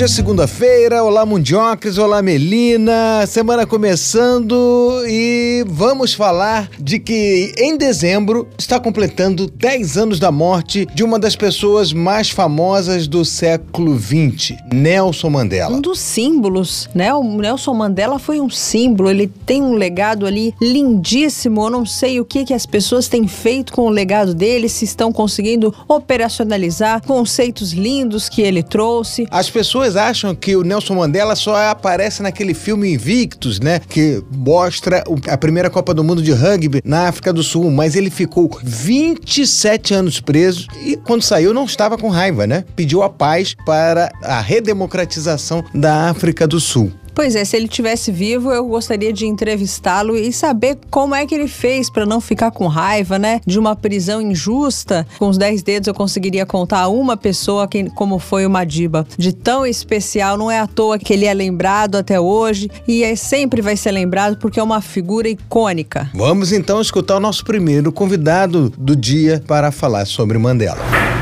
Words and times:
Hoje 0.00 0.12
é 0.12 0.16
segunda-feira, 0.16 1.04
olá 1.04 1.26
Mundiocas, 1.26 1.98
olá 1.98 2.22
Melina, 2.22 3.26
semana 3.26 3.66
começando 3.66 5.04
e 5.06 5.62
vamos 5.68 6.14
falar 6.14 6.70
de 6.78 6.98
que 6.98 7.52
em 7.58 7.76
dezembro 7.76 8.48
está 8.56 8.80
completando 8.80 9.46
10 9.46 9.98
anos 9.98 10.18
da 10.18 10.32
morte 10.32 10.86
de 10.94 11.04
uma 11.04 11.18
das 11.18 11.36
pessoas 11.36 11.92
mais 11.92 12.30
famosas 12.30 13.06
do 13.06 13.26
século 13.26 13.94
20, 13.94 14.56
Nelson 14.72 15.28
Mandela. 15.28 15.76
Um 15.76 15.82
dos 15.82 16.00
símbolos, 16.00 16.88
né? 16.94 17.12
O 17.12 17.22
Nelson 17.22 17.74
Mandela 17.74 18.18
foi 18.18 18.40
um 18.40 18.48
símbolo, 18.48 19.10
ele 19.10 19.26
tem 19.26 19.60
um 19.60 19.74
legado 19.74 20.24
ali 20.24 20.54
lindíssimo. 20.62 21.66
Eu 21.66 21.68
não 21.68 21.84
sei 21.84 22.18
o 22.18 22.24
que, 22.24 22.46
que 22.46 22.54
as 22.54 22.64
pessoas 22.64 23.06
têm 23.06 23.28
feito 23.28 23.70
com 23.74 23.82
o 23.82 23.90
legado 23.90 24.32
dele, 24.32 24.66
se 24.66 24.86
estão 24.86 25.12
conseguindo 25.12 25.74
operacionalizar 25.86 27.04
conceitos 27.06 27.72
lindos 27.72 28.30
que 28.30 28.40
ele 28.40 28.62
trouxe. 28.62 29.26
As 29.30 29.50
pessoas 29.50 29.89
pessoas 29.90 29.96
acham 29.96 30.34
que 30.34 30.56
o 30.56 30.62
Nelson 30.62 30.94
Mandela 30.94 31.34
só 31.34 31.56
aparece 31.70 32.22
naquele 32.22 32.54
filme 32.54 32.92
Invictus, 32.92 33.60
né? 33.60 33.80
Que 33.80 34.22
mostra 34.30 35.02
a 35.28 35.36
primeira 35.36 35.70
Copa 35.70 35.92
do 35.92 36.04
Mundo 36.04 36.22
de 36.22 36.32
rugby 36.32 36.80
na 36.84 37.08
África 37.08 37.32
do 37.32 37.42
Sul, 37.42 37.70
mas 37.70 37.96
ele 37.96 38.10
ficou 38.10 38.50
27 38.62 39.94
anos 39.94 40.20
preso 40.20 40.66
e 40.84 40.96
quando 40.96 41.22
saiu 41.22 41.52
não 41.52 41.64
estava 41.64 41.98
com 41.98 42.08
raiva, 42.08 42.46
né? 42.46 42.64
Pediu 42.76 43.02
a 43.02 43.10
paz 43.10 43.54
para 43.64 44.10
a 44.22 44.40
redemocratização 44.40 45.64
da 45.74 46.10
África 46.10 46.46
do 46.46 46.60
Sul. 46.60 46.92
Pois 47.20 47.36
é, 47.36 47.44
se 47.44 47.54
ele 47.54 47.68
tivesse 47.68 48.10
vivo, 48.10 48.50
eu 48.50 48.64
gostaria 48.66 49.12
de 49.12 49.26
entrevistá-lo 49.26 50.16
e 50.16 50.32
saber 50.32 50.78
como 50.90 51.14
é 51.14 51.26
que 51.26 51.34
ele 51.34 51.48
fez 51.48 51.90
para 51.90 52.06
não 52.06 52.18
ficar 52.18 52.50
com 52.50 52.66
raiva, 52.66 53.18
né? 53.18 53.42
De 53.44 53.58
uma 53.58 53.76
prisão 53.76 54.22
injusta. 54.22 55.06
Com 55.18 55.28
os 55.28 55.36
dez 55.36 55.62
dedos 55.62 55.86
eu 55.86 55.92
conseguiria 55.92 56.46
contar 56.46 56.88
uma 56.88 57.18
pessoa 57.18 57.68
que, 57.68 57.90
como 57.90 58.18
foi 58.18 58.46
o 58.46 58.50
Madiba. 58.50 59.06
De 59.18 59.34
tão 59.34 59.66
especial, 59.66 60.38
não 60.38 60.50
é 60.50 60.60
à 60.60 60.66
toa 60.66 60.98
que 60.98 61.12
ele 61.12 61.26
é 61.26 61.34
lembrado 61.34 61.96
até 61.96 62.18
hoje 62.18 62.70
e 62.88 63.04
é, 63.04 63.14
sempre 63.14 63.60
vai 63.60 63.76
ser 63.76 63.90
lembrado 63.90 64.38
porque 64.38 64.58
é 64.58 64.62
uma 64.62 64.80
figura 64.80 65.28
icônica. 65.28 66.10
Vamos 66.14 66.52
então 66.52 66.80
escutar 66.80 67.18
o 67.18 67.20
nosso 67.20 67.44
primeiro 67.44 67.92
convidado 67.92 68.72
do 68.78 68.96
dia 68.96 69.44
para 69.46 69.70
falar 69.70 70.06
sobre 70.06 70.38
Mandela. 70.38 71.19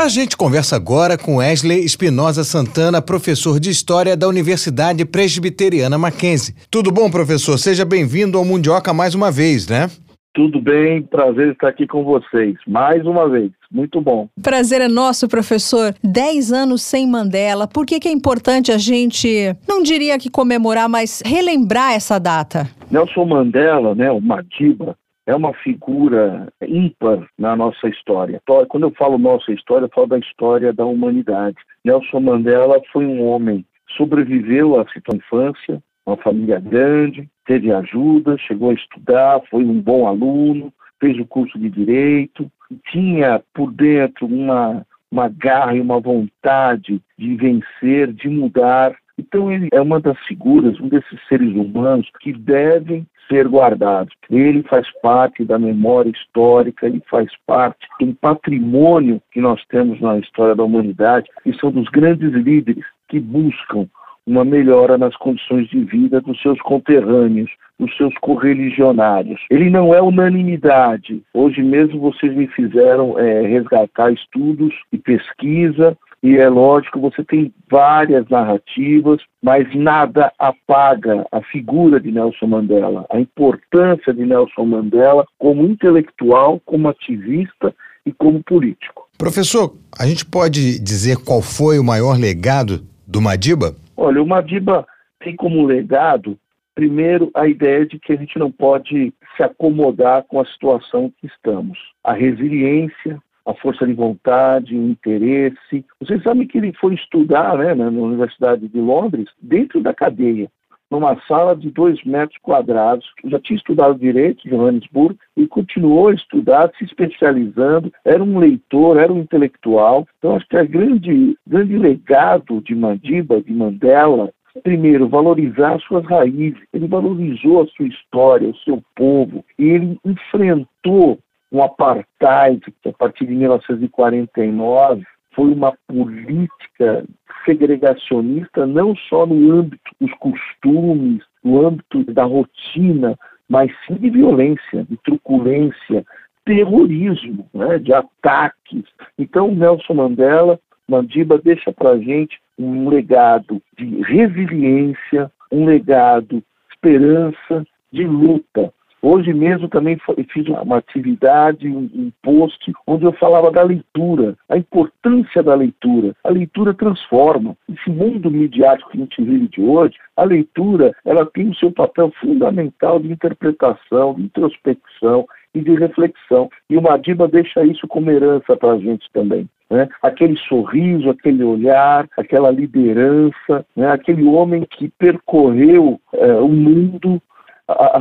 A 0.00 0.08
gente 0.08 0.34
conversa 0.34 0.76
agora 0.76 1.18
com 1.18 1.36
Wesley 1.36 1.84
Espinosa 1.84 2.42
Santana, 2.42 3.02
professor 3.02 3.60
de 3.60 3.68
História 3.68 4.16
da 4.16 4.26
Universidade 4.26 5.04
Presbiteriana 5.04 5.98
Mackenzie. 5.98 6.54
Tudo 6.70 6.90
bom, 6.90 7.10
professor? 7.10 7.58
Seja 7.58 7.84
bem-vindo 7.84 8.38
ao 8.38 8.44
Mundioca 8.46 8.94
mais 8.94 9.14
uma 9.14 9.30
vez, 9.30 9.68
né? 9.68 9.90
Tudo 10.32 10.58
bem, 10.58 11.02
prazer 11.02 11.52
estar 11.52 11.68
aqui 11.68 11.86
com 11.86 12.02
vocês, 12.02 12.56
mais 12.66 13.04
uma 13.04 13.28
vez. 13.28 13.50
Muito 13.70 14.00
bom. 14.00 14.26
Prazer 14.42 14.80
é 14.80 14.88
nosso, 14.88 15.28
professor. 15.28 15.94
Dez 16.02 16.50
anos 16.50 16.80
sem 16.80 17.06
Mandela. 17.06 17.68
Por 17.68 17.84
que, 17.84 18.00
que 18.00 18.08
é 18.08 18.12
importante 18.12 18.72
a 18.72 18.78
gente, 18.78 19.54
não 19.68 19.82
diria 19.82 20.18
que 20.18 20.30
comemorar, 20.30 20.88
mas 20.88 21.20
relembrar 21.26 21.92
essa 21.92 22.18
data? 22.18 22.66
Nelson 22.90 23.26
Mandela, 23.26 23.94
né, 23.94 24.10
o 24.10 24.18
Madiba, 24.18 24.96
é 25.30 25.36
uma 25.36 25.54
figura 25.54 26.52
ímpar 26.60 27.24
na 27.38 27.54
nossa 27.54 27.88
história. 27.88 28.42
Quando 28.68 28.82
eu 28.82 28.90
falo 28.90 29.16
nossa 29.16 29.52
história, 29.52 29.84
eu 29.84 29.90
falo 29.94 30.08
da 30.08 30.18
história 30.18 30.72
da 30.72 30.84
humanidade. 30.84 31.56
Nelson 31.84 32.18
Mandela 32.18 32.82
foi 32.92 33.06
um 33.06 33.24
homem, 33.24 33.64
sobreviveu 33.96 34.80
à 34.80 34.84
sua 34.86 35.14
infância, 35.14 35.80
uma 36.04 36.16
família 36.16 36.58
grande, 36.58 37.28
teve 37.46 37.70
ajuda, 37.70 38.36
chegou 38.38 38.70
a 38.70 38.74
estudar, 38.74 39.40
foi 39.48 39.64
um 39.64 39.80
bom 39.80 40.08
aluno, 40.08 40.72
fez 40.98 41.16
o 41.20 41.24
curso 41.24 41.56
de 41.60 41.70
direito, 41.70 42.50
tinha 42.90 43.40
por 43.54 43.70
dentro 43.70 44.26
uma, 44.26 44.84
uma 45.12 45.28
garra 45.28 45.76
e 45.76 45.80
uma 45.80 46.00
vontade 46.00 47.00
de 47.16 47.36
vencer, 47.36 48.12
de 48.12 48.28
mudar. 48.28 48.96
Então 49.16 49.52
ele 49.52 49.68
é 49.72 49.80
uma 49.80 50.00
das 50.00 50.18
figuras, 50.26 50.80
um 50.80 50.88
desses 50.88 51.20
seres 51.28 51.54
humanos 51.54 52.10
que 52.20 52.32
devem 52.32 53.06
ser 53.30 53.46
guardados. 53.46 54.12
Ele 54.28 54.62
faz 54.64 54.86
parte 55.00 55.44
da 55.44 55.58
memória 55.58 56.10
histórica, 56.10 56.86
ele 56.86 57.02
faz 57.08 57.30
parte 57.46 57.86
do 58.00 58.14
patrimônio 58.14 59.22
que 59.30 59.40
nós 59.40 59.64
temos 59.68 60.00
na 60.00 60.18
história 60.18 60.54
da 60.54 60.64
humanidade 60.64 61.30
e 61.46 61.54
são 61.54 61.70
dos 61.70 61.88
grandes 61.88 62.32
líderes 62.32 62.84
que 63.08 63.20
buscam 63.20 63.86
uma 64.26 64.44
melhora 64.44 64.98
nas 64.98 65.16
condições 65.16 65.68
de 65.68 65.80
vida 65.84 66.20
dos 66.20 66.40
seus 66.42 66.60
conterrâneos, 66.60 67.50
dos 67.78 67.94
seus 67.96 68.14
correligionários. 68.20 69.40
Ele 69.50 69.70
não 69.70 69.94
é 69.94 70.00
unanimidade. 70.00 71.22
Hoje 71.32 71.62
mesmo 71.62 72.00
vocês 72.00 72.34
me 72.34 72.46
fizeram 72.48 73.18
é, 73.18 73.42
resgatar 73.42 74.12
estudos 74.12 74.74
e 74.92 74.98
pesquisa 74.98 75.96
e 76.22 76.36
é 76.36 76.48
lógico, 76.48 77.00
você 77.00 77.24
tem 77.24 77.52
várias 77.70 78.28
narrativas, 78.28 79.22
mas 79.42 79.66
nada 79.74 80.30
apaga 80.38 81.26
a 81.32 81.40
figura 81.42 81.98
de 81.98 82.12
Nelson 82.12 82.46
Mandela, 82.46 83.06
a 83.10 83.18
importância 83.18 84.12
de 84.12 84.26
Nelson 84.26 84.66
Mandela 84.66 85.26
como 85.38 85.64
intelectual, 85.64 86.60
como 86.66 86.88
ativista 86.88 87.74
e 88.04 88.12
como 88.12 88.42
político. 88.42 89.08
Professor, 89.16 89.74
a 89.98 90.06
gente 90.06 90.24
pode 90.26 90.78
dizer 90.78 91.16
qual 91.24 91.40
foi 91.40 91.78
o 91.78 91.84
maior 91.84 92.18
legado 92.18 92.84
do 93.06 93.20
Madiba? 93.20 93.74
Olha, 93.96 94.22
o 94.22 94.26
Madiba 94.26 94.86
tem 95.20 95.34
como 95.36 95.64
legado, 95.64 96.38
primeiro, 96.74 97.30
a 97.34 97.46
ideia 97.46 97.86
de 97.86 97.98
que 97.98 98.12
a 98.12 98.16
gente 98.16 98.38
não 98.38 98.50
pode 98.50 99.12
se 99.36 99.42
acomodar 99.42 100.24
com 100.24 100.40
a 100.40 100.46
situação 100.46 101.12
que 101.20 101.26
estamos. 101.26 101.78
A 102.04 102.12
resiliência, 102.12 103.18
a 103.46 103.54
força 103.54 103.86
de 103.86 103.92
vontade, 103.92 104.76
o 104.76 104.90
interesse. 104.90 105.84
Vocês 106.00 106.22
sabem 106.22 106.46
que 106.46 106.58
ele 106.58 106.72
foi 106.74 106.94
estudar 106.94 107.56
né, 107.58 107.74
na 107.74 107.88
Universidade 107.88 108.68
de 108.68 108.80
Londres, 108.80 109.28
dentro 109.40 109.80
da 109.80 109.94
cadeia, 109.94 110.50
numa 110.90 111.16
sala 111.26 111.54
de 111.54 111.70
dois 111.70 112.02
metros 112.04 112.38
quadrados. 112.42 113.06
Já 113.24 113.38
tinha 113.38 113.56
estudado 113.56 113.98
direito 113.98 114.46
em 114.46 114.50
Johannesburg 114.50 115.16
e 115.36 115.46
continuou 115.46 116.08
a 116.08 116.14
estudar, 116.14 116.70
se 116.76 116.84
especializando. 116.84 117.92
Era 118.04 118.22
um 118.22 118.38
leitor, 118.38 118.98
era 118.98 119.12
um 119.12 119.20
intelectual. 119.20 120.06
Então, 120.18 120.36
acho 120.36 120.46
que 120.48 120.56
o 120.56 120.68
grande, 120.68 121.36
grande 121.46 121.78
legado 121.78 122.60
de 122.60 122.74
Mandiba, 122.74 123.40
de 123.40 123.52
Mandela, 123.52 124.32
primeiro, 124.64 125.08
valorizar 125.08 125.78
suas 125.80 126.04
raízes. 126.04 126.60
Ele 126.72 126.88
valorizou 126.88 127.62
a 127.62 127.66
sua 127.68 127.86
história, 127.86 128.48
o 128.48 128.56
seu 128.58 128.82
povo, 128.96 129.44
e 129.58 129.64
ele 129.64 129.98
enfrentou 130.04 131.18
um 131.52 131.62
apartheid 131.62 132.60
que 132.82 132.88
a 132.88 132.92
partir 132.92 133.26
de 133.26 133.34
1949 133.34 135.04
foi 135.32 135.52
uma 135.52 135.72
política 135.86 137.04
segregacionista 137.44 138.66
não 138.66 138.94
só 138.94 139.26
no 139.26 139.52
âmbito 139.52 139.90
dos 140.00 140.12
costumes, 140.14 141.22
no 141.42 141.66
âmbito 141.66 142.04
da 142.12 142.24
rotina, 142.24 143.18
mas 143.48 143.70
sim 143.86 143.94
de 143.94 144.10
violência, 144.10 144.84
de 144.88 144.96
truculência, 144.98 146.04
terrorismo, 146.44 147.48
né, 147.52 147.78
de 147.78 147.92
ataques. 147.92 148.84
Então, 149.18 149.52
Nelson 149.52 149.94
Mandela, 149.94 150.58
Mandiba 150.88 151.38
deixa 151.38 151.72
para 151.72 151.98
gente 151.98 152.38
um 152.58 152.88
legado 152.88 153.62
de 153.78 154.02
resiliência, 154.02 155.30
um 155.50 155.64
legado 155.64 156.36
de 156.36 156.44
esperança, 156.72 157.64
de 157.92 158.04
luta. 158.04 158.72
Hoje 159.02 159.32
mesmo 159.32 159.68
também 159.68 159.98
fiz 160.32 160.46
uma 160.46 160.76
atividade, 160.78 161.68
um 161.68 162.12
post, 162.22 162.72
onde 162.86 163.04
eu 163.04 163.12
falava 163.12 163.50
da 163.50 163.62
leitura, 163.62 164.36
a 164.48 164.58
importância 164.58 165.42
da 165.42 165.54
leitura. 165.54 166.14
A 166.22 166.30
leitura 166.30 166.74
transforma. 166.74 167.56
Esse 167.68 167.90
mundo 167.90 168.30
midiático 168.30 168.90
que 168.90 168.98
a 168.98 169.00
gente 169.00 169.22
vive 169.22 169.48
de 169.48 169.62
hoje, 169.62 169.94
a 170.16 170.24
leitura 170.24 170.92
ela 171.04 171.24
tem 171.24 171.48
o 171.48 171.54
seu 171.54 171.72
papel 171.72 172.12
fundamental 172.20 172.98
de 173.00 173.10
interpretação, 173.10 174.14
de 174.14 174.22
introspecção 174.22 175.26
e 175.54 175.60
de 175.60 175.74
reflexão. 175.74 176.50
E 176.68 176.76
o 176.76 176.82
Madiba 176.82 177.26
deixa 177.26 177.64
isso 177.64 177.86
como 177.88 178.10
herança 178.10 178.56
para 178.56 178.72
a 178.72 178.78
gente 178.78 179.10
também. 179.12 179.48
Né? 179.70 179.88
Aquele 180.02 180.36
sorriso, 180.36 181.08
aquele 181.10 181.44
olhar, 181.44 182.08
aquela 182.18 182.50
liderança, 182.50 183.64
né? 183.74 183.90
aquele 183.90 184.24
homem 184.24 184.66
que 184.68 184.88
percorreu 184.98 186.00
é, 186.12 186.34
o 186.34 186.48
mundo 186.48 187.22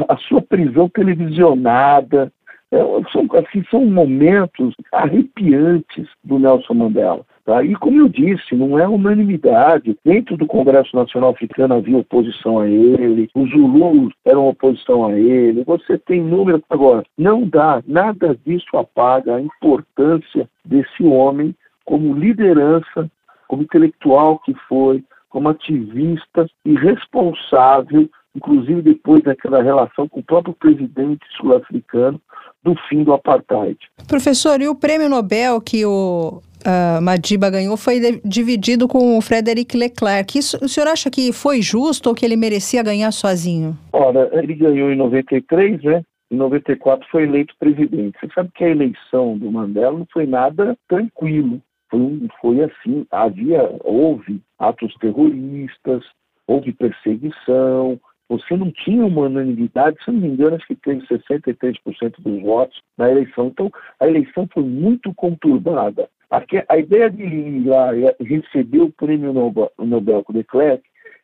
a, 0.09 0.17
sua 0.27 0.41
prisão 0.41 0.89
televisionada. 0.89 2.31
É, 2.71 2.77
são, 3.11 3.27
assim, 3.33 3.63
são 3.71 3.83
momentos 3.85 4.75
arrepiantes 4.91 6.07
do 6.23 6.37
Nelson 6.37 6.75
Mandela. 6.75 7.25
Tá? 7.49 7.63
E 7.63 7.73
como 7.73 7.99
eu 7.99 8.07
disse, 8.07 8.53
não 8.53 8.77
é 8.77 8.87
unanimidade. 8.87 9.97
Dentro 10.05 10.37
do 10.37 10.45
Congresso 10.45 10.95
Nacional 10.95 11.31
Africano 11.31 11.73
havia 11.73 11.97
oposição 11.97 12.59
a 12.59 12.69
ele, 12.69 13.27
os 13.33 13.49
Zulus 13.49 14.13
eram 14.23 14.47
oposição 14.47 15.07
a 15.07 15.17
ele, 15.17 15.63
você 15.63 15.97
tem 15.97 16.21
número. 16.21 16.63
Agora, 16.69 17.03
não 17.17 17.47
dá, 17.47 17.81
nada 17.87 18.37
disso 18.45 18.77
apaga 18.77 19.37
a 19.37 19.41
importância 19.41 20.47
desse 20.63 21.03
homem 21.03 21.55
como 21.85 22.13
liderança, 22.13 23.09
como 23.47 23.63
intelectual 23.63 24.37
que 24.45 24.53
foi, 24.67 25.03
como 25.27 25.49
ativista 25.49 26.47
e 26.63 26.75
responsável 26.75 28.07
inclusive 28.35 28.81
depois 28.81 29.23
daquela 29.23 29.61
relação 29.61 30.07
com 30.07 30.19
o 30.19 30.23
próprio 30.23 30.53
presidente 30.53 31.25
sul-africano 31.37 32.21
do 32.63 32.75
fim 32.87 33.03
do 33.03 33.13
apartheid. 33.13 33.77
Professor, 34.07 34.61
e 34.61 34.67
o 34.67 34.75
prêmio 34.75 35.09
Nobel 35.09 35.61
que 35.61 35.85
o 35.85 36.41
uh, 36.65 37.01
Madiba 37.01 37.49
ganhou 37.49 37.75
foi 37.77 37.99
de, 37.99 38.21
dividido 38.23 38.87
com 38.87 39.17
o 39.17 39.21
Frederic 39.21 39.75
Leclerc. 39.75 40.37
Isso, 40.37 40.57
o 40.63 40.67
senhor 40.67 40.87
acha 40.87 41.09
que 41.09 41.31
foi 41.31 41.61
justo 41.61 42.09
ou 42.09 42.15
que 42.15 42.25
ele 42.25 42.35
merecia 42.35 42.83
ganhar 42.83 43.11
sozinho? 43.11 43.77
Ora, 43.93 44.29
ele 44.33 44.53
ganhou 44.53 44.91
em 44.91 44.95
93, 44.95 45.83
né? 45.83 46.03
Em 46.31 46.35
94 46.35 47.07
foi 47.09 47.23
eleito 47.23 47.55
presidente. 47.59 48.17
Você 48.19 48.27
sabe 48.33 48.51
que 48.53 48.63
a 48.63 48.69
eleição 48.69 49.37
do 49.37 49.51
Mandela 49.51 49.97
não 49.97 50.07
foi 50.11 50.27
nada 50.27 50.77
tranquilo. 50.87 51.59
Foi, 51.89 52.27
foi 52.39 52.61
assim, 52.61 53.05
havia, 53.09 53.67
houve 53.83 54.39
atos 54.59 54.93
terroristas, 54.99 56.03
houve 56.45 56.71
perseguição, 56.71 57.99
você 58.29 58.55
não 58.55 58.71
tinha 58.71 59.03
uma 59.03 59.23
unanimidade, 59.23 59.97
se 60.05 60.11
não 60.11 60.19
me 60.21 60.27
engano, 60.27 60.55
acho 60.55 60.67
que 60.67 60.75
teve 60.75 61.01
63% 61.07 62.13
dos 62.19 62.41
votos 62.43 62.79
na 62.95 63.09
eleição. 63.09 63.47
Então, 63.47 63.71
a 63.99 64.07
eleição 64.07 64.47
foi 64.53 64.63
muito 64.63 65.11
conturbada. 65.15 66.07
A, 66.29 66.77
ideia 66.77 67.09
de 67.09 67.23
ir 67.23 67.67
lá 67.67 67.89
receber 68.19 68.81
o 68.81 68.91
prêmio 68.91 69.33
Nobel, 69.33 70.23
com 70.23 70.33
Leclerc 70.33 70.83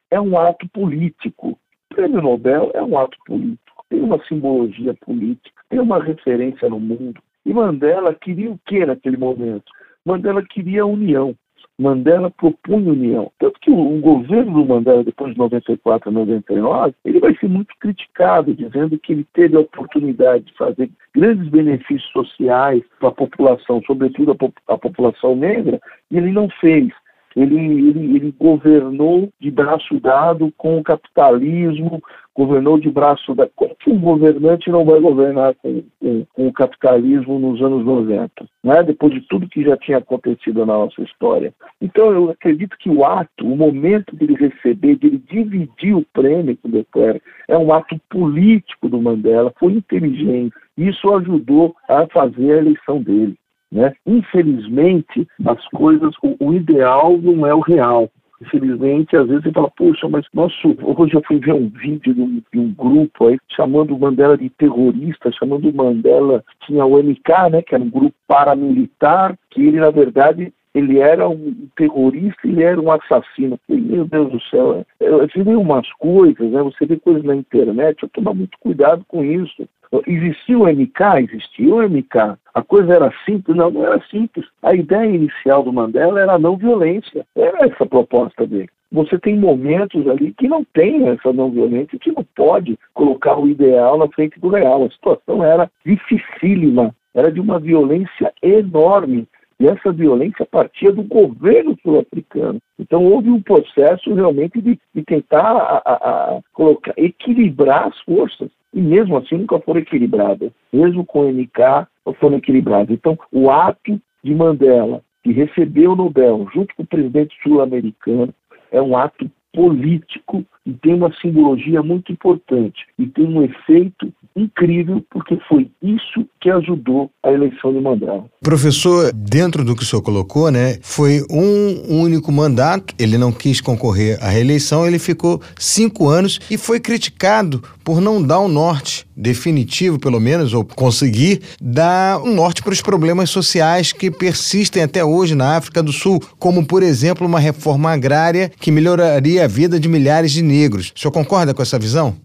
é 0.09 0.19
um 0.19 0.35
ato 0.35 0.67
político. 0.69 1.59
O 1.91 1.95
prêmio 1.95 2.23
Nobel 2.23 2.71
é 2.73 2.81
um 2.81 2.97
ato 2.97 3.15
político, 3.23 3.85
tem 3.87 4.01
uma 4.01 4.19
simbologia 4.25 4.95
política, 4.95 5.61
tem 5.69 5.79
uma 5.79 6.03
referência 6.03 6.67
no 6.67 6.79
mundo. 6.79 7.21
E 7.45 7.53
Mandela 7.53 8.15
queria 8.15 8.49
o 8.49 8.59
que 8.65 8.83
naquele 8.83 9.17
momento? 9.17 9.71
Mandela 10.03 10.43
queria 10.43 10.87
união. 10.87 11.35
Mandela 11.77 12.31
propunha 12.31 12.91
união. 12.91 13.31
Tanto 13.37 13.59
que 13.59 13.69
o, 13.69 13.99
governo 13.99 14.53
do 14.53 14.65
Mandela, 14.65 15.03
depois 15.03 15.33
de 15.33 15.37
94 15.37 16.09
a 16.09 16.11
99, 16.11 16.93
ele 17.03 17.19
vai 17.19 17.35
ser 17.35 17.49
muito 17.49 17.75
criticado, 17.79 18.53
dizendo 18.53 18.97
que 18.97 19.11
ele 19.11 19.25
teve 19.33 19.57
a 19.57 19.61
oportunidade 19.61 20.45
de 20.45 20.53
fazer 20.53 20.89
grandes 21.13 21.47
benefícios 21.49 22.09
sociais 22.11 22.81
para 22.99 23.09
a 23.09 23.13
população, 23.13 23.81
sobretudo 23.85 24.31
a, 24.31 24.73
a 24.73 24.77
população 24.77 25.35
negra, 25.35 25.81
e 26.09 26.17
ele 26.17 26.31
não 26.31 26.49
fez 26.61 26.93
ele, 27.35 27.57
ele, 27.57 28.15
ele 28.15 28.33
governou 28.39 29.29
de 29.39 29.51
braço 29.51 29.99
dado 29.99 30.53
com 30.57 30.77
o 30.77 30.83
capitalismo, 30.83 32.01
governou 32.33 32.79
de 32.79 32.89
braço 32.89 33.35
dado. 33.35 33.51
Como 33.55 33.75
que 33.75 33.89
um 33.89 33.99
governante 33.99 34.69
não 34.69 34.85
vai 34.85 34.99
governar 35.01 35.53
com, 35.55 35.83
com, 35.99 36.25
com 36.33 36.47
o 36.47 36.53
capitalismo 36.53 37.37
nos 37.37 37.61
anos 37.61 37.85
90, 37.85 38.31
né? 38.63 38.83
depois 38.83 39.13
de 39.13 39.21
tudo 39.21 39.49
que 39.49 39.63
já 39.63 39.75
tinha 39.75 39.97
acontecido 39.97 40.65
na 40.65 40.77
nossa 40.77 41.01
história? 41.01 41.53
Então, 41.81 42.11
eu 42.11 42.29
acredito 42.29 42.77
que 42.77 42.89
o 42.89 43.03
ato, 43.03 43.45
o 43.45 43.57
momento 43.57 44.15
de 44.15 44.23
ele 44.23 44.35
receber, 44.35 44.95
de 44.95 45.07
ele 45.07 45.17
dividir 45.29 45.93
o 45.93 46.05
prêmio 46.13 46.57
com 46.57 46.69
o 46.69 46.71
Declare, 46.71 47.21
é 47.49 47.57
um 47.57 47.73
ato 47.73 47.99
político 48.09 48.87
do 48.87 49.01
Mandela, 49.01 49.53
foi 49.59 49.73
inteligente. 49.73 50.55
Isso 50.77 51.13
ajudou 51.13 51.75
a 51.89 52.07
fazer 52.07 52.53
a 52.53 52.57
eleição 52.57 53.01
dele. 53.01 53.35
Né? 53.75 53.93
Infelizmente, 54.07 55.27
as 55.45 55.61
coisas, 55.67 56.15
o, 56.23 56.37
o 56.39 56.53
ideal 56.53 57.17
não 57.17 57.45
é 57.45 57.53
o 57.53 57.59
real. 57.59 58.09
Infelizmente, 58.41 59.17
às 59.17 59.27
vezes 59.27 59.43
você 59.43 59.51
fala, 59.51 59.69
poxa, 59.75 60.07
mas 60.07 60.25
nosso, 60.33 60.77
hoje 60.81 61.13
eu 61.13 61.21
fui 61.27 61.39
ver 61.39 61.53
um 61.53 61.67
vídeo 61.67 62.13
de 62.13 62.21
um, 62.21 62.41
de 62.53 62.59
um, 62.59 62.73
grupo 62.73 63.27
aí 63.27 63.37
chamando 63.53 63.93
o 63.93 63.99
Mandela 63.99 64.37
de 64.37 64.49
terrorista, 64.49 65.29
chamando 65.33 65.69
o 65.69 65.75
Mandela, 65.75 66.41
tinha 66.65 66.85
o 66.85 66.97
MK, 66.97 67.49
né, 67.51 67.61
que 67.61 67.75
era 67.75 67.83
um 67.83 67.89
grupo 67.89 68.15
paramilitar, 68.25 69.37
que 69.49 69.61
ele, 69.61 69.79
na 69.81 69.89
verdade, 69.89 70.53
ele 70.75 70.99
era 70.99 71.27
um 71.27 71.67
terrorista, 71.75 72.45
ele 72.45 72.61
era 72.61 72.79
um 72.79 72.91
assassino. 72.91 73.57
Meu 73.67 74.05
Deus 74.05 74.29
do 74.29 74.41
céu, 74.41 74.85
é, 74.99 75.09
você 75.09 75.41
vê 75.41 75.55
umas 75.55 75.89
coisas, 75.93 76.51
né? 76.51 76.61
Você 76.61 76.85
vê 76.85 76.97
coisas 76.97 77.23
na 77.23 77.35
internet, 77.35 78.03
eu 78.03 78.09
tomar 78.09 78.33
muito 78.33 78.57
cuidado 78.59 79.03
com 79.07 79.23
isso. 79.23 79.67
Existia 80.05 80.59
o 80.59 80.67
MK? 80.67 81.29
Existia 81.31 81.73
o 81.73 81.81
MK. 81.81 82.37
A 82.53 82.61
coisa 82.61 82.93
era 82.93 83.13
simples? 83.25 83.55
Não, 83.55 83.71
não 83.71 83.85
era 83.85 84.01
simples. 84.11 84.45
A 84.61 84.75
ideia 84.75 85.09
inicial 85.09 85.63
do 85.63 85.71
Mandela 85.71 86.19
era 86.19 86.33
a 86.33 86.39
não 86.39 86.57
violência. 86.57 87.25
Era 87.35 87.65
essa 87.65 87.85
a 87.85 87.87
proposta 87.87 88.45
dele. 88.45 88.69
Você 88.91 89.17
tem 89.17 89.37
momentos 89.37 90.07
ali 90.07 90.33
que 90.33 90.47
não 90.47 90.63
tem 90.73 91.07
essa 91.07 91.31
não 91.33 91.51
violência, 91.51 91.99
que 91.99 92.11
não 92.11 92.25
pode 92.35 92.77
colocar 92.93 93.37
o 93.37 93.47
ideal 93.47 93.97
na 93.97 94.07
frente 94.09 94.39
do 94.39 94.49
real. 94.49 94.85
A 94.85 94.89
situação 94.89 95.43
era 95.43 95.69
dificílima, 95.85 96.93
era 97.13 97.31
de 97.31 97.39
uma 97.39 97.59
violência 97.59 98.33
enorme. 98.41 99.27
E 99.59 99.67
essa 99.67 99.91
violência 99.91 100.45
partia 100.45 100.91
do 100.91 101.03
governo 101.03 101.77
sul-africano. 101.81 102.59
Então 102.77 103.05
houve 103.05 103.29
um 103.29 103.41
processo 103.41 104.13
realmente 104.13 104.61
de, 104.61 104.79
de 104.93 105.03
tentar 105.03 105.55
a, 105.55 105.81
a, 105.85 105.93
a 105.93 106.41
colocar, 106.53 106.93
equilibrar 106.97 107.87
as 107.87 107.99
forças. 108.01 108.49
E 108.73 108.81
mesmo 108.81 109.15
assim 109.17 109.37
nunca 109.37 109.59
foram 109.59 109.79
equilibradas. 109.79 110.51
Mesmo 110.73 111.05
com 111.05 111.21
o 111.21 111.31
MK, 111.31 111.87
foram 112.19 112.37
equilibradas. 112.37 112.89
Então 112.89 113.17
o 113.31 113.49
ato 113.49 113.99
de 114.23 114.35
Mandela, 114.35 115.01
que 115.23 115.31
recebeu 115.31 115.93
o 115.93 115.95
Nobel 115.95 116.47
junto 116.53 116.75
com 116.75 116.83
o 116.83 116.87
presidente 116.87 117.35
sul-americano, 117.41 118.33
é 118.71 118.81
um 118.81 118.97
ato 118.97 119.31
político 119.53 120.43
e 120.65 120.73
tem 120.73 120.93
uma 120.93 121.13
simbologia 121.21 121.83
muito 121.83 122.11
importante 122.11 122.85
e 122.97 123.05
tem 123.05 123.25
um 123.25 123.43
efeito 123.43 124.11
incrível 124.35 125.03
porque 125.09 125.37
foi 125.47 125.69
isso 125.81 126.25
que 126.41 126.49
ajudou 126.49 127.09
a 127.23 127.31
eleição 127.31 127.71
de 127.71 127.79
Mandela. 127.79 128.25
Professor, 128.41 129.11
dentro 129.13 129.63
do 129.63 129.75
que 129.75 129.83
o 129.83 129.85
senhor 129.85 130.01
colocou, 130.01 130.49
né, 130.51 130.77
foi 130.81 131.21
um 131.29 132.01
único 132.01 132.31
mandato, 132.31 132.93
ele 132.99 133.17
não 133.17 133.31
quis 133.31 133.61
concorrer 133.61 134.17
à 134.21 134.29
reeleição, 134.29 134.85
ele 134.85 134.99
ficou 134.99 135.41
cinco 135.57 136.09
anos 136.09 136.39
e 136.49 136.57
foi 136.57 136.79
criticado 136.79 137.61
por 137.83 138.01
não 138.01 138.21
dar 138.21 138.39
o 138.39 138.45
um 138.45 138.49
norte 138.49 139.05
definitivo, 139.15 139.99
pelo 139.99 140.19
menos, 140.19 140.53
ou 140.53 140.65
conseguir 140.65 141.41
dar 141.61 142.19
um 142.21 142.33
norte 142.33 142.61
para 142.61 142.73
os 142.73 142.81
problemas 142.81 143.29
sociais 143.29 143.93
que 143.93 144.09
persistem 144.09 144.83
até 144.83 145.05
hoje 145.05 145.35
na 145.35 145.55
África 145.55 145.81
do 145.81 145.93
Sul, 145.93 146.19
como, 146.37 146.65
por 146.65 146.83
exemplo, 146.83 147.25
uma 147.25 147.39
reforma 147.39 147.91
agrária 147.91 148.51
que 148.59 148.71
melhoraria 148.71 149.45
a 149.45 149.47
vida 149.47 149.79
de 149.79 149.87
milhares 149.87 150.31
de. 150.31 150.54
O 150.95 150.99
senhor 150.99 151.11
concorda 151.11 151.53
com 151.53 151.61
essa 151.61 151.77
visão? 151.77 152.15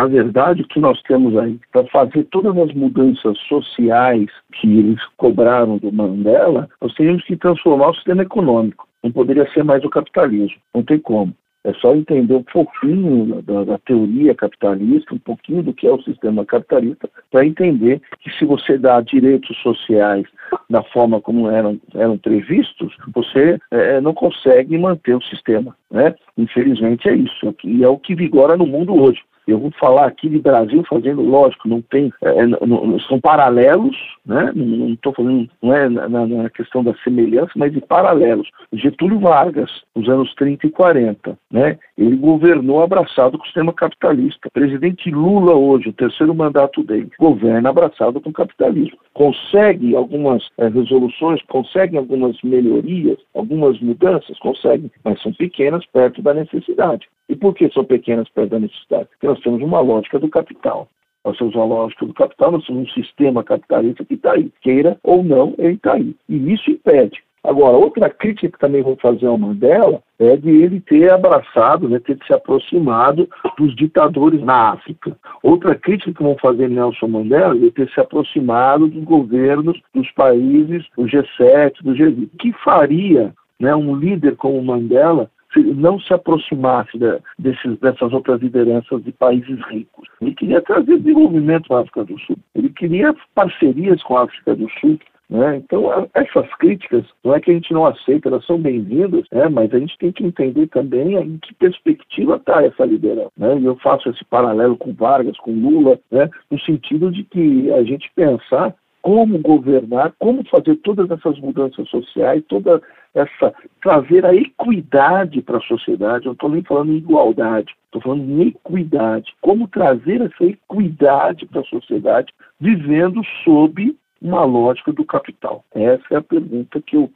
Na 0.00 0.06
verdade, 0.06 0.62
o 0.62 0.68
que 0.68 0.80
nós 0.80 1.00
temos 1.02 1.36
aí 1.36 1.58
para 1.72 1.84
fazer 1.88 2.24
todas 2.30 2.56
as 2.56 2.72
mudanças 2.72 3.38
sociais 3.40 4.28
que 4.52 4.66
eles 4.66 4.98
cobraram 5.18 5.76
do 5.76 5.92
Mandela, 5.92 6.68
nós 6.80 6.94
teríamos 6.94 7.22
que 7.24 7.36
transformar 7.36 7.90
o 7.90 7.94
sistema 7.94 8.22
econômico. 8.22 8.88
Não 9.04 9.12
poderia 9.12 9.46
ser 9.52 9.62
mais 9.62 9.84
o 9.84 9.90
capitalismo. 9.90 10.56
Não 10.74 10.82
tem 10.82 10.98
como. 10.98 11.34
É 11.64 11.74
só 11.74 11.94
entender 11.94 12.34
um 12.34 12.42
pouquinho 12.42 13.42
da, 13.42 13.64
da, 13.64 13.78
teoria 13.78 14.34
capitalista, 14.34 15.14
um 15.14 15.18
pouquinho 15.18 15.62
do 15.62 15.74
que 15.74 15.86
é 15.86 15.92
o 15.92 16.02
sistema 16.02 16.44
capitalista, 16.44 17.08
para 17.30 17.44
entender 17.44 18.00
que 18.20 18.30
se 18.30 18.46
você 18.46 18.78
dá 18.78 19.00
direitos 19.02 19.56
sociais 19.58 20.26
da 20.70 20.82
forma 20.82 21.20
como 21.20 21.50
eram, 21.50 21.78
eram 21.94 22.16
previstos, 22.16 22.96
você 23.14 23.58
é, 23.70 24.00
não 24.00 24.14
consegue 24.14 24.78
manter 24.78 25.14
o 25.14 25.22
sistema. 25.22 25.76
Né? 25.90 26.14
Infelizmente 26.38 27.08
é 27.08 27.14
isso, 27.14 27.54
e 27.64 27.84
é 27.84 27.88
o 27.88 27.98
que 27.98 28.14
vigora 28.14 28.56
no 28.56 28.66
mundo 28.66 28.94
hoje. 28.94 29.20
Eu 29.50 29.58
vou 29.58 29.70
falar 29.72 30.06
aqui 30.06 30.28
de 30.28 30.38
Brasil 30.38 30.84
fazendo, 30.88 31.22
lógico, 31.22 31.68
não 31.68 31.82
tem, 31.82 32.12
é, 32.22 32.46
não, 32.46 32.98
são 33.00 33.20
paralelos, 33.20 33.96
né? 34.24 34.52
Não 34.54 34.90
estou 34.90 35.12
falando, 35.12 35.48
não 35.62 35.74
é 35.74 35.88
na, 35.88 36.08
na, 36.08 36.50
questão 36.50 36.84
da 36.84 36.94
semelhança, 37.02 37.52
mas 37.56 37.72
de 37.72 37.80
paralelos. 37.80 38.48
Getúlio 38.72 39.18
Vargas, 39.18 39.70
nos 39.94 40.08
anos 40.08 40.32
30 40.34 40.66
e 40.66 40.70
40, 40.70 41.38
né? 41.50 41.78
Ele 41.98 42.16
governou 42.16 42.82
abraçado 42.82 43.36
com 43.36 43.42
o 43.42 43.46
sistema 43.46 43.72
capitalista. 43.72 44.48
O 44.48 44.52
presidente 44.52 45.10
Lula 45.10 45.54
hoje, 45.54 45.88
o 45.88 45.92
terceiro 45.92 46.34
mandato 46.34 46.82
dele, 46.82 47.10
governa 47.18 47.70
abraçado 47.70 48.20
com 48.20 48.30
o 48.30 48.32
capitalismo. 48.32 48.98
Consegue 49.12 49.96
algumas 49.96 50.48
é, 50.58 50.68
resoluções, 50.68 51.42
consegue 51.48 51.96
algumas 51.96 52.40
melhorias, 52.42 53.18
algumas 53.34 53.80
mudanças, 53.80 54.38
consegue, 54.38 54.90
mas 55.04 55.20
são 55.22 55.32
pequenas 55.32 55.84
perto 55.86 56.22
da 56.22 56.34
necessidade. 56.34 57.08
E 57.28 57.36
por 57.36 57.54
que 57.54 57.70
são 57.70 57.84
pequenas 57.84 58.28
perto 58.28 58.50
da 58.50 58.58
necessidade? 58.58 59.08
Porque 59.10 59.26
nós 59.28 59.39
temos 59.42 59.62
uma 59.62 59.80
lógica 59.80 60.18
do 60.18 60.28
capital. 60.28 60.88
Nós 61.24 61.36
temos 61.36 61.54
uma 61.54 61.64
lógica 61.64 62.06
do 62.06 62.14
capital, 62.14 62.52
nós 62.52 62.66
temos 62.66 62.88
um 62.88 62.92
sistema 62.92 63.44
capitalista 63.44 64.04
que 64.04 64.14
está 64.14 64.32
aí. 64.32 64.50
Queira 64.62 64.98
ou 65.02 65.22
não, 65.22 65.54
ele 65.58 65.74
está 65.74 65.94
aí. 65.94 66.14
E 66.28 66.52
isso 66.52 66.70
impede. 66.70 67.22
Agora, 67.42 67.76
outra 67.76 68.10
crítica 68.10 68.50
que 68.50 68.58
também 68.58 68.82
vou 68.82 68.96
fazer 68.96 69.26
ao 69.26 69.38
Mandela 69.38 70.02
é 70.18 70.36
de 70.36 70.50
ele 70.50 70.78
ter 70.80 71.10
abraçado, 71.10 71.88
né, 71.88 71.98
ter 71.98 72.18
se 72.26 72.34
aproximado 72.34 73.26
dos 73.58 73.74
ditadores 73.74 74.42
na 74.42 74.72
África. 74.72 75.16
Outra 75.42 75.74
crítica 75.74 76.12
que 76.12 76.22
vão 76.22 76.36
fazer 76.36 76.68
Nelson 76.68 77.08
Mandela 77.08 77.56
é 77.56 77.58
de 77.58 77.70
ter 77.70 77.88
se 77.90 77.98
aproximado 77.98 78.88
dos 78.88 79.02
governos 79.04 79.80
dos 79.94 80.10
países 80.12 80.84
do 80.96 81.04
G7, 81.04 81.82
do 81.82 81.94
G20. 81.94 82.24
O 82.24 82.36
que 82.36 82.52
faria 82.62 83.32
né, 83.58 83.74
um 83.74 83.96
líder 83.96 84.36
como 84.36 84.62
Mandela 84.62 85.30
não 85.56 85.98
se 85.98 86.12
aproximasse 86.12 86.96
de, 86.98 87.18
desses, 87.38 87.78
dessas 87.78 88.12
outras 88.12 88.40
lideranças 88.40 89.02
de 89.02 89.12
países 89.12 89.58
ricos. 89.68 90.08
Ele 90.20 90.34
queria 90.34 90.62
trazer 90.62 90.98
desenvolvimento 90.98 91.72
à 91.74 91.80
África 91.80 92.04
do 92.04 92.18
Sul. 92.20 92.36
Ele 92.54 92.68
queria 92.70 93.14
parcerias 93.34 94.02
com 94.02 94.16
a 94.16 94.24
África 94.24 94.54
do 94.54 94.68
Sul. 94.80 94.98
Né? 95.28 95.58
Então, 95.58 96.08
essas 96.12 96.52
críticas, 96.56 97.04
não 97.22 97.32
é 97.34 97.40
que 97.40 97.52
a 97.52 97.54
gente 97.54 97.72
não 97.72 97.86
aceita, 97.86 98.28
elas 98.28 98.44
são 98.44 98.58
bem-vindas, 98.58 99.24
né? 99.30 99.48
mas 99.48 99.72
a 99.72 99.78
gente 99.78 99.96
tem 99.96 100.10
que 100.10 100.24
entender 100.24 100.66
também 100.66 101.14
em 101.14 101.38
que 101.38 101.54
perspectiva 101.54 102.34
está 102.34 102.64
essa 102.64 102.84
liderança. 102.84 103.30
Né? 103.36 103.60
E 103.60 103.64
eu 103.64 103.76
faço 103.76 104.08
esse 104.08 104.24
paralelo 104.24 104.76
com 104.76 104.92
Vargas, 104.92 105.38
com 105.38 105.52
Lula, 105.52 106.00
né? 106.10 106.28
no 106.50 106.58
sentido 106.60 107.12
de 107.12 107.22
que 107.22 107.72
a 107.72 107.84
gente 107.84 108.10
pensar 108.16 108.74
como 109.02 109.38
governar, 109.38 110.12
como 110.18 110.44
fazer 110.48 110.76
todas 110.76 111.10
essas 111.10 111.38
mudanças 111.38 111.88
sociais, 111.88 112.42
toda 112.48 112.82
essa 113.14 113.52
trazer 113.82 114.24
a 114.24 114.34
equidade 114.34 115.42
para 115.42 115.58
a 115.58 115.62
sociedade. 115.62 116.26
Eu 116.26 116.32
estou 116.32 116.48
nem 116.48 116.62
falando 116.62 116.92
em 116.92 116.96
igualdade, 116.96 117.74
estou 117.86 118.00
falando 118.02 118.22
em 118.22 118.48
equidade. 118.48 119.34
Como 119.40 119.68
trazer 119.68 120.20
essa 120.20 120.44
equidade 120.44 121.46
para 121.46 121.60
a 121.60 121.64
sociedade, 121.64 122.32
vivendo 122.60 123.22
sob 123.44 123.94
uma 124.20 124.44
lógica 124.44 124.92
do 124.92 125.04
capital. 125.04 125.64
Essa 125.74 126.04
é 126.10 126.16
a 126.16 126.22
pergunta 126.22 126.80
que 126.82 126.96
eu, 126.96 127.10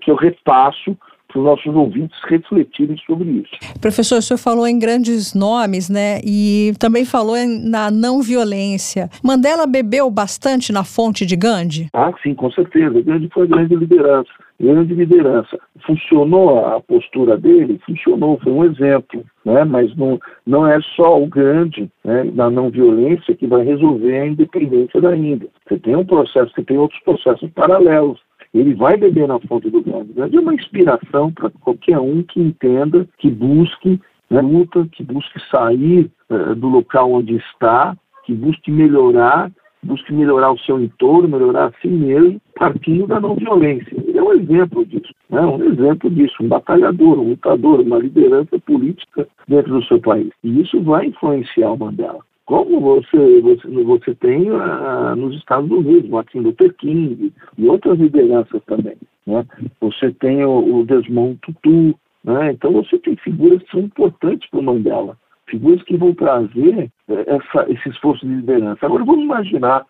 que 0.00 0.10
eu 0.10 0.16
repasso 0.16 0.96
para 1.28 1.38
os 1.38 1.44
nossos 1.44 1.74
ouvintes 1.74 2.16
refletirem 2.28 2.96
sobre 3.06 3.28
isso. 3.28 3.50
Professor, 3.80 4.18
o 4.18 4.22
senhor 4.22 4.38
falou 4.38 4.66
em 4.66 4.78
grandes 4.78 5.34
nomes, 5.34 5.90
né? 5.90 6.20
E 6.24 6.72
também 6.78 7.04
falou 7.04 7.36
na 7.46 7.90
não 7.90 8.22
violência. 8.22 9.10
Mandela 9.22 9.66
bebeu 9.66 10.10
bastante 10.10 10.72
na 10.72 10.84
fonte 10.84 11.26
de 11.26 11.36
Gandhi? 11.36 11.88
Ah, 11.92 12.12
sim, 12.22 12.34
com 12.34 12.50
certeza. 12.50 13.02
Gandhi 13.02 13.28
foi 13.32 13.46
grande 13.46 13.74
liderança. 13.74 14.30
Grande 14.58 14.94
liderança. 14.94 15.58
Funcionou 15.86 16.64
a 16.64 16.80
postura 16.80 17.36
dele? 17.36 17.80
Funcionou, 17.84 18.38
foi 18.42 18.52
um 18.52 18.64
exemplo. 18.64 19.22
Né? 19.44 19.64
Mas 19.64 19.94
não, 19.96 20.18
não 20.46 20.66
é 20.66 20.80
só 20.96 21.20
o 21.20 21.26
Gandhi 21.26 21.90
né, 22.04 22.24
não 22.34 22.70
violência 22.70 23.36
que 23.36 23.46
vai 23.46 23.62
resolver 23.64 24.18
a 24.18 24.26
independência 24.26 25.00
da 25.00 25.16
Índia. 25.16 25.48
Você 25.68 25.78
tem 25.78 25.94
um 25.94 26.04
processo, 26.04 26.52
você 26.54 26.62
tem 26.62 26.78
outros 26.78 27.00
processos 27.02 27.50
paralelos 27.50 28.18
ele 28.58 28.74
vai 28.74 28.96
beber 28.96 29.28
na 29.28 29.38
fonte 29.40 29.68
do 29.68 29.82
Gandhi. 29.82 30.14
Gandhi 30.14 30.36
é 30.36 30.40
uma 30.40 30.54
inspiração 30.54 31.30
para 31.32 31.50
qualquer 31.60 31.98
um 31.98 32.22
que 32.22 32.40
entenda, 32.40 33.06
que 33.18 33.30
busque 33.30 34.00
né, 34.30 34.40
luta, 34.40 34.88
que 34.92 35.02
busque 35.02 35.38
sair 35.50 36.10
uh, 36.30 36.54
do 36.54 36.68
local 36.68 37.12
onde 37.12 37.36
está, 37.36 37.96
que 38.24 38.34
busque 38.34 38.70
melhorar, 38.70 39.50
busque 39.86 40.12
melhorar 40.12 40.52
o 40.52 40.58
seu 40.58 40.80
entorno, 40.80 41.28
melhorar 41.28 41.66
a 41.66 41.80
si 41.80 41.88
mesmo, 41.88 42.40
partindo 42.54 43.06
da 43.06 43.20
não 43.20 43.34
violência. 43.34 43.96
Ele 44.06 44.18
é 44.18 44.22
um 44.22 44.32
exemplo 44.32 44.84
disso, 44.84 45.12
né, 45.30 45.40
um 45.40 45.62
exemplo 45.64 46.10
disso, 46.10 46.34
um 46.40 46.48
batalhador, 46.48 47.18
um 47.18 47.30
lutador, 47.30 47.80
uma 47.80 47.98
liderança 47.98 48.58
política 48.58 49.26
dentro 49.48 49.72
do 49.72 49.84
seu 49.84 50.00
país. 50.00 50.30
E 50.42 50.60
isso 50.60 50.80
vai 50.82 51.06
influenciar 51.06 51.70
o 51.70 51.78
Mandela 51.78 52.20
como 52.46 52.80
você, 52.80 53.40
você, 53.40 53.68
você 53.68 54.14
tem 54.14 54.50
uh, 54.50 55.16
nos 55.16 55.36
Estados 55.36 55.68
Unidos, 55.68 56.08
Martin 56.08 56.38
Luther 56.38 56.72
King 56.74 57.32
e 57.58 57.68
outras 57.68 57.98
lideranças 57.98 58.62
também. 58.66 58.96
Né? 59.26 59.44
Você 59.80 60.12
tem 60.12 60.44
o, 60.44 60.78
o 60.78 60.86
Desmond 60.86 61.38
Tutu, 61.42 61.98
né? 62.24 62.52
então 62.52 62.72
você 62.72 62.98
tem 62.98 63.16
figuras 63.16 63.60
que 63.64 63.70
são 63.72 63.80
importantes 63.80 64.48
para 64.48 64.60
o 64.60 64.62
Mandela, 64.62 65.18
figuras 65.48 65.82
que 65.82 65.96
vão 65.96 66.14
trazer 66.14 66.90
eh, 67.08 67.24
essa, 67.26 67.70
esse 67.70 67.88
esforço 67.88 68.26
de 68.26 68.34
liderança. 68.34 68.84
Agora 68.86 69.04
vamos 69.04 69.24
imaginar 69.24 69.86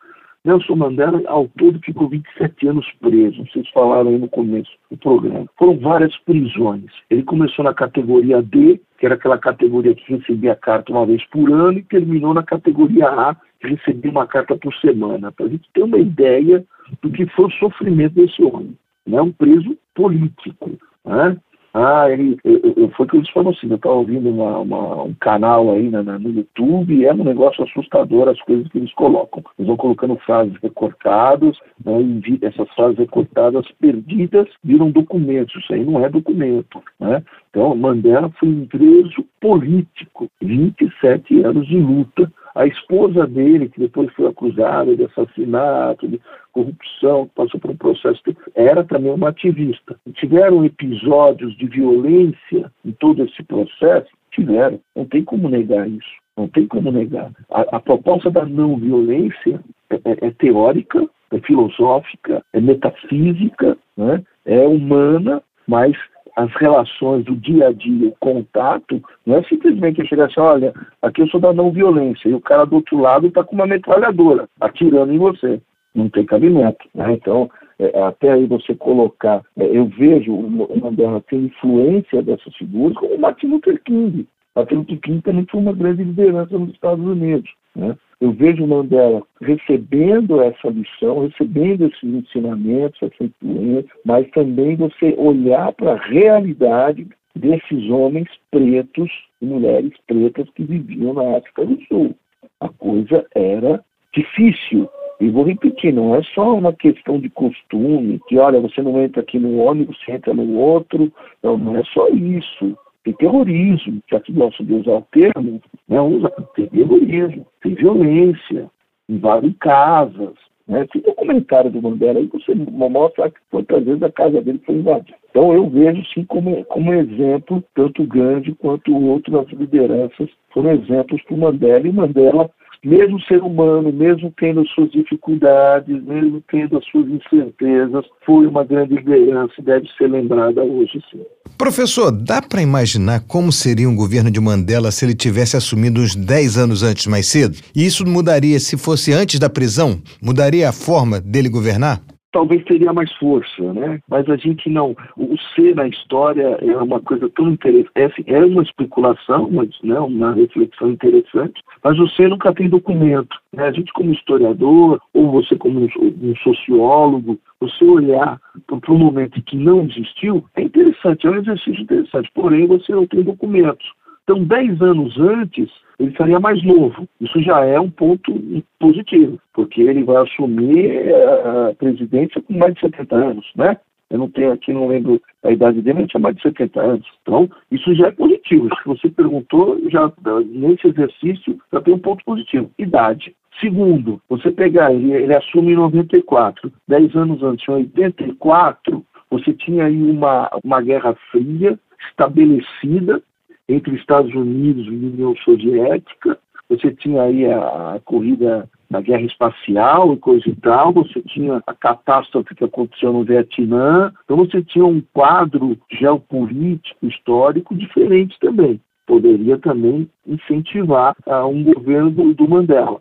Nelson 0.47 0.77
Mandela, 0.77 1.21
ao 1.27 1.49
todo, 1.59 1.81
ficou 1.81 2.09
27 2.09 2.69
anos 2.69 2.87
preso. 3.01 3.45
Vocês 3.47 3.69
falaram 3.71 4.11
aí 4.11 4.19
no 4.19 4.29
começo 4.29 4.71
do 4.89 4.97
programa. 4.97 5.45
Foram 5.59 5.77
várias 5.77 6.17
prisões. 6.19 6.85
Ele 7.11 7.25
começou 7.25 7.65
na 7.65 7.75
categoria 7.75 8.41
D, 8.41 8.81
que 8.97 9.05
era 9.05 9.17
aquela 9.17 9.39
categoria 9.39 9.93
que 9.93 10.15
recebia 10.15 10.55
carta 10.55 10.93
uma 10.93 11.05
vez 11.05 11.25
por 11.31 11.51
ano, 11.51 11.79
e 11.79 11.83
terminou 11.83 12.33
na 12.33 12.45
categoria 12.45 13.09
A, 13.09 13.35
que 13.61 13.67
recebia 13.67 14.13
uma 14.13 14.25
carta 14.25 14.57
por 14.57 14.73
semana. 14.77 15.33
Para 15.33 15.47
a 15.47 15.49
gente 15.49 15.69
ter 15.75 15.83
uma 15.83 15.99
ideia 15.99 16.65
do 17.03 17.11
que 17.11 17.27
foi 17.27 17.47
o 17.47 17.51
sofrimento 17.51 18.15
desse 18.15 18.41
homem. 18.45 18.79
Né? 19.05 19.21
Um 19.21 19.33
preso 19.33 19.77
político. 19.97 20.71
Né? 21.05 21.37
Ah, 21.78 22.11
ele, 22.11 22.38
eu, 22.42 22.73
eu, 22.75 22.90
foi 22.92 23.06
que 23.06 23.18
eles 23.18 23.28
falaram 23.28 23.54
assim, 23.54 23.68
eu 23.68 23.76
estava 23.76 23.97
ouvindo 23.97 24.30
uma, 24.30 24.61
uma, 24.61 25.02
um 25.02 25.14
canal 25.21 25.71
aí 25.71 25.90
na, 25.90 26.02
na, 26.02 26.18
no 26.18 26.30
YouTube 26.30 26.95
e 26.95 27.04
é 27.04 27.12
um 27.12 27.23
negócio 27.23 27.62
assustador 27.62 28.30
as 28.30 28.40
coisas 28.40 28.66
que 28.68 28.78
eles 28.78 28.95
colocam. 28.95 29.45
Eles 29.59 29.66
vão 29.66 29.76
colocando 29.76 30.16
frases 30.25 30.56
recortadas, 30.62 31.54
né, 31.85 32.00
e 32.00 32.38
essas 32.40 32.66
frases 32.71 32.97
recortadas 32.97 33.71
perdidas 33.78 34.49
viram 34.64 34.90
documentos. 34.90 35.54
Isso 35.54 35.75
aí 35.75 35.85
não 35.85 36.02
é 36.02 36.09
documento. 36.09 36.83
Né? 36.99 37.23
Então, 37.50 37.76
Mandela 37.76 38.33
foi 38.40 38.49
um 38.49 38.66
preso 38.66 39.26
político, 39.38 40.30
27 40.40 41.42
anos 41.42 41.66
de 41.66 41.76
luta 41.76 42.33
a 42.57 42.67
esposa 42.67 43.27
dele, 43.27 43.69
que 43.69 43.79
depois 43.79 44.11
foi 44.15 44.27
acusada 44.27 44.97
de 44.97 45.05
assassinato, 45.05 46.09
de 46.09 46.19
corrupção, 46.53 47.31
passou 47.35 47.61
por 47.61 47.71
um 47.71 47.77
processo, 47.77 48.23
era 48.55 48.83
também 48.83 49.13
uma 49.13 49.29
ativista. 49.29 49.95
Tiveram 50.15 50.65
episódios 50.65 51.55
de 51.59 51.67
violência 51.67 52.73
em 52.83 52.93
todo 52.93 53.23
esse 53.23 53.43
processo? 53.43 54.09
Tiveram. 54.31 54.81
Não 54.97 55.05
tem 55.05 55.23
como 55.23 55.51
negar 55.51 55.87
isso. 55.87 56.09
Não 56.35 56.49
tem 56.49 56.67
como 56.67 56.91
negar. 56.91 57.31
A, 57.51 57.77
a 57.77 57.81
proposta 57.81 58.31
da 58.31 58.47
não 58.47 58.79
violência 58.79 59.61
é, 59.91 59.97
é, 59.97 60.27
é 60.29 60.31
teórica, 60.31 61.07
é 61.33 61.39
filosófica, 61.41 62.43
é 62.55 62.61
metafísica, 62.61 63.77
né? 63.97 64.23
é 64.47 64.67
humana, 64.67 65.43
mas 65.67 65.95
as 66.37 66.52
relações 66.57 67.25
do 67.25 67.35
dia 67.35 67.69
a 67.69 67.73
dia, 67.73 68.09
o 68.09 68.16
contato, 68.21 69.02
não 69.25 69.38
é 69.38 69.43
simplesmente 69.45 70.07
chegar 70.07 70.26
assim, 70.26 70.38
olha, 70.38 70.75
aqui 71.00 71.23
eu 71.23 71.28
sou 71.28 71.40
da 71.40 71.52
não 71.52 71.73
violência, 71.73 72.28
e 72.28 72.35
o 72.35 72.40
cara 72.40 72.66
do 72.66 72.76
outro 72.76 72.99
lado 72.99 73.26
está 73.26 73.43
com 73.43 73.55
uma 73.55 73.66
metralhadora, 73.66 74.47
atirando 74.61 75.12
em 75.12 75.19
você. 75.19 75.61
Não 75.95 76.11
tem 76.11 76.26
cabimento. 76.26 76.87
Né? 76.95 77.14
Então, 77.14 77.50
é, 77.78 78.02
até 78.02 78.33
aí 78.33 78.45
você 78.45 78.75
colocar, 78.75 79.43
é, 79.57 79.64
eu 79.64 79.87
vejo 79.87 80.31
o 80.35 80.78
Mandela 80.78 81.23
ter 81.23 81.37
influência 81.37 82.23
dessas 82.23 82.55
figuras, 82.55 82.99
como 82.99 83.14
o 83.14 83.21
Martin 83.21 83.47
Luther 83.47 83.83
King. 83.83 84.28
Martin 84.55 84.75
Luther 84.75 85.00
King 85.00 85.23
também 85.23 85.47
foi 85.50 85.61
uma 85.61 85.73
grande 85.73 86.05
liderança 86.05 86.59
nos 86.59 86.71
Estados 86.71 87.05
Unidos. 87.05 87.50
Né? 87.76 87.95
Eu 88.23 88.33
vejo 88.33 88.66
Mandela 88.66 89.23
recebendo 89.42 90.40
essa 90.40 90.68
lição, 90.68 91.28
recebendo 91.28 91.85
esses 91.85 92.02
ensinamentos, 92.02 92.99
essa 93.02 93.25
influência, 93.25 93.90
mas 94.04 94.28
também 94.30 94.75
você 94.76 95.14
olhar 95.18 95.73
para 95.73 95.92
a 95.92 96.02
realidade 96.06 97.06
desses 97.35 97.90
homens 97.90 98.28
pretos 98.50 99.11
e 99.42 99.47
mulheres 99.47 99.92
pretas 100.06 100.49
que 100.54 100.64
viviam 100.64 101.12
na 101.12 101.37
África 101.37 101.66
do 101.66 101.78
Sul. 101.83 102.14
A 102.61 102.71
coisa 102.71 103.26
era 103.35 103.85
difícil. 104.14 104.88
E 105.21 105.28
vou 105.28 105.45
repetir, 105.45 105.92
não 105.92 106.14
é 106.14 106.23
só 106.23 106.56
uma 106.56 106.73
questão 106.73 107.18
de 107.18 107.28
costume, 107.28 108.21
que 108.26 108.38
olha, 108.38 108.61
você 108.61 108.80
não 108.80 109.02
entra 109.02 109.21
aqui 109.21 109.38
no 109.38 109.59
ônibus, 109.59 109.99
você 109.99 110.12
entra 110.12 110.33
no 110.33 110.56
outro. 110.56 111.12
Não, 111.42 111.59
não 111.59 111.76
é 111.76 111.85
só 111.85 112.09
isso 112.09 112.76
tem 113.07 113.13
terrorismo, 113.15 114.01
já 114.11 114.19
que 114.19 114.33
nosso 114.33 114.65
Deus 114.65 114.85
é 114.89 114.91
o 114.91 115.03
termo, 115.13 115.61
né, 115.89 116.01
usa, 116.01 116.29
tem 116.57 116.67
terrorismo, 116.67 117.47
tem 117.63 117.75
violência, 117.75 118.69
invadem 119.09 119.53
casas. 119.61 120.35
Né? 120.67 120.85
Tem 120.93 121.01
documentário 121.01 121.71
do 121.71 121.81
Mandela 121.81 122.19
aí 122.19 122.27
você 122.27 122.53
mostra 122.57 123.33
quantas 123.53 123.85
vezes 123.85 124.03
a 124.03 124.11
casa 124.11 124.43
dele 124.43 124.61
foi 124.67 124.75
invadida. 124.75 125.17
Então 125.31 125.53
eu 125.53 125.71
vejo 125.71 126.03
sim 126.13 126.25
como, 126.25 126.65
como 126.65 126.93
exemplo, 126.93 127.63
tanto 127.77 128.05
Gandhi 128.05 128.53
quanto 128.55 128.93
outras 128.93 129.49
lideranças 129.51 130.29
foram 130.51 130.73
exemplos 130.73 131.23
para 131.23 131.35
o 131.35 131.39
Mandela, 131.39 131.87
e 131.87 131.93
Mandela 131.93 132.51
mesmo 132.87 133.21
ser 133.23 133.43
humano, 133.43 133.93
mesmo 133.93 134.33
tendo 134.38 134.64
suas 134.69 134.93
dificuldades, 134.93 136.00
mesmo 136.05 136.40
tendo 136.49 136.78
as 136.78 136.85
suas 136.87 137.09
incertezas, 137.09 138.05
foi 138.25 138.47
uma 138.47 138.62
grande 138.62 138.95
liderança 138.95 139.55
e 139.59 139.62
deve 139.62 139.88
ser 139.99 140.09
lembrada 140.09 140.62
hoje 140.62 141.02
sim. 141.11 141.21
Professor, 141.59 142.12
dá 142.12 142.40
para 142.40 142.62
imaginar 142.62 143.21
como 143.26 143.50
seria 143.50 143.88
um 143.88 143.97
governo 143.97 144.31
de 144.31 144.40
Mandela 144.40 144.93
se 144.93 145.05
ele 145.05 145.14
tivesse 145.16 145.57
assumido 145.57 146.00
uns 146.00 146.14
10 146.14 146.59
anos 146.59 146.83
antes 146.85 147.07
mais 147.09 147.26
cedo? 147.26 147.57
E 147.75 147.85
isso 147.85 148.07
mudaria 148.07 148.61
se 148.61 148.76
fosse 148.76 149.12
antes 149.12 149.40
da 149.40 149.50
prisão? 149.50 150.00
Mudaria 150.23 150.69
a 150.69 150.73
forma 150.73 151.21
dele 151.21 151.49
governar? 151.49 152.00
Talvez 152.37 152.62
teria 152.64 152.93
mais 152.93 153.11
força, 153.14 153.73
né? 153.73 153.99
Mas 154.11 154.28
a 154.28 154.37
gente 154.37 154.69
não. 154.69 154.95
O 155.16 155.38
ser 155.55 155.75
na 155.75 155.88
história 155.88 156.59
é 156.61 156.76
uma 156.76 157.00
coisa 157.00 157.31
tão 157.31 157.49
interessante. 157.49 157.90
É, 157.95 158.05
assim, 158.05 158.25
é 158.26 158.45
uma 158.45 158.62
especulação, 158.62 159.49
mas, 159.50 159.71
né, 159.83 159.99
uma 159.99 160.35
reflexão 160.35 160.90
interessante, 160.90 161.62
mas 161.83 161.99
o 161.99 162.07
ser 162.11 162.28
nunca 162.28 162.52
tem 162.52 162.69
documento. 162.69 163.35
Né? 163.55 163.64
A 163.64 163.73
gente, 163.73 163.90
como 163.95 164.12
historiador, 164.12 165.00
ou 165.14 165.31
você, 165.31 165.57
como 165.57 165.81
um 165.81 166.37
sociólogo, 166.45 167.40
você 167.59 167.87
olhar 167.87 168.38
para 168.66 168.93
um 168.93 168.99
momento 168.99 169.43
que 169.43 169.57
não 169.57 169.85
existiu, 169.85 170.45
é 170.57 170.62
interessante, 170.62 171.26
é 171.26 171.31
um 171.31 171.37
exercício 171.37 171.83
interessante, 171.83 172.31
porém 172.35 172.66
você 172.66 172.93
não 172.93 173.07
tem 173.07 173.23
documentos. 173.23 173.87
Então, 174.25 174.45
10 174.45 174.83
anos 174.83 175.19
antes, 175.19 175.71
ele 175.99 176.11
estaria 176.11 176.38
mais 176.38 176.62
novo. 176.62 177.09
Isso 177.21 177.41
já 177.43 177.65
é 177.65 177.79
um 177.81 177.91
ponto 177.91 178.33
positivo, 178.79 179.38
porque 179.55 179.81
ele 179.83 180.05
vai 180.05 180.17
assumir 180.17 181.12
a 181.15 181.75
presidência 181.75 182.43
com 182.43 182.55
mais 182.55 182.75
de 182.75 182.81
70 182.81 183.17
anos, 183.17 183.47
né? 183.57 183.76
Eu 184.09 184.19
não 184.19 184.31
tenho 184.31 184.53
aqui, 184.53 184.73
não 184.73 184.87
lembro 184.87 185.21
a 185.43 185.50
idade 185.50 185.83
dele, 185.83 186.00
ele 186.00 186.07
tinha 186.09 186.21
mais 186.21 186.37
de 186.37 186.43
70 186.43 186.81
anos. 186.81 187.07
Então, 187.23 187.50
isso 187.73 187.93
já 187.95 188.07
é 188.07 188.11
positivo. 188.12 188.69
Se 188.76 188.87
você 188.87 189.09
perguntou, 189.11 189.81
já 189.91 190.12
nesse 190.47 190.87
exercício 190.87 191.59
já 191.73 191.81
tem 191.81 191.95
um 191.95 191.99
ponto 191.99 192.25
positivo. 192.25 192.71
Idade. 192.79 193.35
Segundo, 193.61 194.21
você 194.29 194.50
pegar, 194.50 194.93
ele, 194.93 195.12
ele 195.12 195.35
assume 195.35 195.73
em 195.73 195.76
94, 195.76 196.71
10 196.87 197.17
anos 197.17 197.43
antes, 197.43 197.67
em 197.69 197.73
84, 197.73 199.05
você 199.31 199.53
tinha 199.55 199.87
aí 199.87 199.97
uma, 199.97 200.50
uma 200.62 200.81
guerra 200.81 201.17
fria 201.33 201.79
estabelecida 202.09 203.23
entre 203.68 203.94
os 203.94 204.00
Estados 204.00 204.35
Unidos 204.35 204.87
e 204.87 204.90
a 204.90 204.92
União 204.92 205.37
Soviética, 205.44 206.38
você 206.68 206.90
tinha 206.92 207.23
aí 207.23 207.46
a, 207.46 208.00
corrida 208.04 208.68
na 208.90 209.00
guerra 209.00 209.23
espacial 209.23 210.12
e 210.12 210.16
coisa 210.16 210.49
e 210.49 210.54
tal, 210.56 210.92
você 210.92 211.20
tinha 211.23 211.62
a 211.66 211.75
catástrofe 211.75 212.54
que 212.54 212.64
aconteceu 212.64 213.12
no 213.12 213.25
Vietnã, 213.25 214.12
então 214.25 214.37
você 214.37 214.62
tinha 214.62 214.85
um 214.85 215.02
quadro 215.12 215.76
geopolítico, 215.90 217.06
histórico 217.06 217.75
diferente 217.75 218.38
também. 218.40 218.80
Poderia 219.06 219.58
também 219.58 220.08
incentivar 220.26 221.16
uh, 221.26 221.46
um 221.46 221.62
governo 221.62 222.11
do, 222.11 222.35
do 222.35 222.49
Mandela. 222.49 223.00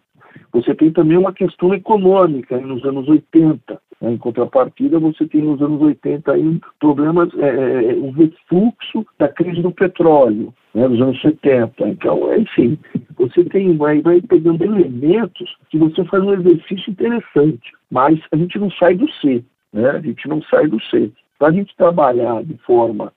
Você 0.51 0.73
tem 0.73 0.91
também 0.91 1.17
uma 1.17 1.33
questão 1.33 1.73
econômica 1.73 2.57
nos 2.59 2.83
anos 2.85 3.07
80. 3.07 3.79
Né? 4.05 4.13
Em 4.13 4.17
contrapartida, 4.17 4.99
você 4.99 5.25
tem 5.25 5.41
nos 5.41 5.59
anos 5.61 5.81
80 5.81 6.31
aí 6.31 6.59
problemas, 6.79 7.29
é, 7.39 7.47
é, 7.47 7.91
é, 7.91 7.95
um 7.95 8.11
refluxo 8.11 9.03
da 9.17 9.27
crise 9.27 9.61
do 9.63 9.71
petróleo, 9.71 10.53
né, 10.75 10.87
nos 10.87 11.01
anos 11.01 11.19
70. 11.21 11.89
Então, 11.89 12.31
é, 12.31 12.39
enfim, 12.39 12.77
você 13.17 13.43
tem, 13.45 13.75
vai, 13.75 14.01
vai 14.01 14.21
pegando 14.21 14.63
elementos 14.63 15.57
que 15.71 15.79
você 15.79 16.05
faz 16.05 16.23
um 16.23 16.33
exercício 16.33 16.91
interessante, 16.91 17.71
mas 17.89 18.19
a 18.31 18.37
gente 18.37 18.59
não 18.59 18.69
sai 18.71 18.93
do 18.95 19.09
C, 19.13 19.43
né? 19.73 19.89
a 19.89 19.99
gente 19.99 20.27
não 20.27 20.41
sai 20.43 20.67
do 20.67 20.79
C. 20.83 21.11
Para 21.39 21.49
a 21.49 21.51
gente 21.51 21.75
trabalhar 21.75 22.43
de 22.43 22.55
forma 22.59 23.11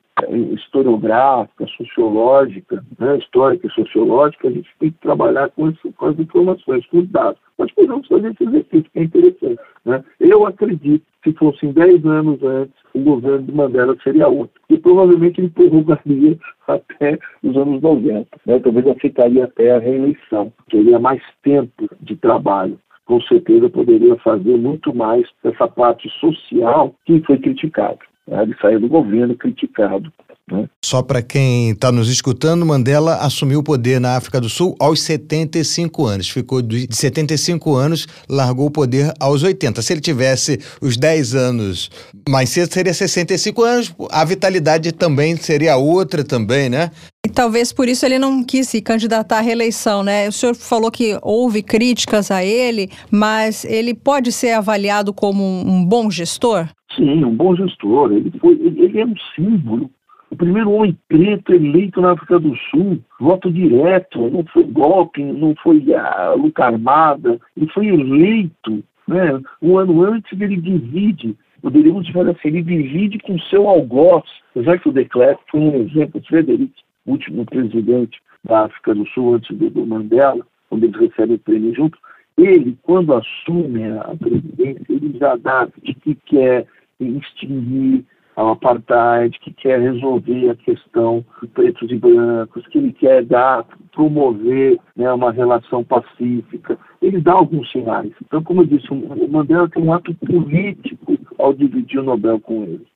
historiográfica, 0.54 1.66
sociológica, 1.76 2.84
né, 2.98 3.18
histórica 3.18 3.66
e 3.66 3.70
sociológica, 3.70 4.48
a 4.48 4.50
gente 4.50 4.68
tem 4.78 4.90
que 4.90 4.98
trabalhar 4.98 5.50
com, 5.50 5.68
esse, 5.68 5.92
com 5.92 6.06
as 6.06 6.18
informações, 6.18 6.86
com 6.86 6.98
os 6.98 7.08
dados. 7.08 7.40
Nós 7.58 7.72
podemos 7.72 8.06
fazer 8.06 8.30
esse 8.30 8.44
exercício, 8.44 8.90
que 8.90 8.98
é 8.98 9.02
interessante. 9.02 9.60
Né? 9.84 10.04
Eu 10.20 10.46
acredito 10.46 11.04
que 11.22 11.30
se 11.30 11.36
fossem 11.36 11.72
10 11.72 12.04
anos 12.06 12.42
antes, 12.42 12.74
o 12.94 13.00
governo 13.00 13.42
de 13.42 13.52
Mandela 13.52 13.96
seria 14.02 14.28
outro. 14.28 14.60
E 14.70 14.78
provavelmente 14.78 15.40
ele 15.40 15.50
prorrogaria 15.50 16.38
até 16.68 17.18
os 17.42 17.56
anos 17.56 17.82
90. 17.82 18.28
Né? 18.46 18.58
Talvez 18.60 18.86
aceitaria 18.86 19.44
até 19.44 19.72
a 19.72 19.78
reeleição. 19.78 20.52
Teria 20.70 20.98
mais 20.98 21.22
tempo 21.42 21.88
de 22.00 22.16
trabalho 22.16 22.78
com 23.08 23.22
certeza 23.22 23.70
poderia 23.70 24.16
fazer 24.16 24.58
muito 24.58 24.94
mais 24.94 25.26
essa 25.42 25.66
parte 25.66 26.10
social 26.20 26.94
que 27.06 27.20
foi 27.22 27.38
criticada. 27.38 27.98
Né? 28.28 28.42
Ele 28.42 28.54
saiu 28.60 28.80
do 28.80 28.88
governo 28.88 29.34
criticado. 29.36 30.12
Né? 30.50 30.68
Só 30.84 31.02
para 31.02 31.20
quem 31.20 31.70
está 31.70 31.92
nos 31.92 32.08
escutando, 32.08 32.64
Mandela 32.64 33.16
assumiu 33.16 33.60
o 33.60 33.62
poder 33.62 34.00
na 34.00 34.16
África 34.16 34.40
do 34.40 34.48
Sul 34.48 34.74
aos 34.78 35.00
75 35.02 36.06
anos. 36.06 36.28
Ficou 36.28 36.62
de 36.62 36.86
75 36.90 37.74
anos, 37.74 38.06
largou 38.28 38.66
o 38.66 38.70
poder 38.70 39.12
aos 39.20 39.42
80. 39.42 39.82
Se 39.82 39.92
ele 39.92 40.00
tivesse 40.00 40.58
os 40.80 40.96
10 40.96 41.34
anos 41.34 41.90
mais 42.28 42.48
cedo, 42.50 42.72
seria 42.72 42.94
65 42.94 43.62
anos. 43.62 43.94
A 44.10 44.24
vitalidade 44.24 44.92
também 44.92 45.36
seria 45.36 45.76
outra 45.76 46.24
também, 46.24 46.70
né? 46.70 46.90
E 47.26 47.30
talvez 47.30 47.72
por 47.72 47.88
isso 47.88 48.06
ele 48.06 48.18
não 48.18 48.42
quis 48.42 48.68
se 48.68 48.80
candidatar 48.80 49.38
à 49.38 49.42
reeleição, 49.42 50.02
né? 50.02 50.28
O 50.28 50.32
senhor 50.32 50.54
falou 50.54 50.90
que 50.90 51.18
houve 51.20 51.62
críticas 51.62 52.30
a 52.30 52.42
ele, 52.42 52.90
mas 53.10 53.64
ele 53.64 53.92
pode 53.92 54.32
ser 54.32 54.52
avaliado 54.52 55.12
como 55.12 55.44
um 55.44 55.84
bom 55.84 56.10
gestor? 56.10 56.68
Sim, 56.98 57.24
um 57.24 57.34
bom 57.34 57.54
gestor. 57.54 58.12
Ele, 58.12 58.30
foi, 58.40 58.54
ele, 58.54 58.84
ele 58.84 59.00
é 59.00 59.06
um 59.06 59.14
símbolo. 59.34 59.88
O 60.30 60.36
primeiro 60.36 60.70
homem 60.72 60.98
preto 61.08 61.54
eleito 61.54 62.00
na 62.00 62.12
África 62.12 62.38
do 62.38 62.54
Sul, 62.70 62.98
voto 63.18 63.50
direto, 63.50 64.28
não 64.28 64.44
foi 64.44 64.64
golpe, 64.64 65.22
não 65.22 65.54
foi 65.62 65.82
a 65.94 66.34
luta 66.34 66.64
armada, 66.64 67.40
ele 67.56 67.68
foi 67.68 67.86
eleito. 67.86 68.84
Né? 69.06 69.40
Um 69.62 69.78
ano 69.78 70.02
antes 70.02 70.38
ele 70.38 70.56
divide, 70.56 71.34
poderíamos 71.62 72.06
dizer 72.06 72.28
assim, 72.28 72.48
ele 72.48 72.62
divide 72.62 73.18
com 73.20 73.38
seu 73.38 73.66
algoz, 73.66 74.24
apesar 74.50 74.78
que 74.78 74.90
o 74.90 74.92
Declerc 74.92 75.40
foi 75.50 75.60
um 75.60 75.74
exemplo, 75.76 76.22
Frederic, 76.28 76.74
último 77.06 77.46
presidente 77.46 78.20
da 78.44 78.66
África 78.66 78.94
do 78.94 79.06
Sul 79.08 79.36
antes 79.36 79.56
do, 79.56 79.70
do 79.70 79.86
Mandela, 79.86 80.46
quando 80.68 80.84
eles 80.84 81.00
recebem 81.00 81.36
o 81.36 81.38
prêmio 81.38 81.74
junto, 81.74 81.98
ele, 82.36 82.78
quando 82.82 83.14
assume 83.14 83.84
a 83.84 84.14
presidência, 84.16 84.84
ele 84.90 85.16
já 85.18 85.36
dá 85.36 85.68
de 85.82 85.94
que 85.94 86.14
quer 86.26 86.66
extinguir 87.00 88.04
o 88.36 88.50
apartheid, 88.50 89.36
que 89.40 89.52
quer 89.52 89.80
resolver 89.80 90.50
a 90.50 90.54
questão 90.54 91.24
de 91.42 91.48
pretos 91.48 91.90
e 91.90 91.96
brancos, 91.96 92.66
que 92.68 92.78
ele 92.78 92.92
quer 92.92 93.24
dar, 93.24 93.64
promover 93.92 94.78
né, 94.96 95.12
uma 95.12 95.32
relação 95.32 95.82
pacífica. 95.82 96.78
Ele 97.02 97.20
dá 97.20 97.32
alguns 97.32 97.70
sinais. 97.72 98.12
Então, 98.24 98.42
como 98.42 98.62
eu 98.62 98.66
disse, 98.66 98.86
o 98.92 99.28
Mandela 99.28 99.68
tem 99.68 99.82
um 99.82 99.92
ato 99.92 100.14
político 100.14 101.18
ao 101.36 101.52
dividir 101.52 101.98
o 101.98 102.04
Nobel 102.04 102.38
com 102.40 102.62
ele. 102.62 102.86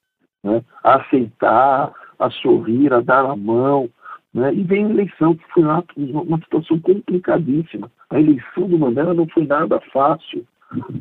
Né? 0.45 0.63
A 0.85 0.97
aceitar, 0.97 1.93
a 2.19 2.31
sorrir, 2.31 2.93
a 2.93 3.01
dar 3.01 3.25
a 3.25 3.37
mão. 3.37 3.91
Né? 4.33 4.55
E 4.55 4.63
vem 4.63 4.87
a 4.87 4.91
eleição, 4.91 5.35
que 5.35 5.45
foi 5.53 5.65
uma, 5.65 6.39
situação 6.39 6.79
complicadíssima. 6.81 7.91
A 8.11 8.21
eleição 8.21 8.69
do 8.69 8.79
Mandela 8.79 9.13
não 9.13 9.27
foi 9.29 9.45
nada 9.47 9.81
fácil. 9.93 10.47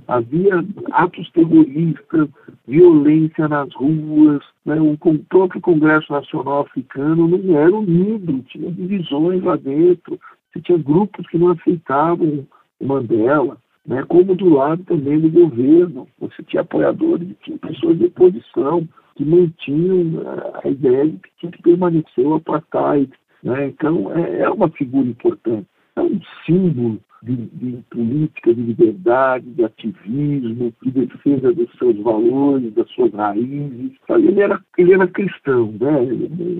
Havia 0.08 0.66
atos 0.92 1.30
terroristas, 1.32 2.28
violência 2.68 3.48
nas 3.48 3.74
ruas, 3.74 4.44
né? 4.66 4.80
o 4.80 4.98
próprio 5.30 5.62
Congresso 5.62 6.12
Nacional 6.12 6.62
Africano 6.62 7.28
não 7.28 7.58
era 7.58 7.76
unido, 7.76 8.44
tinha 8.48 8.72
divisões 8.72 9.44
lá 9.44 9.56
dentro, 9.56 10.20
você 10.52 10.62
tinha 10.62 10.78
grupos 10.78 11.28
que 11.28 11.38
não 11.38 11.50
aceitavam 11.50 12.46
o 12.80 12.86
Mandela, 12.86 13.58
né? 13.86 14.04
como 14.08 14.36
do 14.36 14.50
lado 14.50 14.84
também 14.84 15.20
do 15.20 15.30
governo, 15.30 16.08
você 16.20 16.44
tinha 16.44 16.62
apoiadores, 16.62 17.28
tinha 17.44 17.58
pessoas 17.58 17.98
de 17.98 18.06
oposição 18.06 18.88
que 19.16 19.26
mantinham 19.26 20.04
né, 20.04 20.24
a 20.64 20.68
ideia 20.68 21.08
de 21.08 21.18
que 21.18 21.30
tinha 21.40 21.52
que 21.52 21.62
permanecer 21.62 22.26
o 22.26 22.36
apartheid. 22.36 23.12
Né? 23.44 23.68
Então, 23.68 24.12
é, 24.16 24.42
é 24.42 24.50
uma 24.50 24.70
figura 24.70 25.08
importante, 25.08 25.68
é 25.96 26.02
um 26.02 26.20
símbolo 26.46 27.00
de, 27.24 27.36
de, 27.36 27.84
política 27.90 28.54
de 28.54 28.62
liberdade, 28.62 29.46
de 29.52 29.64
ativismo, 29.64 30.74
de 30.82 30.92
defesa 30.92 31.54
dos 31.54 31.72
seus 31.78 31.98
valores, 31.98 32.74
das 32.74 32.90
suas 32.92 33.14
raízes. 33.14 33.92
Ele 34.10 34.42
era, 34.42 34.60
ele 34.78 34.94
era 34.94 35.08
cristão, 35.08 35.74
né? 35.80 36.02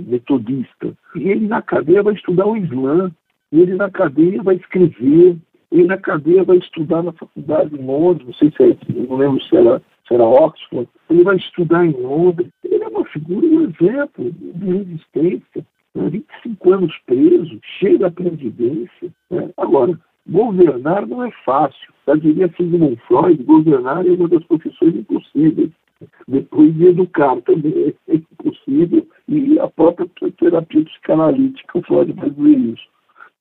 metodista. 0.08 0.94
E 1.16 1.30
ele 1.30 1.48
na 1.48 1.62
cadeia 1.62 2.04
vai 2.04 2.14
estudar 2.14 2.46
o 2.46 2.58
Islã, 2.58 3.12
ele 3.52 3.76
na 3.76 3.90
cadeia 3.90 4.42
vai 4.44 4.56
escrever, 4.56 5.38
ele 5.72 5.86
na 5.86 5.98
cadeia 5.98 6.44
vai 6.44 6.58
estudar 6.58 7.02
na 7.02 7.12
faculdade 7.14 7.76
em 7.76 7.86
Londres, 7.86 8.28
não 8.28 8.34
sei 8.34 8.52
se 8.52 8.64
é, 8.64 9.04
não 9.08 9.16
lembro 9.16 9.42
se 9.44 9.56
era, 9.56 9.82
se 10.08 10.14
era 10.14 10.26
Oxford, 10.26 10.88
ele 11.10 11.24
vai 11.24 11.38
estudar 11.38 11.86
em 11.86 11.92
Londres. 11.92 12.50
Ele 12.64 12.84
é 12.84 12.88
uma 12.88 13.06
figura, 13.06 13.46
um 13.46 13.64
exemplo 13.64 14.32
de 14.32 14.66
resistência. 14.66 15.66
Né? 15.96 16.10
25 16.10 16.74
anos 16.74 16.98
preso, 17.06 17.60
cheio 17.80 17.98
de 17.98 18.06
aprendizência. 18.06 19.12
Né? 19.30 19.50
Agora, 19.58 19.98
Governar 20.30 21.08
não 21.08 21.24
é 21.24 21.32
fácil. 21.46 21.92
Já 22.08 22.16
diria 22.16 22.52
Sigmund 22.56 23.00
Freud, 23.08 23.44
governar 23.44 24.06
é 24.06 24.12
uma 24.12 24.28
das 24.28 24.44
profissões 24.46 24.96
impossíveis. 24.96 25.72
Depois 26.28 26.74
de 26.76 26.88
educar 26.88 27.40
também 27.42 27.96
é 28.08 28.16
impossível 28.16 29.08
e 29.28 29.60
a 29.60 29.68
própria 29.68 30.08
terapia 30.38 30.84
psicanalítica, 30.84 31.80
o 31.80 31.84
Freud 31.84 32.12
vai 32.14 32.30
dizer 32.30 32.58
isso. 32.58 32.84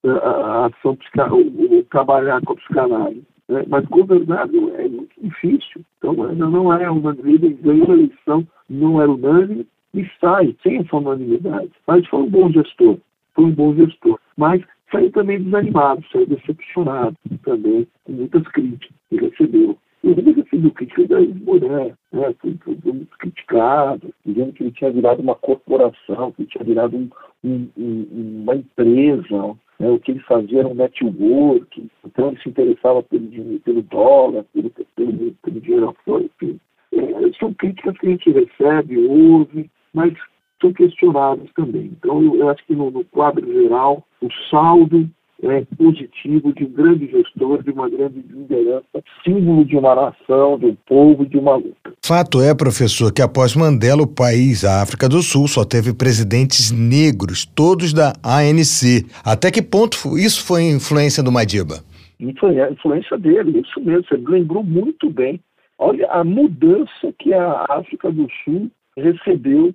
A 0.04 0.66
ação 0.66 0.96
o, 1.32 1.84
trabalhar 1.84 2.40
com 2.42 2.52
a 2.52 2.56
psicanálise. 2.56 3.26
Né? 3.48 3.64
Mas 3.66 3.84
governar 3.86 4.48
não 4.48 4.74
é 4.76 4.88
muito 4.88 5.10
difícil. 5.20 5.82
Então, 5.98 6.14
não 6.14 6.72
é 6.72 6.90
unânime. 6.90 7.34
Ele 7.34 7.54
ganhou 7.54 7.90
a 7.90 7.94
eleição, 7.94 8.46
não 8.68 9.02
era 9.02 9.10
unânime 9.10 9.66
e 9.92 10.08
sai 10.20 10.56
sem 10.62 10.78
essa 10.78 10.96
unanimidade. 10.96 11.70
Mas 11.86 12.06
foi 12.06 12.20
um 12.20 12.30
bom 12.30 12.50
gestor. 12.50 12.98
Foi 13.34 13.44
um 13.44 13.52
bom 13.52 13.74
gestor. 13.74 14.18
Mas 14.36 14.62
saiu 14.90 15.10
também 15.12 15.42
desanimado, 15.42 16.04
saiu 16.12 16.26
decepcionado 16.26 17.16
também, 17.44 17.86
com 18.04 18.12
muitas 18.12 18.42
críticas 18.48 18.96
que 19.08 19.16
recebeu. 19.16 19.78
Ele 20.02 20.32
recebeu 20.32 20.70
críticas 20.70 21.08
da 21.08 21.20
Isboré, 21.20 21.94
né? 22.12 22.34
foi, 22.40 22.56
muito 22.84 23.18
criticado, 23.18 24.12
dizendo 24.24 24.52
que 24.52 24.62
ele 24.62 24.72
tinha 24.72 24.90
virado 24.90 25.20
uma 25.20 25.34
corporação, 25.34 26.32
que 26.32 26.42
ele 26.42 26.48
tinha 26.48 26.64
virado 26.64 26.96
um, 26.96 27.10
um, 27.44 27.68
um, 27.76 28.42
uma 28.42 28.56
empresa, 28.56 29.56
né? 29.78 29.90
o 29.90 29.98
que 29.98 30.12
ele 30.12 30.20
fazia 30.20 30.60
era 30.60 30.68
um 30.68 30.74
network, 30.74 31.86
então 32.04 32.28
ele 32.28 32.40
se 32.40 32.48
interessava 32.48 33.02
pelo, 33.02 33.28
pelo 33.60 33.82
dólar, 33.82 34.44
pelo, 34.54 34.70
pelo, 34.70 35.32
pelo 35.42 35.60
dinheiro 35.60 35.94
enfim. 36.08 36.58
É, 36.92 37.32
são 37.38 37.52
críticas 37.54 37.96
que 37.98 38.06
a 38.06 38.10
gente 38.10 38.30
recebe, 38.30 39.06
ouve, 39.06 39.70
mas 39.92 40.14
são 40.60 40.72
questionados 40.72 41.50
também. 41.54 41.92
Então, 41.98 42.22
eu 42.22 42.48
acho 42.48 42.64
que 42.66 42.74
no, 42.74 42.90
no 42.90 43.04
quadro 43.04 43.46
geral, 43.52 44.04
o 44.20 44.28
saldo 44.50 45.08
é, 45.42 45.64
positivo 45.76 46.52
de 46.52 46.64
um 46.64 46.70
grande 46.70 47.10
gestor, 47.10 47.62
de 47.62 47.70
uma 47.70 47.88
grande 47.88 48.22
liderança, 48.28 49.02
símbolo 49.24 49.64
de 49.64 49.76
uma 49.76 49.94
nação, 49.94 50.58
de 50.58 50.66
um 50.66 50.76
povo, 50.86 51.26
de 51.26 51.38
uma 51.38 51.56
luta. 51.56 51.92
Fato 52.04 52.42
é, 52.42 52.54
professor, 52.54 53.12
que 53.12 53.22
após 53.22 53.56
Mandela, 53.56 54.02
o 54.02 54.06
país, 54.06 54.64
a 54.64 54.82
África 54.82 55.08
do 55.08 55.22
Sul, 55.22 55.48
só 55.48 55.64
teve 55.64 55.94
presidentes 55.94 56.70
negros, 56.70 57.44
todos 57.46 57.92
da 57.92 58.12
ANC. 58.22 59.06
Até 59.24 59.50
que 59.50 59.62
ponto 59.62 60.18
isso 60.18 60.44
foi 60.44 60.64
influência 60.64 61.22
do 61.22 61.32
Madiba? 61.32 61.76
Influência 62.18 63.16
dele, 63.16 63.62
isso 63.64 63.80
mesmo, 63.80 64.04
você 64.06 64.16
lembrou 64.16 64.62
muito 64.62 65.08
bem. 65.08 65.40
Olha 65.78 66.06
a 66.10 66.22
mudança 66.22 67.10
que 67.18 67.32
a 67.32 67.64
África 67.70 68.12
do 68.12 68.26
Sul 68.44 68.70
recebeu, 69.00 69.72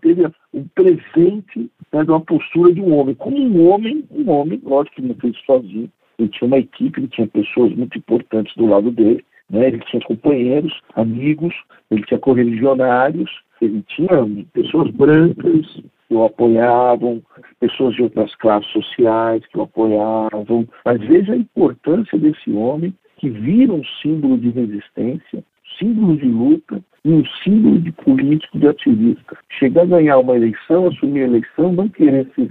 teve 0.00 0.26
um 0.54 0.64
presente 0.74 1.70
né, 1.92 2.04
de 2.04 2.10
uma 2.10 2.20
postura 2.20 2.72
de 2.72 2.80
um 2.80 2.94
homem. 2.94 3.14
Como 3.14 3.36
um 3.36 3.68
homem, 3.68 4.04
um 4.10 4.30
homem, 4.30 4.60
lógico 4.64 4.96
que 4.96 5.02
não 5.02 5.14
fez 5.14 5.36
sozinho, 5.44 5.90
ele 6.18 6.28
tinha 6.28 6.48
uma 6.48 6.58
equipe, 6.58 7.00
ele 7.00 7.08
tinha 7.08 7.26
pessoas 7.26 7.74
muito 7.74 7.98
importantes 7.98 8.54
do 8.56 8.66
lado 8.66 8.90
dele, 8.90 9.24
né, 9.50 9.68
ele 9.68 9.78
tinha 9.90 10.02
companheiros, 10.02 10.72
amigos, 10.94 11.54
ele 11.90 12.02
tinha 12.04 12.18
correligionários, 12.18 13.30
ele 13.60 13.82
tinha 13.88 14.08
pessoas 14.52 14.90
brancas 14.90 15.66
que 16.08 16.14
o 16.14 16.24
apoiavam, 16.24 17.22
pessoas 17.60 17.94
de 17.94 18.02
outras 18.02 18.34
classes 18.36 18.70
sociais 18.70 19.44
que 19.46 19.58
o 19.58 19.62
apoiavam. 19.62 20.66
Mas 20.84 21.00
veja 21.00 21.32
a 21.32 21.36
importância 21.36 22.18
desse 22.18 22.50
homem 22.52 22.94
que 23.16 23.30
vira 23.30 23.72
um 23.72 23.82
símbolo 24.02 24.38
de 24.38 24.50
resistência, 24.50 25.42
símbolo 25.78 26.16
de 26.16 26.26
luta 26.26 26.82
e 27.04 27.12
um 27.12 27.24
símbolo 27.42 27.78
de 27.80 27.92
político, 27.92 28.58
de 28.58 28.68
ativista. 28.68 29.36
Chegar 29.58 29.82
a 29.82 29.86
ganhar 29.86 30.18
uma 30.18 30.36
eleição, 30.36 30.88
assumir 30.88 31.22
a 31.22 31.26
eleição, 31.26 31.72
não 31.72 31.88
querer 31.88 32.28
se, 32.34 32.50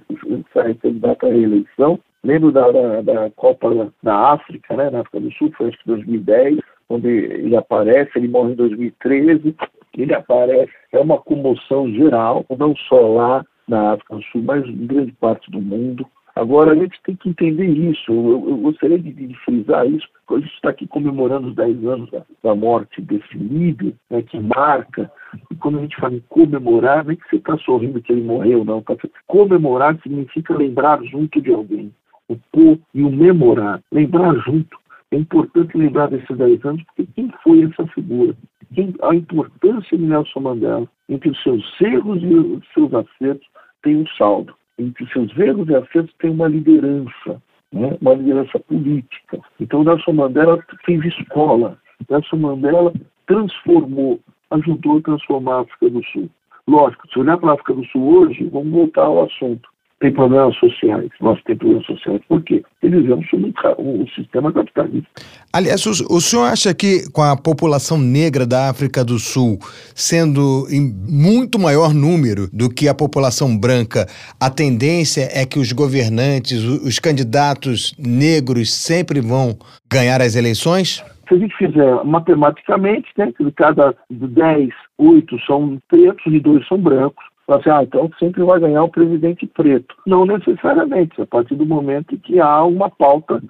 sair 0.53 0.75
candidato 0.75 1.25
à 1.25 1.29
reeleição. 1.29 1.99
Lembro 2.23 2.51
da, 2.51 2.71
da, 2.71 3.01
da, 3.01 3.29
Copa 3.31 3.91
da 4.01 4.31
África, 4.31 4.75
né, 4.75 4.89
na 4.89 5.01
África 5.01 5.19
do 5.19 5.31
Sul, 5.33 5.51
foi 5.57 5.67
acho 5.67 5.77
que 5.79 5.87
2010, 5.87 6.59
onde 6.89 7.07
ele 7.07 7.55
aparece, 7.55 8.11
ele 8.15 8.27
morre 8.27 8.53
em 8.53 8.55
2013, 8.55 9.55
ele 9.97 10.13
aparece, 10.13 10.71
é 10.91 10.99
uma 10.99 11.17
comoção 11.19 11.87
geral, 11.91 12.45
não 12.57 12.75
só 12.75 12.99
lá 13.13 13.45
na 13.67 13.91
África 13.93 14.15
do 14.15 14.23
Sul, 14.23 14.41
mas 14.43 14.65
em 14.65 14.87
grande 14.87 15.11
parte 15.13 15.51
do 15.51 15.61
mundo. 15.61 16.07
Agora, 16.35 16.73
a 16.73 16.75
gente 16.75 17.01
tem 17.03 17.15
que 17.15 17.29
entender 17.29 17.65
isso. 17.65 18.11
Eu, 18.11 18.49
eu 18.49 18.57
gostaria 18.57 18.99
de, 18.99 19.13
de, 19.13 19.33
frisar 19.45 19.87
isso, 19.87 20.05
porque 20.13 20.43
a 20.43 20.45
gente 20.45 20.55
está 20.55 20.69
aqui 20.69 20.85
comemorando 20.85 21.47
os 21.47 21.55
10 21.55 21.85
anos 21.85 22.11
da, 22.11 22.25
da 22.43 22.53
morte 22.53 23.01
desse 23.01 23.37
líder, 23.37 23.95
né, 24.09 24.21
que 24.21 24.37
marca. 24.37 25.09
E 25.49 25.55
quando 25.55 25.77
a 25.77 25.81
gente 25.81 25.95
fala 25.95 26.15
em 26.15 26.23
comemorar, 26.27 27.05
não 27.05 27.13
é 27.13 27.15
que 27.15 27.29
você 27.29 27.37
está 27.37 27.57
sorrindo 27.59 28.01
que 28.01 28.11
ele 28.11 28.21
morreu, 28.21 28.65
não. 28.65 28.81
Tá? 28.81 28.95
Comemorar 29.27 29.97
significa 30.01 30.53
lembrar 30.57 31.01
junto 31.05 31.41
de 31.41 31.53
alguém. 31.53 31.93
O 32.27 32.35
pôr 32.51 32.79
e 32.93 33.01
o 33.01 33.09
memorar. 33.09 33.81
Lembrar 33.89 34.35
junto. 34.39 34.77
É 35.11 35.15
importante 35.15 35.77
lembrar 35.77 36.09
desses 36.09 36.37
10 36.37 36.65
anos, 36.65 36.83
porque 36.83 37.07
quem 37.15 37.31
foi 37.43 37.63
essa 37.63 37.87
figura? 37.87 38.35
Quem, 38.73 38.93
a 39.03 39.15
importância 39.15 39.97
de 39.97 40.03
Nelson 40.03 40.41
Mandela 40.41 40.89
entre 41.07 41.29
os 41.29 41.41
seus 41.43 41.63
erros 41.79 42.21
e 42.21 42.33
os 42.35 42.67
seus 42.73 42.93
acertos 42.93 43.47
tem 43.81 43.95
um 43.95 44.07
saldo 44.17 44.53
entre 44.77 45.07
seus 45.11 45.37
erros 45.37 45.67
e 45.69 45.75
acertos 45.75 46.13
tem 46.19 46.31
uma 46.31 46.47
liderança, 46.47 47.41
né? 47.71 47.97
uma 48.01 48.13
liderança 48.13 48.59
política. 48.59 49.39
Então 49.59 49.83
Nelson 49.83 50.13
Mandela 50.13 50.63
fez 50.85 51.03
escola. 51.05 51.77
Nelson 52.09 52.37
Mandela 52.37 52.93
transformou, 53.27 54.19
ajudou 54.51 54.97
a 54.97 55.01
transformar 55.01 55.55
a 55.55 55.61
África 55.61 55.89
do 55.89 56.03
Sul. 56.05 56.29
Lógico, 56.67 57.07
se 57.09 57.19
olhar 57.19 57.37
para 57.37 57.51
a 57.51 57.53
África 57.53 57.73
do 57.73 57.85
Sul 57.85 58.19
hoje, 58.19 58.49
vamos 58.51 58.71
voltar 58.71 59.03
ao 59.03 59.23
assunto 59.23 59.69
tem 59.99 60.11
problemas 60.11 60.55
sociais. 60.57 61.09
Nós 61.21 61.41
temos 61.43 61.59
problemas 61.59 61.85
sociais. 61.85 62.21
Por 62.27 62.43
quê? 62.43 62.63
Eles 62.83 63.01
vivemos 63.01 63.27
sob 63.29 63.53
um, 63.79 64.01
um 64.01 64.07
sistema 64.09 64.51
capitalista. 64.51 65.09
Aliás, 65.53 65.85
o, 65.85 66.15
o, 66.15 66.21
senhor 66.21 66.43
acha 66.43 66.73
que 66.73 67.09
com 67.11 67.21
a 67.21 67.37
população 67.37 67.97
negra 67.97 68.45
da 68.45 68.69
África 68.69 69.03
do 69.05 69.17
Sul 69.17 69.57
sendo 69.95 70.67
em 70.69 70.93
muito 71.07 71.57
maior 71.57 71.93
número 71.93 72.47
do 72.51 72.69
que 72.69 72.89
a 72.89 72.93
população 72.93 73.57
branca, 73.57 74.05
a 74.39 74.49
tendência 74.49 75.29
é 75.31 75.45
que 75.45 75.59
os 75.59 75.71
governantes, 75.71 76.61
os, 76.63 76.85
os 76.85 76.99
candidatos 76.99 77.95
negros 77.97 78.73
sempre 78.73 79.21
vão 79.21 79.57
ganhar 79.89 80.21
as 80.21 80.35
eleições? 80.35 81.03
Se 81.27 81.33
a 81.33 81.37
gente 81.37 81.55
fizer 81.57 82.03
matematicamente, 82.03 83.09
né, 83.17 83.33
de 83.39 83.51
cada 83.51 83.95
10, 84.09 84.69
8 84.97 85.39
são 85.47 85.79
pretos 85.87 86.31
e 86.31 86.39
2 86.39 86.67
são 86.67 86.77
brancos, 86.77 87.25
Fala 87.45 87.59
assim, 87.59 87.69
ah, 87.69 87.83
então 87.83 88.09
sempre 88.17 88.43
vai 88.43 88.59
ganhar 88.59 88.83
o 88.83 88.89
presidente 88.89 89.45
preto. 89.45 89.95
Não 90.05 90.25
necessariamente, 90.25 91.21
a 91.21 91.27
partir 91.27 91.55
do 91.55 91.65
momento 91.65 92.17
que 92.17 92.39
há 92.39 92.63
uma 92.63 92.89
pauta 92.89 93.41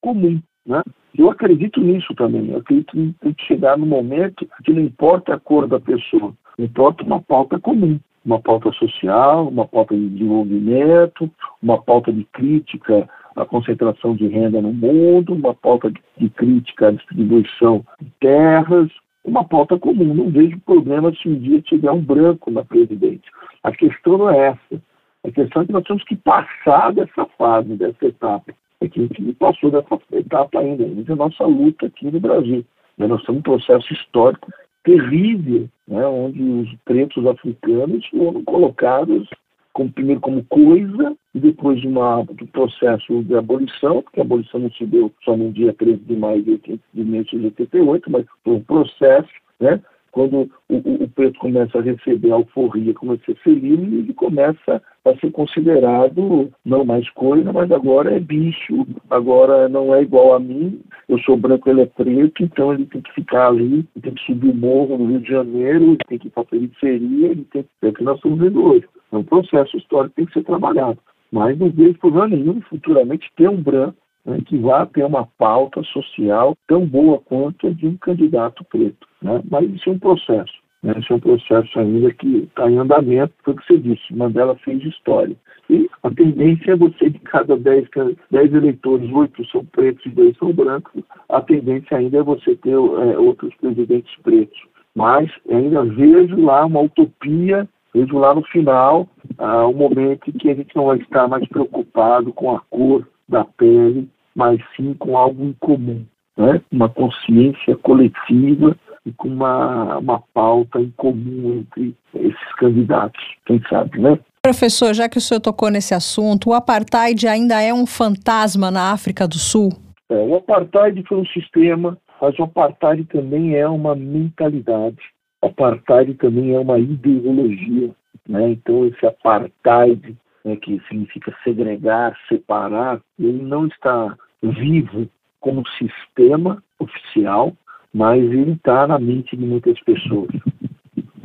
comum. 0.00 0.40
Né? 0.64 0.82
Eu 1.16 1.30
acredito 1.30 1.80
nisso 1.80 2.14
também. 2.14 2.50
Eu 2.50 2.58
acredito 2.58 2.92
que 2.92 3.14
tem 3.20 3.34
que 3.34 3.44
chegar 3.44 3.76
no 3.76 3.86
momento 3.86 4.46
que 4.64 4.72
não 4.72 4.82
importa 4.82 5.34
a 5.34 5.40
cor 5.40 5.66
da 5.66 5.80
pessoa, 5.80 6.32
importa 6.58 7.02
uma 7.04 7.20
pauta 7.20 7.58
comum. 7.58 7.98
Uma 8.24 8.38
pauta 8.38 8.70
social, 8.74 9.48
uma 9.48 9.66
pauta 9.66 9.96
de 9.96 10.08
desenvolvimento, 10.10 11.28
uma 11.60 11.82
pauta 11.82 12.12
de 12.12 12.22
crítica 12.32 13.08
à 13.34 13.44
concentração 13.44 14.14
de 14.14 14.28
renda 14.28 14.62
no 14.62 14.72
mundo, 14.72 15.34
uma 15.34 15.52
pauta 15.52 15.92
de 16.16 16.30
crítica 16.30 16.86
à 16.86 16.90
distribuição 16.92 17.84
de 18.00 18.12
terras, 18.20 18.88
uma 19.24 19.44
pauta 19.44 19.78
comum. 19.78 20.14
Não 20.14 20.30
vejo 20.30 20.58
problema 20.60 21.12
se 21.14 21.28
um 21.28 21.38
dia 21.38 21.60
tiver 21.62 21.90
um 21.90 22.00
branco 22.00 22.50
na 22.50 22.64
presidência. 22.64 23.30
A 23.62 23.72
questão 23.72 24.18
não 24.18 24.30
é 24.30 24.48
essa. 24.48 24.82
A 25.24 25.30
questão 25.30 25.62
é 25.62 25.66
que 25.66 25.72
nós 25.72 25.84
temos 25.84 26.04
que 26.04 26.16
passar 26.16 26.92
dessa 26.92 27.24
fase, 27.38 27.76
dessa 27.76 28.06
etapa. 28.06 28.52
É 28.80 28.88
que 28.88 29.00
a 29.00 29.02
gente 29.04 29.22
não 29.22 29.34
passou 29.34 29.70
dessa 29.70 29.98
etapa 30.12 30.58
ainda. 30.58 30.84
Ainda 30.84 31.12
é 31.12 31.12
a 31.12 31.16
nossa 31.16 31.44
luta 31.44 31.86
aqui 31.86 32.10
no 32.10 32.18
Brasil. 32.18 32.64
Né? 32.98 33.06
Nós 33.06 33.22
temos 33.24 33.38
um 33.38 33.42
processo 33.42 33.92
histórico 33.92 34.50
terrível, 34.82 35.68
né? 35.86 36.04
onde 36.06 36.42
os 36.42 36.74
pretos 36.84 37.24
africanos 37.26 38.04
foram 38.08 38.42
colocados 38.44 39.28
como, 39.72 39.92
primeiro 39.92 40.20
como 40.20 40.44
coisa, 40.44 41.16
e 41.34 41.40
depois 41.40 41.80
de 41.80 41.88
uma, 41.88 42.22
do 42.24 42.46
processo 42.48 43.22
de 43.22 43.34
abolição, 43.34 44.02
porque 44.02 44.20
a 44.20 44.22
abolição 44.22 44.60
não 44.60 44.70
se 44.72 44.84
deu 44.86 45.12
só 45.24 45.36
no 45.36 45.50
dia 45.52 45.72
13 45.72 45.98
de 46.04 46.16
maio 46.16 46.42
de, 46.42 46.58
de 46.58 46.80
1988, 46.94 48.10
mas 48.10 48.26
foi 48.44 48.54
um 48.54 48.60
processo, 48.60 49.30
né? 49.60 49.80
quando 50.12 50.50
o, 50.68 50.76
o, 50.76 51.04
o, 51.04 51.08
preto 51.08 51.38
começa 51.40 51.78
a 51.78 51.82
receber 51.82 52.30
a 52.30 52.34
alforria, 52.34 52.92
começa 52.92 53.22
a 53.22 53.26
ser 53.26 53.34
feliz, 53.36 53.80
ele 53.80 54.12
começa 54.12 54.82
a 55.04 55.16
ser 55.16 55.32
considerado 55.32 56.52
não 56.64 56.84
mais 56.84 57.08
coisa, 57.10 57.50
mas 57.50 57.72
agora 57.72 58.14
é 58.14 58.20
bicho, 58.20 58.86
agora 59.10 59.68
não 59.70 59.94
é 59.94 60.02
igual 60.02 60.34
a 60.34 60.38
mim, 60.38 60.80
eu 61.08 61.18
sou 61.20 61.36
branco, 61.36 61.68
ele 61.68 61.80
é 61.80 61.86
preto, 61.86 62.42
então 62.42 62.74
ele 62.74 62.84
tem 62.86 63.00
que 63.00 63.12
ficar 63.12 63.48
ali, 63.48 63.84
tem 64.00 64.12
que 64.12 64.24
subir 64.26 64.50
o 64.50 64.54
morro 64.54 64.98
no 64.98 65.06
Rio 65.06 65.20
de 65.20 65.30
Janeiro, 65.30 65.96
tem 66.06 66.18
que 66.18 66.28
ir 66.28 66.30
para 66.30 66.42
a 66.42 66.46
periferia, 66.46 67.28
ele 67.28 67.44
tem 67.50 67.62
que... 67.62 67.68
é 67.86 67.88
o 67.88 67.94
que 67.94 68.04
nós 68.04 68.16
estamos 68.16 68.38
vendo 68.38 68.62
hoje. 68.62 68.86
É 69.12 69.16
um 69.16 69.22
processo 69.22 69.76
histórico 69.76 70.10
que 70.10 70.16
tem 70.16 70.26
que 70.26 70.32
ser 70.32 70.44
trabalhado. 70.44 70.98
Mas 71.30 71.58
não 71.58 71.70
vejo 71.70 71.98
problema 71.98 72.28
nenhum 72.28 72.60
futuramente 72.62 73.30
ter 73.36 73.48
um 73.48 73.62
branco 73.62 73.96
né, 74.24 74.38
que 74.46 74.56
vá 74.58 74.86
ter 74.86 75.04
uma 75.04 75.26
pauta 75.38 75.82
social 75.84 76.56
tão 76.66 76.86
boa 76.86 77.18
quanto 77.18 77.66
a 77.66 77.70
de 77.70 77.86
um 77.86 77.96
candidato 77.96 78.64
preto. 78.64 79.06
Né? 79.20 79.42
Mas 79.50 79.70
isso 79.70 79.88
é 79.88 79.92
um 79.92 79.98
processo. 79.98 80.52
Né? 80.82 80.94
Isso 80.98 81.12
é 81.12 81.16
um 81.16 81.20
processo 81.20 81.78
ainda 81.78 82.12
que 82.12 82.38
está 82.38 82.70
em 82.70 82.78
andamento, 82.78 83.32
foi 83.44 83.54
o 83.54 83.56
que 83.56 83.66
você 83.66 83.78
disse, 83.78 84.14
Mandela 84.14 84.54
fez 84.56 84.82
história. 84.84 85.36
E 85.70 85.88
a 86.02 86.10
tendência 86.10 86.72
é 86.72 86.76
você, 86.76 87.08
de 87.08 87.18
cada 87.20 87.56
10, 87.56 87.88
10 88.30 88.54
eleitores, 88.54 89.10
8 89.10 89.46
são 89.48 89.64
pretos 89.66 90.04
e 90.04 90.10
2 90.10 90.36
são 90.36 90.52
brancos, 90.52 91.02
a 91.28 91.40
tendência 91.40 91.96
ainda 91.96 92.18
é 92.18 92.22
você 92.22 92.56
ter 92.56 92.72
é, 92.72 93.18
outros 93.18 93.54
presidentes 93.56 94.14
pretos. 94.22 94.60
Mas 94.94 95.30
ainda 95.48 95.84
vejo 95.84 96.38
lá 96.44 96.66
uma 96.66 96.80
utopia 96.80 97.66
vejo 97.94 98.18
lá 98.18 98.34
no 98.34 98.42
final 98.44 99.08
ah, 99.38 99.66
um 99.66 99.74
momento 99.74 100.30
em 100.30 100.32
que 100.32 100.50
a 100.50 100.54
gente 100.54 100.74
não 100.74 100.86
vai 100.86 100.98
estar 100.98 101.28
mais 101.28 101.46
preocupado 101.48 102.32
com 102.32 102.54
a 102.54 102.60
cor 102.70 103.06
da 103.28 103.44
pele, 103.44 104.08
mas 104.34 104.60
sim 104.76 104.94
com 104.94 105.16
algo 105.16 105.44
em 105.44 105.52
comum, 105.54 106.04
né? 106.36 106.60
uma 106.70 106.88
consciência 106.88 107.76
coletiva 107.76 108.76
e 109.04 109.12
com 109.12 109.28
uma, 109.28 109.98
uma 109.98 110.22
pauta 110.32 110.80
em 110.80 110.90
comum 110.96 111.58
entre 111.60 111.96
esses 112.14 112.54
candidatos, 112.58 113.20
quem 113.46 113.60
sabe, 113.68 113.98
né? 113.98 114.18
Professor, 114.42 114.92
já 114.92 115.08
que 115.08 115.18
o 115.18 115.20
senhor 115.20 115.40
tocou 115.40 115.70
nesse 115.70 115.94
assunto, 115.94 116.50
o 116.50 116.54
apartheid 116.54 117.28
ainda 117.28 117.60
é 117.60 117.72
um 117.72 117.86
fantasma 117.86 118.70
na 118.70 118.92
África 118.92 119.26
do 119.26 119.38
Sul? 119.38 119.70
É, 120.08 120.14
o 120.14 120.34
apartheid 120.34 121.00
foi 121.06 121.18
um 121.18 121.26
sistema, 121.26 121.96
mas 122.20 122.36
o 122.38 122.42
apartheid 122.42 123.04
também 123.04 123.54
é 123.54 123.68
uma 123.68 123.94
mentalidade 123.94 124.98
apartheid 125.42 126.14
também 126.14 126.54
é 126.54 126.58
uma 126.58 126.78
ideologia, 126.78 127.90
né? 128.28 128.50
Então 128.50 128.86
esse 128.86 129.04
apartheid, 129.04 130.16
né, 130.44 130.56
que 130.56 130.80
significa 130.88 131.34
segregar, 131.42 132.16
separar, 132.28 133.00
ele 133.18 133.42
não 133.42 133.66
está 133.66 134.16
vivo 134.42 135.08
como 135.40 135.66
sistema 135.70 136.62
oficial, 136.78 137.52
mas 137.92 138.22
ele 138.22 138.52
está 138.52 138.86
na 138.86 138.98
mente 138.98 139.36
de 139.36 139.44
muitas 139.44 139.78
pessoas. 139.80 140.30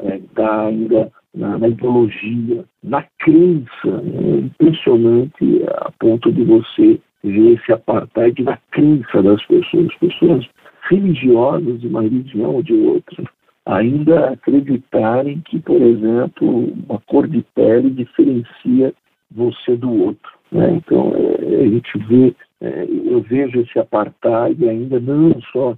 Está 0.04 0.64
é, 0.64 0.68
ainda 0.68 1.12
na, 1.34 1.58
na, 1.58 1.68
ideologia, 1.68 2.66
na 2.84 3.04
crença. 3.20 3.68
É 3.86 4.40
impressionante 4.40 5.64
a 5.68 5.92
ponto 6.00 6.32
de 6.32 6.44
você 6.44 7.00
ver 7.24 7.54
esse 7.54 7.72
apartheid 7.72 8.44
na 8.44 8.58
crença 8.72 9.22
das 9.22 9.44
pessoas. 9.46 9.88
As 9.88 9.96
pessoas 9.98 10.50
religiosas 10.90 11.80
de 11.80 11.88
uma 11.88 12.02
religião 12.02 12.56
ou 12.56 12.64
de 12.64 12.74
outra 12.74 13.24
ainda 13.68 14.30
acreditarem 14.30 15.42
que, 15.42 15.60
por 15.60 15.82
exemplo, 15.82 16.74
uma 16.88 17.00
cor 17.02 17.28
de 17.28 17.46
pele 17.54 17.90
diferencia 17.90 18.94
você 19.30 19.76
do 19.76 19.92
outro. 19.92 20.32
Né? 20.52 20.76
Então, 20.76 21.14
é, 21.16 21.64
a 21.64 21.68
gente 21.68 21.98
vê, 22.08 22.34
é, 22.62 22.86
eu 22.86 23.22
vejo 23.22 23.60
esse 23.60 23.78
apartheid 23.78 24.68
ainda 24.68 25.00
não 25.00 25.40
só 25.52 25.78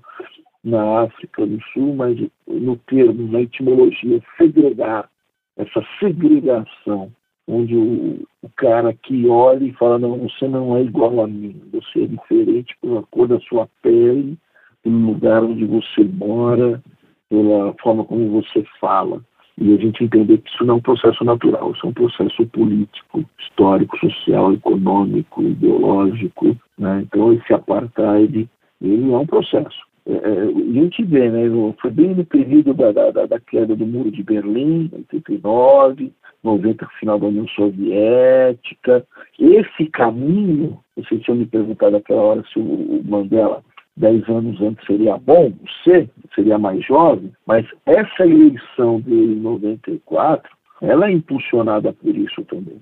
na 0.63 1.01
África 1.01 1.45
do 1.45 1.59
Sul, 1.73 1.95
mas 1.95 2.17
no 2.47 2.75
termo, 2.87 3.31
na 3.31 3.41
etimologia, 3.41 4.21
segregar, 4.37 5.09
essa 5.57 5.83
segregação, 5.99 7.11
onde 7.47 7.75
o, 7.75 8.23
o 8.43 8.49
cara 8.55 8.93
que 8.93 9.27
olha 9.27 9.65
e 9.65 9.73
fala, 9.73 9.97
não, 9.97 10.17
você 10.19 10.47
não 10.47 10.77
é 10.77 10.83
igual 10.83 11.21
a 11.21 11.27
mim, 11.27 11.59
você 11.73 12.03
é 12.03 12.07
diferente 12.07 12.77
pela 12.81 13.01
cor 13.09 13.27
da 13.27 13.39
sua 13.39 13.67
pele, 13.81 14.37
pelo 14.83 14.97
lugar 14.97 15.43
onde 15.43 15.65
você 15.65 16.03
mora, 16.03 16.81
pela 17.29 17.73
forma 17.81 18.03
como 18.03 18.41
você 18.41 18.63
fala. 18.79 19.21
E 19.57 19.73
a 19.73 19.77
gente 19.77 20.03
entender 20.03 20.37
que 20.37 20.49
isso 20.49 20.63
não 20.63 20.75
é 20.75 20.77
um 20.77 20.81
processo 20.81 21.23
natural, 21.23 21.71
isso 21.71 21.85
é 21.85 21.89
um 21.89 21.93
processo 21.93 22.45
político, 22.47 23.25
histórico, 23.39 23.97
social, 23.99 24.53
econômico, 24.53 25.43
ideológico. 25.43 26.55
Né? 26.77 27.01
Então, 27.05 27.33
esse 27.33 27.53
apartheid, 27.53 28.49
ele 28.81 29.11
é 29.11 29.17
um 29.17 29.25
processo. 29.25 29.77
É, 30.07 30.13
é 30.13 30.43
a 30.43 30.73
gente 30.73 31.03
vê, 31.03 31.29
né, 31.29 31.41
foi 31.81 31.91
bem 31.91 32.15
no 32.15 32.25
período 32.25 32.73
da, 32.73 32.91
da, 32.93 33.25
da 33.25 33.39
queda 33.39 33.75
do 33.75 33.85
Muro 33.85 34.09
de 34.09 34.23
Berlim, 34.23 34.89
89, 34.93 36.13
90, 36.41 36.87
final 36.99 37.19
da 37.19 37.27
União 37.27 37.47
Soviética. 37.49 39.05
Esse 39.37 39.87
caminho, 39.87 40.79
vocês 40.95 41.21
tinham 41.21 41.37
me 41.37 41.45
perguntado 41.45 41.91
naquela 41.91 42.21
hora 42.21 42.43
se 42.51 42.59
o 42.59 43.01
Mandela 43.05 43.61
dez 43.99 44.27
anos 44.29 44.59
antes 44.61 44.85
seria 44.87 45.17
bom 45.17 45.53
ser, 45.83 46.09
seria 46.33 46.57
mais 46.57 46.83
jovem, 46.85 47.31
mas 47.45 47.65
essa 47.85 48.25
eleição 48.25 49.01
dele 49.01 49.33
em 49.33 49.41
94, 49.41 50.49
ela 50.81 51.07
é 51.07 51.11
impulsionada 51.11 51.93
por 51.93 52.15
isso 52.15 52.43
também. 52.45 52.81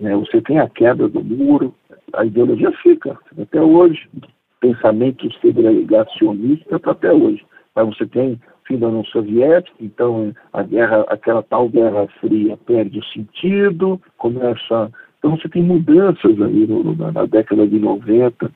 Né? 0.00 0.14
Você 0.16 0.40
tem 0.42 0.58
a 0.58 0.68
queda 0.68 1.08
do 1.08 1.22
muro, 1.22 1.74
a 2.12 2.24
ideologia 2.24 2.72
fica 2.82 3.16
até 3.40 3.62
hoje, 3.62 4.08
pensamento 4.60 5.32
segregacionista 5.40 6.78
para 6.78 6.92
até 6.92 7.12
hoje. 7.12 7.44
Mas 7.74 7.86
você 7.86 8.06
tem 8.06 8.40
fim 8.66 8.78
da 8.78 8.88
União 8.88 9.04
Soviética, 9.04 9.76
então 9.80 10.34
a 10.52 10.62
guerra, 10.62 11.04
aquela 11.08 11.42
tal 11.42 11.68
Guerra 11.68 12.08
Fria 12.20 12.56
perde 12.66 12.98
o 12.98 13.04
sentido, 13.04 14.00
começa. 14.18 14.90
Então 15.18 15.36
você 15.36 15.48
tem 15.48 15.62
mudanças 15.62 16.40
aí 16.40 16.66
no, 16.66 16.94
na 16.94 17.26
década 17.26 17.66
de 17.66 17.78
90, 17.78 18.50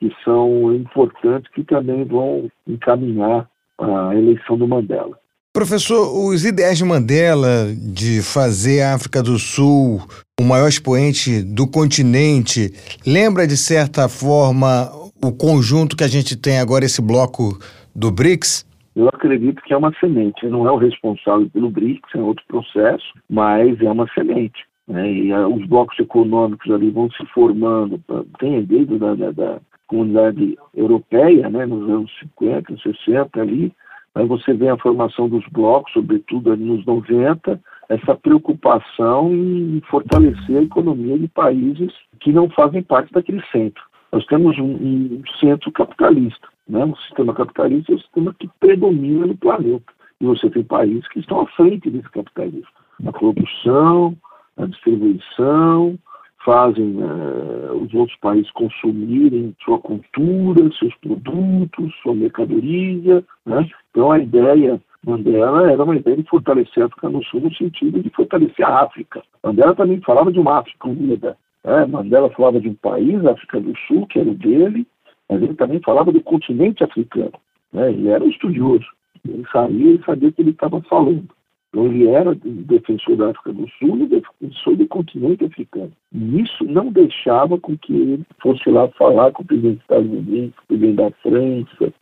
que 0.00 0.10
são 0.24 0.74
importantes, 0.74 1.52
que 1.52 1.62
também 1.62 2.04
vão 2.04 2.50
encaminhar 2.66 3.48
a 3.78 4.14
eleição 4.14 4.56
do 4.56 4.66
Mandela. 4.66 5.16
Professor, 5.52 6.08
os 6.26 6.44
ideais 6.44 6.78
de 6.78 6.84
Mandela 6.84 7.66
de 7.76 8.22
fazer 8.22 8.82
a 8.82 8.94
África 8.94 9.22
do 9.22 9.38
Sul 9.38 10.00
o 10.40 10.44
maior 10.44 10.68
expoente 10.68 11.42
do 11.42 11.66
continente, 11.70 12.72
lembra 13.06 13.46
de 13.46 13.58
certa 13.58 14.08
forma 14.08 14.88
o 15.22 15.30
conjunto 15.30 15.94
que 15.94 16.04
a 16.04 16.08
gente 16.08 16.34
tem 16.34 16.58
agora, 16.58 16.86
esse 16.86 17.02
bloco 17.02 17.58
do 17.94 18.10
BRICS? 18.10 18.66
Eu 18.96 19.08
acredito 19.08 19.60
que 19.62 19.74
é 19.74 19.76
uma 19.76 19.92
semente. 20.00 20.46
Não 20.46 20.66
é 20.66 20.72
o 20.72 20.78
responsável 20.78 21.48
pelo 21.50 21.70
BRICS, 21.70 22.14
é 22.14 22.18
outro 22.20 22.42
processo, 22.48 23.04
mas 23.28 23.78
é 23.82 23.90
uma 23.90 24.08
semente. 24.14 24.64
Né? 24.88 25.12
E 25.12 25.32
a, 25.32 25.46
os 25.46 25.66
blocos 25.66 25.98
econômicos 25.98 26.70
ali 26.72 26.90
vão 26.90 27.10
se 27.10 27.24
formando, 27.34 28.00
tem 28.38 28.62
desde 28.64 28.98
da, 28.98 29.14
da, 29.14 29.30
da 29.32 29.60
comunidade 29.90 30.56
europeia, 30.72 31.50
né, 31.50 31.66
nos 31.66 31.90
anos 31.90 32.10
50, 32.20 32.76
60 32.76 33.40
ali, 33.40 33.72
aí 34.14 34.24
você 34.24 34.54
vê 34.54 34.68
a 34.68 34.78
formação 34.78 35.28
dos 35.28 35.44
blocos, 35.48 35.92
sobretudo 35.92 36.52
ali 36.52 36.62
nos 36.62 36.86
90, 36.86 37.60
essa 37.88 38.14
preocupação 38.14 39.32
em 39.32 39.82
fortalecer 39.90 40.58
a 40.58 40.62
economia 40.62 41.18
de 41.18 41.26
países 41.26 41.92
que 42.20 42.32
não 42.32 42.48
fazem 42.50 42.84
parte 42.84 43.12
daquele 43.12 43.42
centro. 43.50 43.82
Nós 44.12 44.24
temos 44.26 44.56
um, 44.58 44.74
um 44.74 45.22
centro 45.40 45.72
capitalista, 45.72 46.46
né? 46.68 46.84
um 46.84 46.94
sistema 46.96 47.34
capitalista 47.34 47.92
é 47.92 47.96
o 47.96 48.00
sistema 48.00 48.34
que 48.38 48.48
predomina 48.60 49.26
no 49.26 49.36
planeta. 49.36 49.92
E 50.20 50.24
você 50.24 50.48
tem 50.50 50.62
países 50.62 51.08
que 51.08 51.18
estão 51.18 51.40
à 51.40 51.46
frente 51.46 51.90
desse 51.90 52.10
capitalismo. 52.10 52.68
Na 53.00 53.10
produção, 53.10 54.16
na 54.56 54.66
distribuição, 54.66 55.98
fazem 56.44 56.96
uh, 57.02 57.74
os 57.74 57.92
outros 57.94 58.18
países 58.18 58.50
consumirem 58.52 59.54
sua 59.64 59.78
cultura, 59.78 60.70
seus 60.78 60.94
produtos, 60.96 61.94
sua 62.02 62.14
mercadoria. 62.14 63.24
Né? 63.44 63.68
Então 63.90 64.10
a 64.10 64.18
ideia 64.18 64.80
Mandela 65.04 65.70
era 65.70 65.82
uma 65.82 65.96
ideia 65.96 66.16
de 66.16 66.28
fortalecer 66.28 66.82
a 66.82 66.86
África 66.86 67.08
do 67.08 67.24
Sul 67.24 67.40
no 67.40 67.54
sentido 67.54 68.02
de 68.02 68.10
fortalecer 68.10 68.66
a 68.66 68.82
África. 68.82 69.22
Mandela 69.42 69.74
também 69.74 70.00
falava 70.02 70.30
de 70.30 70.38
uma 70.38 70.58
África 70.58 70.88
unida. 70.88 71.36
Né? 71.64 71.86
Mandela 71.86 72.30
falava 72.30 72.60
de 72.60 72.68
um 72.68 72.74
país, 72.74 73.24
a 73.24 73.32
África 73.32 73.60
do 73.60 73.72
Sul, 73.86 74.06
que 74.06 74.18
era 74.18 74.28
o 74.28 74.34
dele, 74.34 74.86
mas 75.28 75.42
ele 75.42 75.54
também 75.54 75.80
falava 75.80 76.12
do 76.12 76.20
continente 76.20 76.84
africano. 76.84 77.32
Né? 77.72 77.90
Ele 77.90 78.08
era 78.08 78.22
um 78.22 78.28
estudioso. 78.28 78.86
Ele 79.26 79.44
sabia, 79.50 79.90
ele 79.90 80.02
sabia 80.04 80.28
o 80.28 80.32
que 80.32 80.42
ele 80.42 80.50
estava 80.50 80.80
falando. 80.82 81.28
Então 81.70 81.86
ele 81.86 82.08
era 82.08 82.34
defensor 82.34 83.16
da 83.16 83.30
África 83.30 83.52
do 83.52 83.68
Sul 83.78 83.98
e 83.98 84.06
defensor 84.06 84.76
do 84.76 84.86
continente 84.88 85.44
africano. 85.44 85.92
E 86.12 86.40
isso 86.40 86.64
não 86.64 86.90
deixava 86.90 87.58
com 87.58 87.78
que 87.78 87.92
ele 87.92 88.26
fosse 88.42 88.68
lá 88.68 88.88
falar 88.88 89.30
com 89.30 89.42
o 89.42 89.46
presidente 89.46 89.74
dos 89.74 89.82
Estados 89.82 90.10
Unidos, 90.10 90.54
com 90.56 90.62
o 90.62 90.66
presidente 90.66 90.96
da 90.96 91.10
França, 91.22 91.94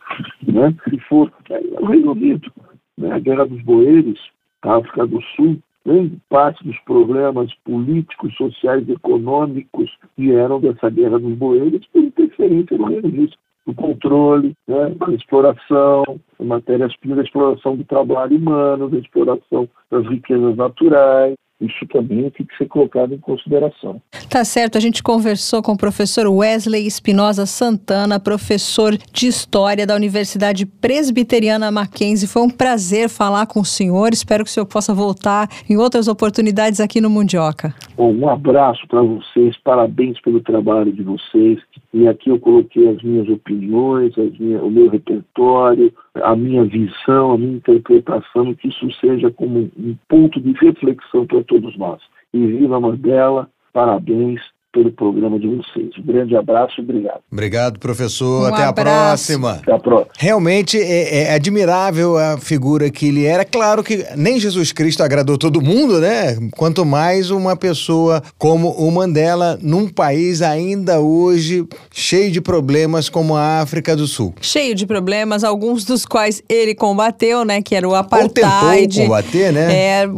né? 0.47 0.75
e 0.91 1.53
é, 1.53 1.81
o 1.81 1.85
Reino 1.85 2.11
Unido. 2.13 2.51
Né? 2.97 3.11
A 3.11 3.19
Guerra 3.19 3.45
dos 3.45 3.61
Boeres, 3.61 4.19
a 4.63 4.77
África 4.77 5.05
do 5.05 5.21
Sul, 5.35 5.59
grande 5.85 6.17
parte 6.29 6.63
dos 6.63 6.77
problemas 6.79 7.53
políticos, 7.63 8.35
sociais 8.37 8.89
econômicos 8.89 9.95
vieram 10.17 10.59
dessa 10.59 10.89
Guerra 10.89 11.19
dos 11.19 11.35
Boeres 11.35 11.85
por 11.93 12.03
interferência 12.03 12.75
no 12.75 12.85
Reino 12.85 13.07
Unido 13.07 13.37
do 13.69 13.75
controle, 13.75 14.53
né, 14.67 14.89
da 14.95 15.13
exploração, 15.13 16.03
matérias-primas, 16.39 17.17
da 17.17 17.23
exploração 17.23 17.75
do 17.75 17.83
trabalho 17.83 18.35
humano, 18.35 18.89
da 18.89 18.97
exploração 18.97 19.69
das 19.91 20.05
riquezas 20.07 20.55
naturais, 20.55 21.35
isso 21.61 21.85
também 21.91 22.29
tem 22.29 22.45
que 22.45 22.55
ser 22.57 22.67
colocado 22.67 23.13
em 23.13 23.17
consideração. 23.17 24.01
Tá 24.29 24.45
certo, 24.45 24.77
a 24.77 24.81
gente 24.81 25.03
conversou 25.03 25.61
com 25.61 25.73
o 25.73 25.77
professor 25.77 26.25
Wesley 26.25 26.87
Espinosa 26.87 27.45
Santana, 27.45 28.19
professor 28.19 28.95
de 29.11 29.27
História 29.27 29.85
da 29.85 29.93
Universidade 29.93 30.65
Presbiteriana 30.65 31.69
Mackenzie. 31.69 32.29
Foi 32.29 32.43
um 32.43 32.49
prazer 32.49 33.09
falar 33.09 33.45
com 33.45 33.59
o 33.59 33.65
senhor, 33.65 34.13
espero 34.13 34.45
que 34.45 34.49
o 34.49 34.53
senhor 34.53 34.67
possa 34.67 34.93
voltar 34.93 35.49
em 35.69 35.75
outras 35.75 36.07
oportunidades 36.07 36.79
aqui 36.79 37.01
no 37.01 37.09
Mundioca. 37.09 37.73
Bom, 37.97 38.13
um 38.13 38.29
abraço 38.29 38.87
para 38.87 39.01
vocês, 39.01 39.57
parabéns 39.61 40.19
pelo 40.21 40.39
trabalho 40.39 40.93
de 40.93 41.03
vocês. 41.03 41.59
E 41.91 42.07
aqui 42.07 42.29
eu 42.29 42.39
coloquei 42.39 42.87
as 42.87 43.01
minhas 43.01 43.27
opiniões, 43.29 44.15
as 44.17 44.37
minhas, 44.37 44.61
o 44.61 44.69
meu 44.69 44.89
repertório, 44.89 45.91
a 46.15 46.35
minha 46.35 46.63
visão, 46.63 47.31
a 47.31 47.37
minha 47.37 47.57
interpretação, 47.57 48.53
que 48.53 48.67
isso 48.67 48.91
seja 48.99 49.31
como 49.31 49.71
um 49.77 49.95
ponto 50.07 50.39
de 50.39 50.51
reflexão 50.51 51.25
para 51.25 51.43
todos 51.43 51.75
nós. 51.77 52.01
E 52.31 52.45
viva 52.45 52.79
Mandela, 52.79 53.49
parabéns 53.73 54.39
pelo 54.71 54.91
programa 54.91 55.39
de 55.39 55.47
vocês. 55.47 55.89
Um 55.97 56.05
grande 56.05 56.35
abraço 56.35 56.75
e 56.79 56.83
obrigado. 56.83 57.21
Obrigado, 57.31 57.79
professor. 57.79 58.43
Um 58.43 58.53
Até 58.53 58.63
abraço. 58.63 58.71
a 58.71 59.07
próxima. 59.09 59.51
Até 59.53 59.73
a 59.73 59.79
próxima. 59.79 60.11
Realmente 60.17 60.77
é, 60.77 61.23
é, 61.23 61.33
admirável 61.33 62.17
a 62.17 62.37
figura 62.37 62.89
que 62.89 63.07
ele 63.07 63.25
era. 63.25 63.43
Claro 63.43 63.83
que 63.83 64.05
nem 64.15 64.39
Jesus 64.39 64.71
Cristo 64.71 65.01
agradou 65.01 65.37
todo 65.37 65.61
mundo, 65.61 65.99
né? 65.99 66.37
Quanto 66.55 66.85
mais 66.85 67.31
uma 67.31 67.55
pessoa 67.55 68.21
como 68.37 68.69
o 68.69 68.91
Mandela, 68.91 69.57
num 69.61 69.87
país 69.87 70.41
ainda 70.41 70.99
hoje 70.99 71.67
cheio 71.91 72.31
de 72.31 72.39
problemas 72.39 73.09
como 73.09 73.35
a 73.35 73.61
África 73.61 73.95
do 73.95 74.05
Sul. 74.05 74.35
Cheio 74.39 74.75
de 74.75 74.85
problemas, 74.85 75.43
alguns 75.43 75.83
dos 75.83 76.05
quais 76.05 76.43
ele 76.47 76.75
combateu, 76.75 77.43
né? 77.43 77.61
Que 77.61 77.75
era 77.75 77.87
o 77.87 77.91
Ou 77.91 77.95
apartheid. 77.95 78.87
tentou 78.87 79.03
combater, 79.03 79.51
né? 79.51 80.01
É, 80.03 80.09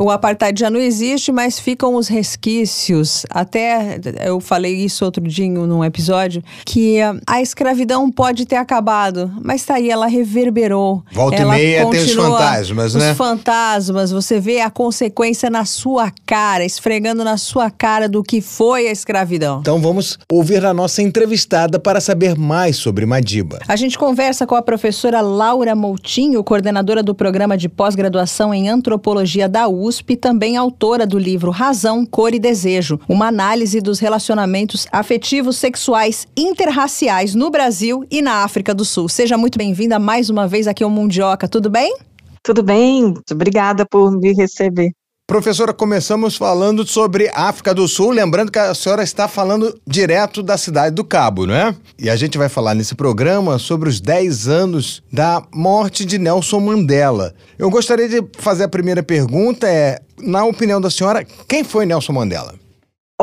o 0.00 0.10
apartheid 0.10 0.58
já 0.58 0.70
não 0.70 0.80
existe, 0.80 1.30
mas 1.30 1.60
ficam 1.60 1.94
os 1.94 2.08
resquícios. 2.08 3.24
Até 3.30 3.91
eu 4.24 4.40
falei 4.40 4.74
isso 4.74 5.04
outro 5.04 5.22
dia 5.22 5.48
num 5.48 5.84
episódio, 5.84 6.42
que 6.64 6.98
a 7.26 7.42
escravidão 7.42 8.10
pode 8.10 8.46
ter 8.46 8.56
acabado, 8.56 9.30
mas 9.42 9.64
tá 9.64 9.74
aí, 9.74 9.90
ela 9.90 10.06
reverberou. 10.06 11.02
Volta 11.12 11.36
e 11.36 11.40
ela 11.40 11.54
meia 11.54 11.86
tem 11.90 12.00
os 12.00 12.12
fantasmas, 12.12 12.94
os 12.94 13.02
né? 13.02 13.14
fantasmas, 13.14 14.10
você 14.10 14.38
vê 14.38 14.60
a 14.60 14.70
consequência 14.70 15.50
na 15.50 15.64
sua 15.64 16.12
cara, 16.24 16.64
esfregando 16.64 17.24
na 17.24 17.36
sua 17.36 17.70
cara 17.70 18.08
do 18.08 18.22
que 18.22 18.40
foi 18.40 18.86
a 18.88 18.92
escravidão. 18.92 19.60
Então 19.60 19.80
vamos 19.80 20.18
ouvir 20.30 20.64
a 20.64 20.72
nossa 20.72 21.02
entrevistada 21.02 21.78
para 21.78 22.00
saber 22.00 22.36
mais 22.36 22.76
sobre 22.76 23.04
Madiba. 23.06 23.58
A 23.66 23.76
gente 23.76 23.98
conversa 23.98 24.46
com 24.46 24.54
a 24.54 24.62
professora 24.62 25.20
Laura 25.20 25.74
Moutinho, 25.74 26.42
coordenadora 26.44 27.02
do 27.02 27.14
programa 27.14 27.56
de 27.56 27.68
pós-graduação 27.68 28.54
em 28.54 28.68
antropologia 28.68 29.48
da 29.48 29.68
USP 29.68 30.12
e 30.12 30.16
também 30.16 30.56
autora 30.56 31.06
do 31.06 31.18
livro 31.18 31.50
Razão, 31.50 32.04
Cor 32.04 32.34
e 32.34 32.38
Desejo, 32.38 33.00
uma 33.08 33.26
análise 33.26 33.80
dos 33.82 33.98
relacionamentos 33.98 34.86
afetivos 34.92 35.56
sexuais 35.56 36.26
interraciais 36.36 37.34
no 37.34 37.50
Brasil 37.50 38.04
e 38.10 38.22
na 38.22 38.44
África 38.44 38.72
do 38.72 38.84
Sul. 38.84 39.08
Seja 39.08 39.36
muito 39.36 39.58
bem-vinda 39.58 39.98
mais 39.98 40.30
uma 40.30 40.46
vez 40.46 40.66
aqui 40.66 40.84
ao 40.84 40.90
Mundioca, 40.90 41.48
tudo 41.48 41.68
bem? 41.68 41.94
Tudo 42.42 42.62
bem, 42.62 43.14
obrigada 43.30 43.84
por 43.84 44.10
me 44.10 44.32
receber. 44.32 44.92
Professora, 45.32 45.72
começamos 45.72 46.36
falando 46.36 46.86
sobre 46.86 47.30
África 47.32 47.72
do 47.72 47.88
Sul, 47.88 48.10
lembrando 48.10 48.52
que 48.52 48.58
a 48.58 48.74
senhora 48.74 49.02
está 49.02 49.26
falando 49.26 49.74
direto 49.86 50.42
da 50.42 50.58
cidade 50.58 50.94
do 50.94 51.04
Cabo, 51.04 51.46
não 51.46 51.54
é? 51.54 51.74
E 51.98 52.10
a 52.10 52.16
gente 52.16 52.36
vai 52.36 52.50
falar 52.50 52.74
nesse 52.74 52.94
programa 52.94 53.58
sobre 53.58 53.88
os 53.88 53.98
10 53.98 54.48
anos 54.48 55.02
da 55.10 55.42
morte 55.54 56.04
de 56.04 56.18
Nelson 56.18 56.60
Mandela. 56.60 57.32
Eu 57.58 57.70
gostaria 57.70 58.08
de 58.08 58.22
fazer 58.36 58.64
a 58.64 58.68
primeira 58.68 59.02
pergunta, 59.02 59.66
é, 59.66 60.00
na 60.20 60.44
opinião 60.44 60.80
da 60.80 60.90
senhora, 60.90 61.24
quem 61.48 61.64
foi 61.64 61.86
Nelson 61.86 62.12
Mandela? 62.12 62.61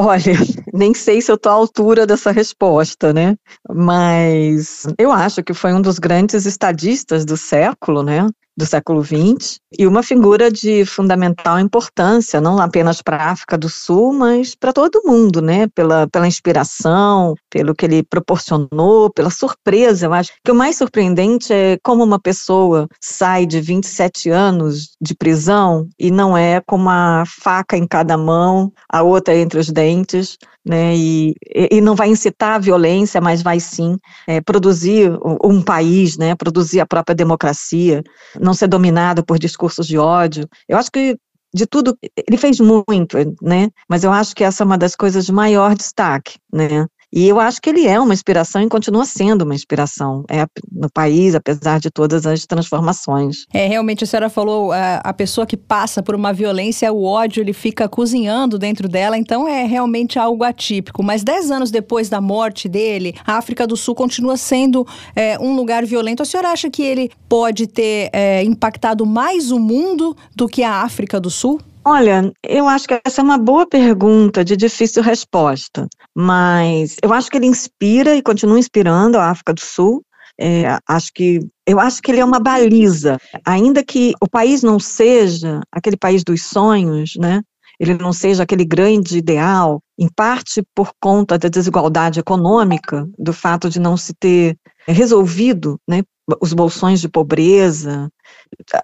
Olha, 0.01 0.31
nem 0.73 0.93
sei 0.93 1.21
se 1.21 1.29
eu 1.29 1.35
estou 1.35 1.51
à 1.51 1.55
altura 1.55 2.07
dessa 2.07 2.31
resposta, 2.31 3.11
né? 3.11 3.35
Mas 3.69 4.87
eu 4.97 5.11
acho 5.11 5.43
que 5.43 5.53
foi 5.53 5.73
um 5.73 5.81
dos 5.81 5.99
grandes 5.99 6.45
estadistas 6.45 7.25
do 7.25 7.35
século, 7.35 8.01
né? 8.01 8.25
Do 8.59 8.65
século 8.65 9.01
XX, 9.01 9.57
e 9.77 9.87
uma 9.87 10.03
figura 10.03 10.51
de 10.51 10.85
fundamental 10.85 11.57
importância, 11.59 12.41
não 12.41 12.59
apenas 12.59 13.01
para 13.01 13.15
a 13.15 13.31
África 13.31 13.57
do 13.57 13.69
Sul, 13.69 14.11
mas 14.11 14.53
para 14.53 14.73
todo 14.73 15.01
mundo, 15.05 15.41
né? 15.41 15.67
Pela, 15.67 16.07
pela 16.07 16.27
inspiração, 16.27 17.35
pelo 17.49 17.73
que 17.73 17.85
ele 17.85 18.03
proporcionou, 18.03 19.09
pela 19.11 19.29
surpresa. 19.29 20.07
Eu 20.07 20.13
acho 20.13 20.33
que 20.43 20.51
o 20.51 20.55
mais 20.55 20.75
surpreendente 20.75 21.53
é 21.53 21.77
como 21.81 22.03
uma 22.03 22.19
pessoa 22.19 22.87
sai 23.01 23.45
de 23.45 23.61
27 23.61 24.29
anos 24.29 24.97
de 25.01 25.15
prisão 25.15 25.87
e 25.97 26.11
não 26.11 26.37
é 26.37 26.59
com 26.59 26.75
uma 26.75 27.23
faca 27.25 27.77
em 27.77 27.87
cada 27.87 28.17
mão, 28.17 28.73
a 28.91 29.01
outra 29.01 29.33
entre 29.35 29.57
os 29.57 29.69
dentes, 29.69 30.37
né? 30.65 30.95
E, 30.95 31.33
e 31.71 31.81
não 31.81 31.95
vai 31.95 32.09
incitar 32.09 32.55
a 32.55 32.59
violência, 32.59 33.21
mas 33.21 33.41
vai 33.41 33.59
sim 33.59 33.97
é, 34.27 34.41
produzir 34.41 35.11
um 35.43 35.61
país, 35.61 36.17
né? 36.17 36.35
Produzir 36.35 36.79
a 36.79 36.85
própria 36.85 37.15
democracia 37.15 38.03
não 38.49 38.53
ser 38.55 38.67
dominado 38.67 39.23
por 39.23 39.37
discursos 39.37 39.85
de 39.85 39.97
ódio. 39.97 40.49
Eu 40.67 40.77
acho 40.77 40.91
que 40.91 41.17
de 41.53 41.65
tudo, 41.65 41.97
ele 42.27 42.37
fez 42.37 42.59
muito, 42.59 43.17
né? 43.41 43.69
Mas 43.87 44.03
eu 44.03 44.11
acho 44.11 44.35
que 44.35 44.43
essa 44.43 44.63
é 44.63 44.65
uma 44.65 44.77
das 44.77 44.95
coisas 44.95 45.25
de 45.25 45.31
maior 45.31 45.75
destaque, 45.75 46.37
né? 46.51 46.87
E 47.11 47.27
eu 47.27 47.39
acho 47.39 47.61
que 47.61 47.69
ele 47.69 47.87
é 47.87 47.99
uma 47.99 48.13
inspiração 48.13 48.61
e 48.61 48.69
continua 48.69 49.03
sendo 49.05 49.41
uma 49.43 49.55
inspiração 49.55 50.23
é, 50.29 50.45
no 50.71 50.89
país, 50.91 51.33
apesar 51.33 51.79
de 51.79 51.89
todas 51.89 52.25
as 52.25 52.45
transformações. 52.45 53.45
É, 53.53 53.67
realmente 53.67 54.03
a 54.03 54.07
senhora 54.07 54.29
falou, 54.29 54.71
a, 54.71 54.97
a 54.97 55.13
pessoa 55.13 55.45
que 55.45 55.57
passa 55.57 56.03
por 56.03 56.13
uma 56.13 56.31
violência, 56.31 56.91
o 56.93 57.03
ódio, 57.03 57.41
ele 57.41 57.53
fica 57.53 57.89
cozinhando 57.89 58.59
dentro 58.59 58.87
dela, 58.87 59.17
então 59.17 59.47
é 59.47 59.65
realmente 59.65 60.19
algo 60.19 60.43
atípico. 60.43 61.01
Mas 61.01 61.23
dez 61.23 61.49
anos 61.49 61.71
depois 61.71 62.09
da 62.09 62.21
morte 62.21 62.69
dele, 62.69 63.15
a 63.25 63.37
África 63.37 63.65
do 63.65 63.75
Sul 63.75 63.95
continua 63.95 64.37
sendo 64.37 64.85
é, 65.15 65.37
um 65.39 65.55
lugar 65.55 65.85
violento. 65.85 66.21
A 66.21 66.25
senhora 66.25 66.49
acha 66.49 66.69
que 66.69 66.83
ele 66.83 67.11
pode 67.27 67.67
ter 67.67 68.09
é, 68.13 68.43
impactado 68.43 69.05
mais 69.05 69.51
o 69.51 69.59
mundo 69.59 70.15
do 70.35 70.47
que 70.47 70.63
a 70.63 70.81
África 70.83 71.19
do 71.19 71.29
Sul? 71.29 71.59
Olha, 71.91 72.31
eu 72.47 72.67
acho 72.67 72.87
que 72.87 73.01
essa 73.03 73.19
é 73.19 73.23
uma 73.23 73.39
boa 73.39 73.65
pergunta 73.65 74.45
de 74.45 74.55
difícil 74.55 75.01
resposta, 75.01 75.87
mas 76.15 76.97
eu 77.01 77.11
acho 77.11 77.31
que 77.31 77.37
ele 77.37 77.47
inspira 77.47 78.15
e 78.15 78.21
continua 78.21 78.59
inspirando 78.59 79.17
a 79.17 79.31
África 79.31 79.55
do 79.55 79.59
Sul. 79.59 80.03
É, 80.39 80.77
acho 80.87 81.11
que 81.11 81.39
eu 81.65 81.79
acho 81.79 81.99
que 81.99 82.11
ele 82.11 82.19
é 82.19 82.25
uma 82.25 82.39
baliza, 82.39 83.17
ainda 83.43 83.83
que 83.83 84.13
o 84.21 84.29
país 84.29 84.61
não 84.61 84.79
seja 84.79 85.61
aquele 85.71 85.97
país 85.97 86.23
dos 86.23 86.43
sonhos, 86.43 87.13
né? 87.17 87.41
Ele 87.79 87.95
não 87.95 88.13
seja 88.13 88.43
aquele 88.43 88.65
grande 88.65 89.17
ideal, 89.17 89.81
em 89.97 90.07
parte 90.07 90.61
por 90.75 90.91
conta 91.01 91.39
da 91.39 91.49
desigualdade 91.49 92.19
econômica, 92.19 93.09
do 93.17 93.33
fato 93.33 93.67
de 93.67 93.79
não 93.79 93.97
se 93.97 94.13
ter 94.13 94.55
resolvido, 94.87 95.79
né, 95.89 96.03
os 96.39 96.53
bolsões 96.53 97.01
de 97.01 97.09
pobreza, 97.09 98.09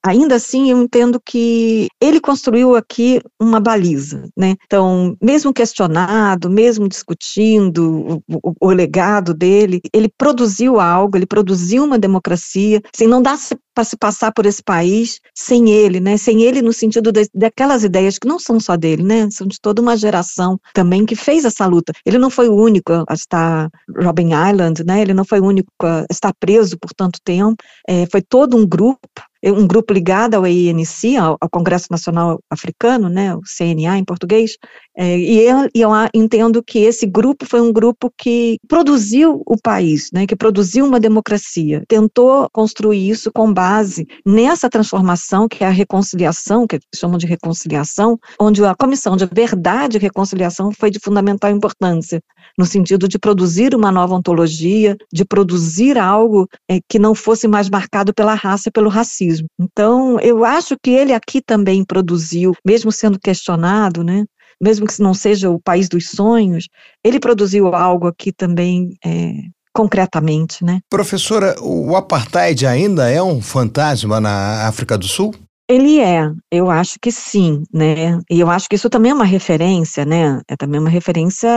ainda 0.04 0.36
assim 0.36 0.72
eu 0.72 0.82
entendo 0.82 1.20
que 1.24 1.88
ele 2.02 2.20
construiu 2.20 2.76
aqui 2.76 3.22
uma 3.40 3.60
baliza, 3.60 4.28
né? 4.38 4.56
Então, 4.66 5.16
mesmo 5.22 5.54
questionado, 5.54 6.50
mesmo 6.50 6.88
discutindo 6.88 8.22
o, 8.30 8.40
o, 8.44 8.54
o 8.62 8.70
legado 8.70 9.34
dele, 9.34 9.82
ele 9.94 10.10
produziu 10.10 10.80
algo, 10.80 11.18
ele 11.18 11.26
produziu 11.26 11.84
uma 11.84 11.98
democracia, 11.98 12.82
assim, 12.94 13.08
não 13.08 13.22
dá 13.22 13.38
para 13.76 13.84
se 13.84 13.98
passar 13.98 14.32
por 14.32 14.46
esse 14.46 14.64
país 14.64 15.20
sem 15.36 15.70
ele, 15.70 16.00
né? 16.00 16.16
Sem 16.18 16.44
ele 16.44 16.62
no 16.62 16.72
sentido 16.72 17.12
de, 17.12 17.28
daquelas 17.34 17.84
ideias 17.84 18.18
que 18.18 18.28
não 18.28 18.40
são 18.40 18.60
só 18.60 18.78
dele, 18.78 19.04
né? 19.04 19.30
São 19.30 19.46
de 19.46 19.60
toda 19.60 19.82
uma 19.82 19.98
geração 19.98 20.58
também 20.74 21.06
que 21.06 21.16
fez 21.16 21.44
essa 21.44 21.66
luta. 21.66 21.92
Ele 22.06 22.18
não 22.18 22.30
foi 22.30 22.48
o 22.48 22.56
único 22.56 22.94
a 22.94 23.14
estar 23.14 23.70
Robin 24.02 24.30
Island, 24.30 24.84
né? 24.86 25.02
Ele 25.02 25.14
não 25.14 25.26
foi 25.26 25.42
o 25.42 25.46
único 25.46 25.70
a 25.84 26.06
estar 26.10 26.34
preso 26.40 26.78
por 26.80 26.94
tanto 26.94 27.20
tempo. 27.24 27.62
É, 27.88 28.06
foi 28.10 28.22
todo 28.22 28.56
um 28.56 28.66
grupo 28.66 29.10
um 29.52 29.68
grupo 29.68 29.94
ligado 29.94 30.36
ao 30.36 30.48
ENC, 30.48 31.18
ao, 31.18 31.38
ao, 31.40 31.50
Congresso 31.50 31.88
Nacional 31.92 32.40
Africano, 32.50 33.10
né, 33.10 33.36
o 33.36 33.42
CNA 33.42 33.98
em 33.98 34.04
português, 34.04 34.58
é, 34.98 35.18
e, 35.18 35.40
eu, 35.42 35.70
eu 35.74 35.90
entendo 36.14 36.64
que 36.64 36.80
esse 36.80 37.06
grupo 37.06 37.46
foi 37.46 37.62
um 37.62 37.72
grupo 37.72 38.12
que 38.18 38.58
produziu 38.68 39.42
o 39.46 39.56
país, 39.62 40.10
né, 40.14 40.26
que 40.26 40.36
produziu 40.36 40.86
uma 40.86 41.00
democracia, 41.00 41.84
tentou 41.88 42.48
construir 42.52 43.10
isso 43.10 43.32
com 43.32 43.54
base 43.54 44.08
nessa 44.26 44.70
transformação 44.70 45.48
que 45.48 45.64
é 45.64 45.68
a 45.68 45.72
reconciliação, 45.72 46.66
que 46.66 46.80
chamam 46.96 47.18
de 47.18 47.28
reconciliação, 47.28 48.18
onde 48.40 48.64
a 48.66 48.76
Comissão 48.76 49.16
de 49.16 49.26
Verdade 49.26 49.98
e 49.98 50.00
Reconciliação 50.00 50.72
foi 50.72 50.90
de 50.90 51.00
fundamental 51.00 51.52
importância, 51.52 52.22
no 52.58 52.66
sentido 52.66 53.08
de 53.08 53.20
produzir 53.20 53.76
uma 53.76 53.92
nova 53.92 54.16
ontologia, 54.16 54.96
de 55.12 55.26
produzir 55.26 55.98
algo 55.98 56.48
é, 56.70 56.80
que 56.88 57.00
não 57.00 57.14
fosse 57.14 57.48
mais 57.48 57.70
marcado 57.70 58.14
pela 58.14 58.34
raça 58.34 58.70
e 58.70 58.72
pelo 58.72 58.90
racismo. 58.90 59.48
Então, 59.60 60.20
eu 60.20 60.46
acho 60.46 60.76
que 60.82 60.92
ele 60.92 61.14
aqui 61.14 61.42
também 61.42 61.84
produziu, 61.84 62.54
mesmo 62.66 62.92
sendo 62.92 63.20
questionado, 63.20 64.04
né? 64.04 64.26
Mesmo 64.62 64.88
que 64.88 65.02
não 65.02 65.14
seja 65.14 65.50
o 65.50 65.60
país 65.60 65.90
dos 65.90 66.10
sonhos, 66.10 66.68
ele 67.04 67.20
produziu 67.20 67.76
algo 67.76 68.08
aqui 68.08 68.32
também 68.32 68.96
é, 69.04 69.34
concretamente, 69.74 70.64
né? 70.64 70.80
Professora, 70.90 71.56
o 71.62 71.96
apartheid 71.98 72.66
ainda 72.66 73.10
é 73.10 73.22
um 73.22 73.42
fantasma 73.42 74.22
na 74.22 74.66
África 74.68 74.98
do 74.98 75.06
Sul? 75.06 75.36
Ele 75.68 76.00
é, 76.00 76.32
eu 76.52 76.70
acho 76.70 77.00
que 77.02 77.12
sim, 77.12 77.64
né? 77.74 78.20
E 78.30 78.40
eu 78.40 78.52
acho 78.52 78.70
que 78.70 78.76
isso 78.76 78.88
também 78.88 79.12
é 79.12 79.16
uma 79.16 79.26
referência, 79.26 80.06
né? 80.06 80.40
É 80.48 80.56
também 80.56 80.80
uma 80.80 80.90
referência 80.90 81.50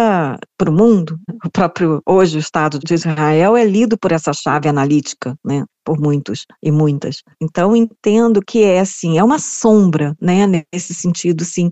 para 0.57 0.71
o 0.71 0.73
mundo. 0.73 1.18
O 1.44 1.51
próprio 1.51 2.01
hoje 2.07 2.38
o 2.38 2.40
Estado 2.40 2.79
de 2.79 2.94
Israel 2.94 3.55
é 3.55 3.64
lido 3.64 3.99
por 3.99 4.11
essa 4.11 4.33
chave 4.33 4.66
analítica, 4.66 5.37
né? 5.44 5.62
Por 5.88 5.98
muitos 5.98 6.44
e 6.62 6.70
muitas. 6.70 7.22
Então 7.40 7.74
entendo 7.74 8.42
que 8.42 8.62
é 8.62 8.81
assim, 8.81 9.16
é 9.16 9.24
uma 9.24 9.38
sombra, 9.38 10.14
né? 10.20 10.46
Nesse 10.46 10.92
sentido, 10.92 11.46
sim. 11.46 11.70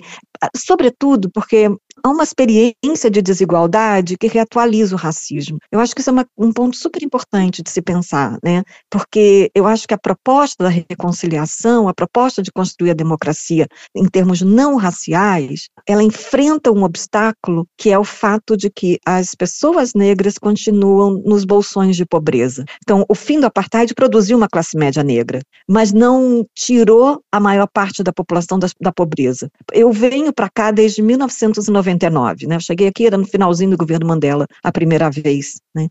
Sobretudo 0.56 1.30
porque 1.30 1.68
há 2.02 2.08
uma 2.08 2.22
experiência 2.22 3.10
de 3.10 3.20
desigualdade 3.20 4.16
que 4.16 4.28
reatualiza 4.28 4.94
o 4.94 4.98
racismo. 4.98 5.58
Eu 5.70 5.80
acho 5.80 5.94
que 5.94 6.00
isso 6.00 6.10
é 6.10 6.12
uma, 6.12 6.26
um 6.38 6.52
ponto 6.52 6.76
super 6.76 7.02
importante 7.02 7.62
de 7.62 7.70
se 7.70 7.82
pensar, 7.82 8.38
né? 8.42 8.62
Porque 8.90 9.50
eu 9.54 9.66
acho 9.66 9.86
que 9.86 9.94
a 9.94 9.98
proposta 9.98 10.64
da 10.64 10.70
reconciliação, 10.70 11.88
a 11.88 11.94
proposta 11.94 12.42
de 12.42 12.52
construir 12.52 12.90
a 12.90 12.94
democracia 12.94 13.66
em 13.94 14.06
termos 14.08 14.40
não 14.42 14.76
raciais, 14.76 15.68
ela 15.86 16.02
enfrenta 16.02 16.70
um 16.70 16.84
obstáculo 16.84 17.66
que 17.76 17.90
é 17.90 17.98
o 17.98 18.04
fato 18.04 18.56
de 18.56 18.70
que 18.70 18.98
as 19.04 19.34
pessoas 19.34 19.92
negras 19.94 20.38
continuam 20.38 21.22
nos 21.24 21.44
bolsões 21.44 21.96
de 21.96 22.06
pobreza. 22.06 22.64
Então, 22.82 23.04
o 23.08 23.14
fim 23.14 23.40
do 23.40 23.46
apartheid 23.46 23.92
produziu 24.06 24.36
uma 24.36 24.48
classe 24.48 24.76
média 24.76 25.02
negra, 25.02 25.40
mas 25.68 25.92
não 25.92 26.46
tirou 26.54 27.20
a 27.32 27.40
maior 27.40 27.66
parte 27.66 28.02
da 28.02 28.12
população 28.12 28.58
da, 28.58 28.68
da 28.80 28.92
pobreza. 28.92 29.50
Eu 29.72 29.92
venho 29.92 30.32
para 30.32 30.48
cá 30.48 30.70
desde 30.70 31.02
1990 31.02 31.96
99, 31.96 32.46
né? 32.46 32.56
Eu 32.56 32.60
cheguei 32.60 32.88
aqui, 32.88 33.06
era 33.06 33.16
no 33.16 33.26
finalzinho 33.26 33.70
do 33.70 33.76
governo 33.76 34.06
Mandela, 34.06 34.46
a 34.62 34.72
primeira 34.72 35.10
vez, 35.10 35.60
né? 35.74 35.88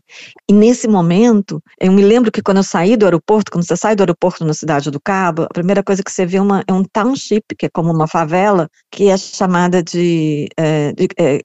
E 0.48 0.52
nesse 0.52 0.88
momento, 0.88 1.62
eu 1.80 1.92
me 1.92 2.02
lembro 2.02 2.30
que 2.30 2.42
quando 2.42 2.58
eu 2.58 2.62
saí 2.62 2.96
do 2.96 3.04
aeroporto, 3.04 3.50
quando 3.50 3.66
você 3.66 3.76
sai 3.76 3.94
do 3.94 4.02
aeroporto 4.02 4.44
na 4.44 4.54
cidade 4.54 4.90
do 4.90 5.00
Cabo, 5.00 5.42
a 5.42 5.48
primeira 5.48 5.82
coisa 5.82 6.02
que 6.02 6.10
você 6.10 6.26
vê 6.26 6.40
uma, 6.40 6.62
é 6.66 6.72
um 6.72 6.84
township, 6.84 7.42
que 7.58 7.66
é 7.66 7.68
como 7.68 7.92
uma 7.92 8.06
favela, 8.06 8.68
que 8.90 9.08
é 9.08 9.16
chamada 9.16 9.82
de, 9.82 10.48
é, 10.56 10.92
de 10.92 11.08
é, 11.18 11.40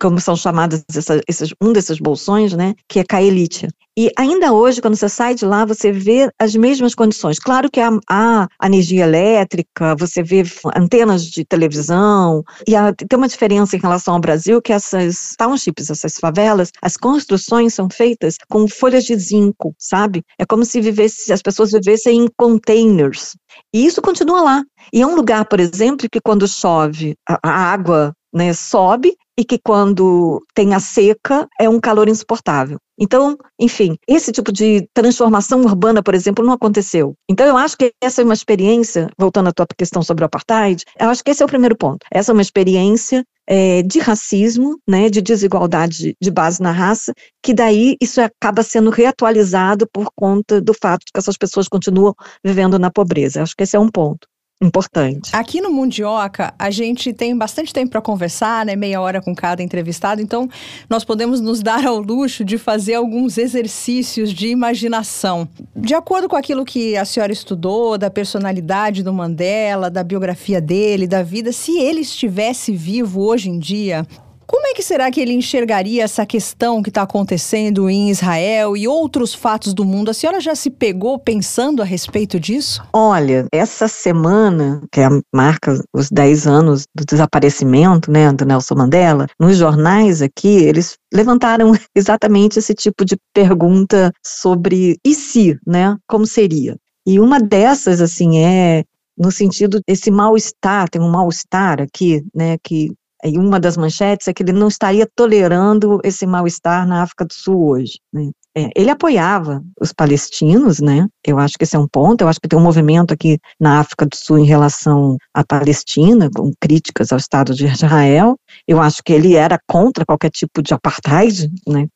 como 0.00 0.20
são 0.20 0.36
chamadas 0.36 0.84
essa, 0.94 1.20
um 1.60 1.72
desses 1.72 1.98
bolsões, 1.98 2.52
né, 2.52 2.74
que 2.88 2.98
é 2.98 3.04
Caelitia. 3.04 3.68
E 3.96 4.10
ainda 4.16 4.54
hoje, 4.54 4.80
quando 4.80 4.96
você 4.96 5.08
sai 5.08 5.34
de 5.34 5.44
lá, 5.44 5.66
você 5.66 5.92
vê 5.92 6.30
as 6.38 6.54
mesmas 6.54 6.94
condições. 6.94 7.38
Claro 7.38 7.70
que 7.70 7.78
há, 7.78 7.90
há 8.08 8.48
energia 8.64 9.04
elétrica, 9.04 9.94
você 9.98 10.22
vê 10.22 10.42
antenas 10.74 11.26
de 11.26 11.44
televisão, 11.44 12.42
e 12.66 12.74
há, 12.74 12.90
tem 12.94 13.18
uma 13.18 13.28
diferença 13.28 13.76
em 13.76 13.80
relação 13.80 14.14
ao 14.14 14.20
Brasil, 14.20 14.62
que 14.62 14.72
essas 14.72 15.34
townships, 15.36 15.90
essas 15.90 16.16
favelas, 16.16 16.70
as 16.80 16.96
construções 16.96 17.74
são 17.74 17.88
feitas 17.90 18.36
com 18.48 18.66
folhas 18.66 19.04
de 19.04 19.14
zinco, 19.14 19.74
sabe? 19.78 20.22
É 20.38 20.46
como 20.46 20.64
se 20.64 20.80
vivesse, 20.80 21.30
as 21.30 21.42
pessoas 21.42 21.72
vivessem 21.72 22.24
em 22.24 22.28
containers. 22.38 23.36
E 23.74 23.84
isso 23.84 24.00
continua 24.00 24.40
lá. 24.40 24.64
E 24.90 25.02
é 25.02 25.06
um 25.06 25.14
lugar, 25.14 25.44
por 25.44 25.60
exemplo, 25.60 26.08
que 26.10 26.20
quando 26.20 26.48
chove, 26.48 27.14
a, 27.28 27.38
a 27.42 27.50
água 27.50 28.14
né, 28.32 28.54
sobe 28.54 29.14
e 29.42 29.44
que 29.44 29.58
quando 29.58 30.40
tem 30.54 30.72
a 30.72 30.78
seca 30.78 31.48
é 31.60 31.68
um 31.68 31.80
calor 31.80 32.08
insuportável. 32.08 32.78
Então, 32.96 33.36
enfim, 33.58 33.96
esse 34.06 34.30
tipo 34.30 34.52
de 34.52 34.86
transformação 34.94 35.62
urbana, 35.62 36.00
por 36.00 36.14
exemplo, 36.14 36.46
não 36.46 36.52
aconteceu. 36.52 37.14
Então, 37.28 37.44
eu 37.44 37.56
acho 37.56 37.76
que 37.76 37.92
essa 38.00 38.22
é 38.22 38.24
uma 38.24 38.34
experiência, 38.34 39.08
voltando 39.18 39.48
à 39.48 39.52
tua 39.52 39.66
questão 39.76 40.00
sobre 40.00 40.22
o 40.22 40.26
apartheid, 40.26 40.84
eu 41.00 41.08
acho 41.08 41.24
que 41.24 41.32
esse 41.32 41.42
é 41.42 41.44
o 41.44 41.48
primeiro 41.48 41.76
ponto. 41.76 42.06
Essa 42.12 42.30
é 42.30 42.34
uma 42.34 42.42
experiência 42.42 43.24
é, 43.48 43.82
de 43.82 43.98
racismo, 43.98 44.78
né, 44.88 45.10
de 45.10 45.20
desigualdade 45.20 46.14
de 46.22 46.30
base 46.30 46.62
na 46.62 46.70
raça, 46.70 47.12
que 47.42 47.52
daí 47.52 47.96
isso 48.00 48.20
acaba 48.20 48.62
sendo 48.62 48.90
reatualizado 48.90 49.88
por 49.92 50.06
conta 50.14 50.60
do 50.60 50.72
fato 50.72 51.00
de 51.00 51.10
que 51.12 51.18
essas 51.18 51.36
pessoas 51.36 51.66
continuam 51.66 52.14
vivendo 52.44 52.78
na 52.78 52.92
pobreza. 52.92 53.42
Acho 53.42 53.56
que 53.56 53.64
esse 53.64 53.74
é 53.74 53.80
um 53.80 53.90
ponto 53.90 54.28
importante. 54.62 55.34
Aqui 55.34 55.60
no 55.60 55.70
Mundioca, 55.70 56.54
a 56.58 56.70
gente 56.70 57.12
tem 57.12 57.36
bastante 57.36 57.72
tempo 57.72 57.90
para 57.90 58.00
conversar, 58.00 58.64
né? 58.64 58.76
Meia 58.76 59.00
hora 59.00 59.20
com 59.20 59.34
cada 59.34 59.62
entrevistado, 59.62 60.22
então 60.22 60.48
nós 60.88 61.04
podemos 61.04 61.40
nos 61.40 61.60
dar 61.62 61.84
ao 61.84 61.98
luxo 61.98 62.44
de 62.44 62.56
fazer 62.56 62.94
alguns 62.94 63.36
exercícios 63.36 64.32
de 64.32 64.48
imaginação. 64.48 65.48
De 65.74 65.94
acordo 65.94 66.28
com 66.28 66.36
aquilo 66.36 66.64
que 66.64 66.96
a 66.96 67.04
senhora 67.04 67.32
estudou, 67.32 67.98
da 67.98 68.10
personalidade 68.10 69.02
do 69.02 69.12
Mandela, 69.12 69.90
da 69.90 70.04
biografia 70.04 70.60
dele, 70.60 71.06
da 71.06 71.22
vida, 71.22 71.52
se 71.52 71.78
ele 71.78 72.00
estivesse 72.00 72.72
vivo 72.72 73.22
hoje 73.22 73.50
em 73.50 73.58
dia, 73.58 74.06
como 74.52 74.66
é 74.66 74.74
que 74.74 74.82
será 74.82 75.10
que 75.10 75.18
ele 75.18 75.32
enxergaria 75.32 76.04
essa 76.04 76.26
questão 76.26 76.82
que 76.82 76.90
está 76.90 77.00
acontecendo 77.00 77.88
em 77.88 78.10
Israel 78.10 78.76
e 78.76 78.86
outros 78.86 79.32
fatos 79.32 79.72
do 79.72 79.82
mundo? 79.82 80.10
A 80.10 80.14
senhora 80.14 80.42
já 80.42 80.54
se 80.54 80.68
pegou 80.68 81.18
pensando 81.18 81.80
a 81.80 81.86
respeito 81.86 82.38
disso? 82.38 82.84
Olha, 82.92 83.46
essa 83.50 83.88
semana, 83.88 84.82
que 84.92 85.00
é 85.00 85.08
marca 85.34 85.82
os 85.90 86.10
10 86.10 86.46
anos 86.46 86.84
do 86.94 87.02
desaparecimento 87.02 88.10
né, 88.10 88.30
do 88.30 88.44
Nelson 88.44 88.74
Mandela, 88.74 89.26
nos 89.40 89.56
jornais 89.56 90.20
aqui, 90.20 90.48
eles 90.48 90.98
levantaram 91.12 91.72
exatamente 91.96 92.58
esse 92.58 92.74
tipo 92.74 93.06
de 93.06 93.16
pergunta 93.32 94.12
sobre 94.22 94.98
e 95.02 95.14
se, 95.14 95.58
né? 95.66 95.96
Como 96.06 96.26
seria? 96.26 96.76
E 97.06 97.18
uma 97.18 97.40
dessas, 97.40 98.02
assim, 98.02 98.38
é 98.38 98.84
no 99.16 99.30
sentido 99.30 99.80
desse 99.86 100.10
mal-estar, 100.10 100.88
tem 100.90 101.00
um 101.00 101.10
mal-estar 101.10 101.80
aqui, 101.80 102.22
né, 102.34 102.56
que 102.62 102.92
e 103.24 103.38
uma 103.38 103.60
das 103.60 103.76
manchetes 103.76 104.28
é 104.28 104.32
que 104.32 104.42
ele 104.42 104.52
não 104.52 104.68
estaria 104.68 105.06
tolerando 105.14 106.00
esse 106.02 106.26
mal-estar 106.26 106.86
na 106.86 107.02
África 107.02 107.24
do 107.24 107.32
Sul 107.32 107.68
hoje. 107.68 107.98
Né? 108.12 108.30
É, 108.56 108.68
ele 108.76 108.90
apoiava 108.90 109.62
os 109.80 109.92
palestinos, 109.92 110.78
né? 110.78 111.06
Eu 111.26 111.38
acho 111.38 111.56
que 111.56 111.64
esse 111.64 111.74
é 111.74 111.78
um 111.78 111.88
ponto. 111.88 112.20
Eu 112.20 112.28
acho 112.28 112.38
que 112.38 112.48
tem 112.48 112.58
um 112.58 112.62
movimento 112.62 113.14
aqui 113.14 113.38
na 113.58 113.80
África 113.80 114.04
do 114.04 114.14
Sul 114.14 114.38
em 114.38 114.44
relação 114.44 115.16
à 115.32 115.42
Palestina, 115.42 116.28
com 116.34 116.52
críticas 116.60 117.12
ao 117.12 117.18
Estado 117.18 117.54
de 117.54 117.66
Israel. 117.66 118.36
Eu 118.68 118.80
acho 118.80 119.02
que 119.02 119.12
ele 119.12 119.34
era 119.34 119.58
contra 119.66 120.04
qualquer 120.04 120.30
tipo 120.30 120.62
de 120.62 120.74
apartheid, 120.74 121.50
né? 121.66 121.86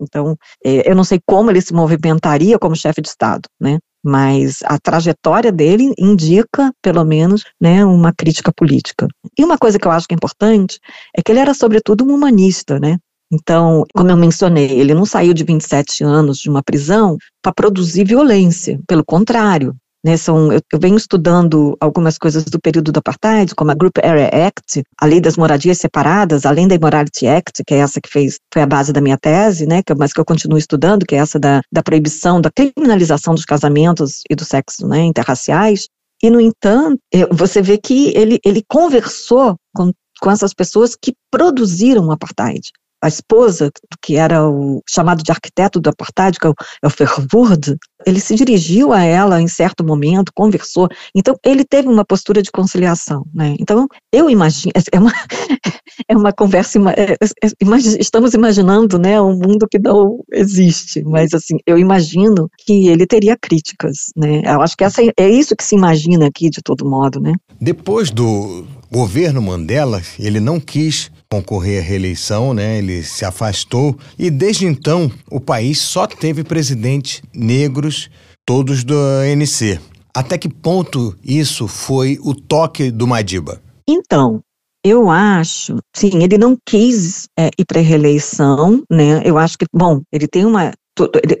Então, 0.00 0.36
é, 0.64 0.90
eu 0.90 0.94
não 0.94 1.04
sei 1.04 1.20
como 1.26 1.50
ele 1.50 1.60
se 1.60 1.72
movimentaria 1.72 2.58
como 2.58 2.76
chefe 2.76 3.00
de 3.00 3.08
Estado, 3.08 3.48
né? 3.60 3.78
mas 4.02 4.60
a 4.64 4.78
trajetória 4.78 5.52
dele 5.52 5.92
indica, 5.98 6.72
pelo 6.82 7.04
menos, 7.04 7.44
né, 7.60 7.84
uma 7.84 8.12
crítica 8.12 8.52
política. 8.52 9.06
E 9.38 9.44
uma 9.44 9.58
coisa 9.58 9.78
que 9.78 9.86
eu 9.86 9.92
acho 9.92 10.06
que 10.08 10.14
é 10.14 10.16
importante 10.16 10.78
é 11.14 11.22
que 11.22 11.30
ele 11.30 11.38
era, 11.38 11.52
sobretudo, 11.54 12.04
um 12.04 12.14
humanista, 12.14 12.80
né? 12.80 12.96
Então, 13.32 13.84
como 13.94 14.10
eu 14.10 14.16
mencionei, 14.16 14.80
ele 14.80 14.92
não 14.92 15.06
saiu 15.06 15.32
de 15.32 15.44
27 15.44 16.02
anos 16.02 16.38
de 16.38 16.50
uma 16.50 16.62
prisão 16.64 17.16
para 17.40 17.52
produzir 17.52 18.04
violência, 18.04 18.80
pelo 18.88 19.04
contrário, 19.04 19.76
né, 20.04 20.16
são, 20.16 20.52
eu, 20.52 20.60
eu, 20.72 20.78
venho 20.78 20.96
estudando 20.96 21.76
algumas 21.80 22.16
coisas 22.16 22.44
do 22.44 22.58
período 22.58 22.90
do 22.90 22.98
apartheid, 22.98 23.54
como 23.54 23.70
a 23.70 23.74
Group 23.74 23.98
Area 24.02 24.30
Act, 24.46 24.82
a 24.98 25.06
lei 25.06 25.20
das 25.20 25.36
moradias 25.36 25.78
separadas, 25.78 26.46
além 26.46 26.66
da 26.66 26.74
Immorality 26.74 27.26
Act, 27.26 27.62
que 27.66 27.74
é 27.74 27.78
essa 27.78 28.00
que 28.00 28.08
fez, 28.08 28.38
foi 28.52 28.62
a 28.62 28.66
base 28.66 28.92
da 28.92 29.00
minha 29.00 29.18
tese, 29.18 29.66
né, 29.66 29.82
que, 29.82 29.94
mas 29.94 30.12
que 30.12 30.20
eu 30.20 30.24
continuo 30.24 30.58
estudando, 30.58 31.04
que 31.04 31.14
é 31.14 31.18
essa 31.18 31.38
da, 31.38 31.60
da 31.70 31.82
proibição, 31.82 32.40
da 32.40 32.50
criminalização 32.50 33.34
dos 33.34 33.44
casamentos 33.44 34.22
e 34.30 34.34
do 34.34 34.44
sexo 34.44 34.86
né, 34.86 35.00
interraciais. 35.00 35.88
E, 36.22 36.28
no 36.28 36.40
entanto, 36.40 37.00
você 37.32 37.62
vê 37.62 37.78
que 37.78 38.14
ele, 38.16 38.38
ele 38.44 38.62
conversou 38.68 39.56
com, 39.74 39.90
com 40.20 40.30
essas 40.30 40.52
pessoas 40.52 40.94
que 40.94 41.14
produziram 41.30 42.06
o 42.06 42.12
apartheid 42.12 42.70
a 43.02 43.08
esposa, 43.08 43.70
que 44.02 44.16
era 44.16 44.46
o 44.46 44.82
chamado 44.88 45.22
de 45.22 45.30
arquiteto 45.30 45.80
do 45.80 45.88
apartheid, 45.88 46.38
que 46.38 46.46
é 46.46 46.50
o, 46.50 46.54
é 46.84 46.88
Verwoerd, 46.88 47.76
ele 48.06 48.20
se 48.20 48.34
dirigiu 48.34 48.92
a 48.92 49.02
ela 49.02 49.40
em 49.40 49.48
certo 49.48 49.84
momento, 49.84 50.32
conversou. 50.34 50.88
Então, 51.14 51.36
ele 51.44 51.64
teve 51.64 51.88
uma 51.88 52.04
postura 52.04 52.42
de 52.42 52.50
conciliação. 52.50 53.24
Né? 53.34 53.56
Então, 53.58 53.86
eu 54.12 54.28
imagino, 54.28 54.72
é 54.92 54.98
uma, 54.98 55.12
é 56.08 56.16
uma 56.16 56.32
conversa, 56.32 56.78
é, 56.96 57.12
é, 57.12 57.98
estamos 57.98 58.34
imaginando 58.34 58.98
né, 58.98 59.20
um 59.20 59.34
mundo 59.34 59.66
que 59.70 59.78
não 59.78 60.22
existe, 60.32 61.02
mas 61.02 61.32
assim, 61.34 61.56
eu 61.66 61.78
imagino 61.78 62.50
que 62.58 62.88
ele 62.88 63.06
teria 63.06 63.36
críticas. 63.36 64.10
Né? 64.16 64.42
Eu 64.44 64.62
acho 64.62 64.76
que 64.76 64.84
essa, 64.84 65.02
é 65.16 65.28
isso 65.28 65.56
que 65.56 65.64
se 65.64 65.74
imagina 65.74 66.26
aqui, 66.26 66.50
de 66.50 66.62
todo 66.62 66.88
modo. 66.88 67.20
Né? 67.20 67.32
Depois 67.60 68.10
do 68.10 68.64
governo 68.90 69.40
Mandela, 69.40 70.02
ele 70.18 70.40
não 70.40 70.58
quis 70.58 71.10
concorrer 71.32 71.80
à 71.80 71.82
reeleição, 71.82 72.52
né? 72.52 72.78
Ele 72.78 73.04
se 73.04 73.24
afastou 73.24 73.96
e 74.18 74.30
desde 74.30 74.66
então 74.66 75.10
o 75.30 75.38
país 75.38 75.78
só 75.78 76.06
teve 76.06 76.42
presidentes 76.42 77.22
negros, 77.32 78.10
todos 78.44 78.82
do 78.82 78.96
ANC. 78.98 79.78
Até 80.12 80.36
que 80.36 80.48
ponto 80.48 81.16
isso 81.24 81.68
foi 81.68 82.18
o 82.20 82.34
toque 82.34 82.90
do 82.90 83.06
Madiba? 83.06 83.62
Então, 83.88 84.40
eu 84.84 85.08
acho, 85.08 85.76
sim, 85.94 86.22
ele 86.22 86.36
não 86.36 86.56
quis 86.66 87.28
é, 87.38 87.50
ir 87.56 87.64
para 87.64 87.78
a 87.78 87.82
reeleição, 87.82 88.82
né? 88.90 89.22
Eu 89.24 89.38
acho 89.38 89.56
que, 89.56 89.66
bom, 89.72 90.02
ele 90.12 90.26
tem 90.26 90.44
uma 90.44 90.72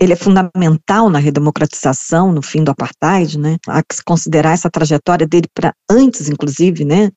ele 0.00 0.12
é 0.12 0.16
fundamental 0.16 1.10
na 1.10 1.18
redemocratização, 1.18 2.32
no 2.32 2.40
fim 2.40 2.64
do 2.64 2.70
apartheid, 2.70 3.38
né? 3.38 3.58
Há 3.66 3.82
que 3.82 3.96
se 3.96 4.02
considerar 4.02 4.52
essa 4.52 4.70
trajetória 4.70 5.26
dele 5.26 5.48
para 5.52 5.74
antes, 5.90 6.30
inclusive, 6.30 6.84
né? 6.84 7.10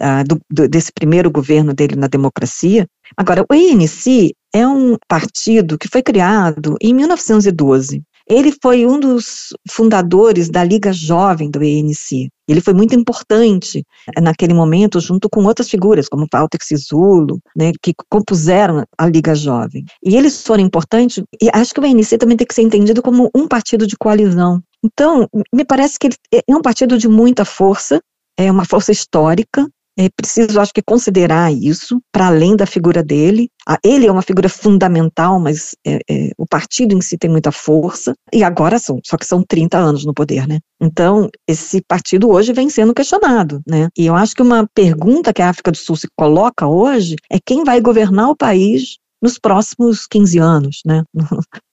Uh, 0.00 0.24
do, 0.26 0.40
do, 0.50 0.68
desse 0.68 0.92
primeiro 0.92 1.30
governo 1.30 1.74
dele 1.74 1.96
na 1.96 2.06
democracia. 2.06 2.86
Agora, 3.16 3.42
o 3.42 3.52
ANC 3.52 4.32
é 4.54 4.66
um 4.66 4.96
partido 5.08 5.78
que 5.78 5.88
foi 5.88 6.02
criado 6.02 6.76
em 6.80 6.94
1912. 6.94 8.02
Ele 8.30 8.52
foi 8.62 8.84
um 8.84 9.00
dos 9.00 9.54
fundadores 9.70 10.50
da 10.50 10.62
Liga 10.62 10.92
Jovem 10.92 11.50
do 11.50 11.60
ANC. 11.60 12.28
Ele 12.46 12.60
foi 12.60 12.74
muito 12.74 12.94
importante 12.94 13.82
naquele 14.20 14.52
momento, 14.52 15.00
junto 15.00 15.30
com 15.30 15.44
outras 15.44 15.70
figuras, 15.70 16.08
como 16.08 16.26
Walter 16.30 16.58
Sisulu, 16.62 17.40
né, 17.56 17.72
que 17.82 17.94
compuseram 18.10 18.84
a 18.98 19.06
Liga 19.06 19.34
Jovem. 19.34 19.84
E 20.04 20.14
eles 20.14 20.42
foram 20.42 20.62
importantes, 20.62 21.22
e 21.40 21.48
acho 21.54 21.72
que 21.72 21.80
o 21.80 21.84
ANC 21.84 22.18
também 22.18 22.36
tem 22.36 22.46
que 22.46 22.54
ser 22.54 22.62
entendido 22.62 23.00
como 23.00 23.30
um 23.34 23.48
partido 23.48 23.86
de 23.86 23.96
coalizão. 23.96 24.62
Então, 24.84 25.26
me 25.52 25.64
parece 25.64 25.98
que 25.98 26.08
ele 26.08 26.16
é 26.46 26.54
um 26.54 26.62
partido 26.62 26.98
de 26.98 27.08
muita 27.08 27.46
força, 27.46 27.98
é 28.38 28.52
uma 28.52 28.66
força 28.66 28.92
histórica, 28.92 29.66
é 29.98 30.08
preciso, 30.08 30.60
acho 30.60 30.72
que, 30.72 30.80
considerar 30.80 31.52
isso, 31.52 32.00
para 32.12 32.28
além 32.28 32.54
da 32.54 32.66
figura 32.66 33.02
dele. 33.02 33.50
Ele 33.84 34.06
é 34.06 34.12
uma 34.12 34.22
figura 34.22 34.48
fundamental, 34.48 35.40
mas 35.40 35.74
é, 35.84 35.98
é, 36.08 36.30
o 36.38 36.46
partido 36.46 36.94
em 36.94 37.00
si 37.00 37.18
tem 37.18 37.28
muita 37.28 37.50
força, 37.50 38.14
e 38.32 38.44
agora 38.44 38.78
são, 38.78 39.00
só 39.04 39.16
que 39.16 39.26
são 39.26 39.42
30 39.42 39.76
anos 39.76 40.04
no 40.04 40.14
poder, 40.14 40.46
né? 40.46 40.60
Então, 40.80 41.28
esse 41.48 41.82
partido 41.82 42.30
hoje 42.30 42.52
vem 42.52 42.70
sendo 42.70 42.94
questionado, 42.94 43.60
né? 43.66 43.88
E 43.98 44.06
eu 44.06 44.14
acho 44.14 44.36
que 44.36 44.42
uma 44.42 44.68
pergunta 44.72 45.32
que 45.32 45.42
a 45.42 45.50
África 45.50 45.72
do 45.72 45.76
Sul 45.76 45.96
se 45.96 46.06
coloca 46.16 46.68
hoje 46.68 47.16
é 47.28 47.40
quem 47.44 47.64
vai 47.64 47.80
governar 47.80 48.30
o 48.30 48.36
país 48.36 48.98
nos 49.20 49.36
próximos 49.36 50.06
15 50.06 50.38
anos, 50.38 50.80
né? 50.86 51.02